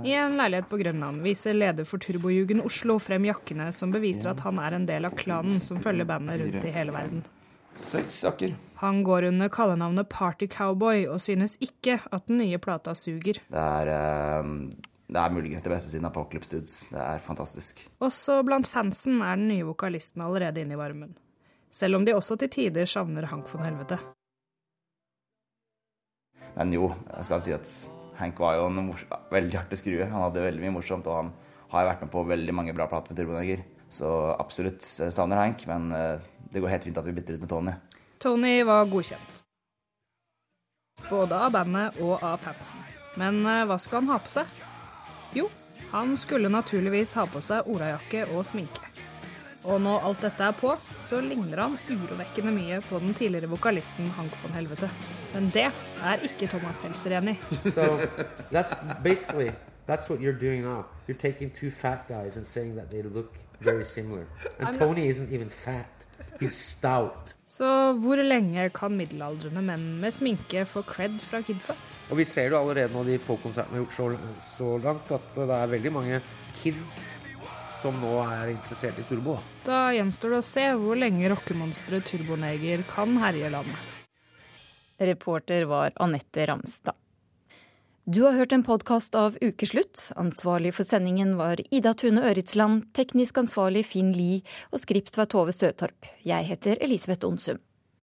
I 0.10 0.14
en 0.14 0.38
leilighet 0.38 0.70
på 0.70 0.78
Grønland 0.78 1.22
viser 1.22 1.54
leder 1.54 1.86
for 1.86 2.02
Turbojugen 2.02 2.62
Oslo 2.66 2.98
frem 3.02 3.28
jakkene 3.30 3.70
som 3.74 3.94
beviser 3.94 4.32
at 4.32 4.42
han 4.46 4.58
er 4.62 4.78
en 4.80 4.90
del 4.90 5.06
av 5.06 5.14
klanen 5.18 5.62
som 5.62 5.82
følger 5.82 6.10
bandet 6.10 6.42
rundt 6.42 6.66
i 6.66 6.74
hele 6.74 6.94
verden. 6.96 7.22
Seks 7.80 8.24
jakker. 8.26 8.58
Han 8.82 9.04
går 9.06 9.30
under 9.30 9.50
kallenavnet 9.54 10.10
Party 10.10 10.50
Cowboy 10.50 11.06
og 11.06 11.22
synes 11.22 11.58
ikke 11.62 12.00
at 12.12 12.28
den 12.28 12.42
nye 12.42 12.58
plata 12.58 12.98
suger. 12.98 13.44
Det 13.46 13.64
er, 13.64 13.94
eh, 13.94 14.52
det 15.06 15.22
er 15.22 15.38
muligens 15.38 15.64
det 15.64 15.72
beste 15.72 15.94
siden 15.94 16.10
Apocalypse 16.10 16.58
Dudes. 16.58 16.90
Det 16.90 17.00
er 17.00 17.22
fantastisk. 17.24 17.86
Også 18.02 18.42
blant 18.46 18.68
fansen 18.68 19.22
er 19.22 19.36
den 19.38 19.50
nye 19.54 19.70
vokalisten 19.70 20.26
allerede 20.26 20.66
inne 20.66 20.74
i 20.74 20.82
varmen. 20.82 21.18
Selv 21.72 22.00
om 22.00 22.06
de 22.06 22.16
også 22.18 22.38
til 22.40 22.50
tider 22.50 22.90
savner 22.90 23.28
Hank 23.30 23.50
von 23.52 23.62
Helvete. 23.66 24.00
Men 26.56 26.74
jo, 26.74 26.90
jeg 27.14 27.28
skal 27.28 27.42
si 27.44 27.54
at 27.56 27.74
Hank 28.20 28.40
var 28.42 28.58
jo 28.58 28.66
en 28.68 28.90
veldig 29.32 29.60
artig 29.62 29.80
skrue. 29.80 30.08
Han 30.10 30.26
hadde 30.26 30.44
veldig 30.44 30.64
mye 30.66 30.76
morsomt, 30.80 31.08
og 31.08 31.22
han 31.22 31.30
har 31.72 31.88
vært 31.92 32.02
med 32.04 32.12
på 32.12 32.26
veldig 32.28 32.56
mange 32.56 32.74
bra 32.76 32.90
plater 32.90 33.14
med 33.14 33.22
Turboneger. 33.22 33.62
Så 33.90 34.10
absolutt 34.36 34.84
savner 34.84 35.40
Hank, 35.40 35.64
men 35.70 35.92
eh, 35.96 36.26
det 36.52 36.62
går 36.62 36.74
helt 36.74 36.90
fint 36.90 36.98
at 37.00 37.08
vi 37.08 37.14
bytter 37.16 37.38
ut 37.38 37.46
med 37.46 37.54
Tony. 37.54 37.76
Tony 38.20 38.56
var 38.68 38.90
godkjent. 38.92 39.44
Både 41.08 41.38
av 41.40 41.54
bandet 41.56 42.02
og 42.04 42.20
av 42.26 42.42
fansen. 42.44 42.82
Men 43.18 43.40
eh, 43.46 43.64
hva 43.70 43.80
skulle 43.80 44.04
han 44.04 44.14
ha 44.14 44.20
på 44.26 44.34
seg? 44.34 44.62
Jo, 45.38 45.48
han 45.94 46.18
skulle 46.20 46.52
naturligvis 46.52 47.16
ha 47.18 47.26
på 47.30 47.42
seg 47.46 47.70
olajakke 47.70 48.28
og 48.34 48.46
sminke. 48.50 48.89
Og 49.68 49.82
når 49.84 50.06
alt 50.08 50.22
dette 50.24 50.46
er 50.46 50.56
på, 50.56 50.72
så 51.04 51.20
ligner 51.24 51.60
han 51.66 51.76
urovekkende 51.90 52.54
mye 52.56 52.80
på 52.88 53.00
den 53.04 53.14
tidligere 53.18 53.50
vokalisten 53.52 54.08
Hank 54.16 54.36
von 54.44 54.56
Helvete. 54.56 54.88
Men 55.34 55.50
det 55.54 55.66
er 55.68 56.24
ikke 56.24 56.48
Thomas 56.48 56.80
Helser 56.86 57.18
enig 57.20 57.36
i. 57.36 57.72
So 57.76 57.84
that's 58.54 58.76
basically 59.04 59.52
that's 59.88 60.10
what 60.10 60.22
you're 60.24 60.40
doing 60.40 60.64
now. 60.64 60.86
You're 61.08 61.20
taking 61.20 61.52
two 61.52 61.70
fat 61.72 62.08
guys 62.08 62.38
and 62.38 62.46
saying 62.46 62.76
that 62.78 62.90
they 62.90 63.04
look 63.04 63.36
very 63.60 63.84
similar. 63.84 64.26
And 64.60 64.80
Tony 64.80 65.10
isn't 65.10 65.34
even 65.34 65.50
fat. 65.50 66.06
He's 66.40 66.56
stout. 66.56 67.36
Så 67.46 67.94
hvor 67.94 68.16
lenge 68.16 68.70
kan 68.70 68.94
middelaldrende 68.96 69.62
menn 69.66 69.86
med 70.00 70.14
sminke 70.14 70.66
få 70.70 70.84
cred 70.88 71.20
fra 71.20 71.42
kidsa? 71.42 71.74
Og 72.10 72.18
vi 72.18 72.26
ser 72.26 72.48
jo 72.54 72.60
allerede 72.60 72.94
nå 72.94 73.04
de 73.04 73.18
få 73.20 73.36
konsertene 73.42 73.80
vi 73.80 73.84
har 73.84 73.88
gjort 73.90 74.20
så, 74.20 74.44
så 74.58 74.78
langt, 74.84 75.12
at 75.12 75.32
det 75.36 75.56
er 75.56 75.72
veldig 75.74 75.92
mange 75.94 76.22
kids 76.62 77.19
som 77.82 77.96
nå 78.02 78.14
er 78.26 78.54
interessert 78.54 79.00
i 79.00 79.06
turbo. 79.10 79.38
Da. 79.66 79.90
Gjenstår 79.96 80.36
det 80.36 80.42
å 80.42 80.46
se 80.46 80.66
hvor 80.82 81.00
lenge 81.00 81.30
rockemonsteret 81.32 82.08
Turboneger 82.10 82.84
kan 82.90 83.16
herje 83.22 83.52
landet. 83.54 83.86
Reporter 85.00 85.64
var 85.70 85.94
Anette 85.96 86.46
Ramstad. 86.50 86.98
Du 88.10 88.24
har 88.24 88.34
hørt 88.34 88.52
en 88.52 88.64
podkast 88.66 89.14
av 89.16 89.38
Ukeslutt. 89.38 90.02
Ansvarlig 90.18 90.74
for 90.74 90.88
sendingen 90.88 91.36
var 91.38 91.62
Ida 91.70 91.94
Tune 91.94 92.24
Øritsland, 92.26 92.88
teknisk 92.98 93.38
ansvarlig 93.38 93.84
Finn 93.86 94.12
Lie 94.18 94.42
og 94.74 94.82
skript 94.82 95.20
var 95.20 95.30
Tove 95.30 95.54
Søtorp. 95.54 96.10
Jeg 96.26 96.48
heter 96.50 96.82
Elisabeth 96.82 97.30
Onsum. 97.30 97.62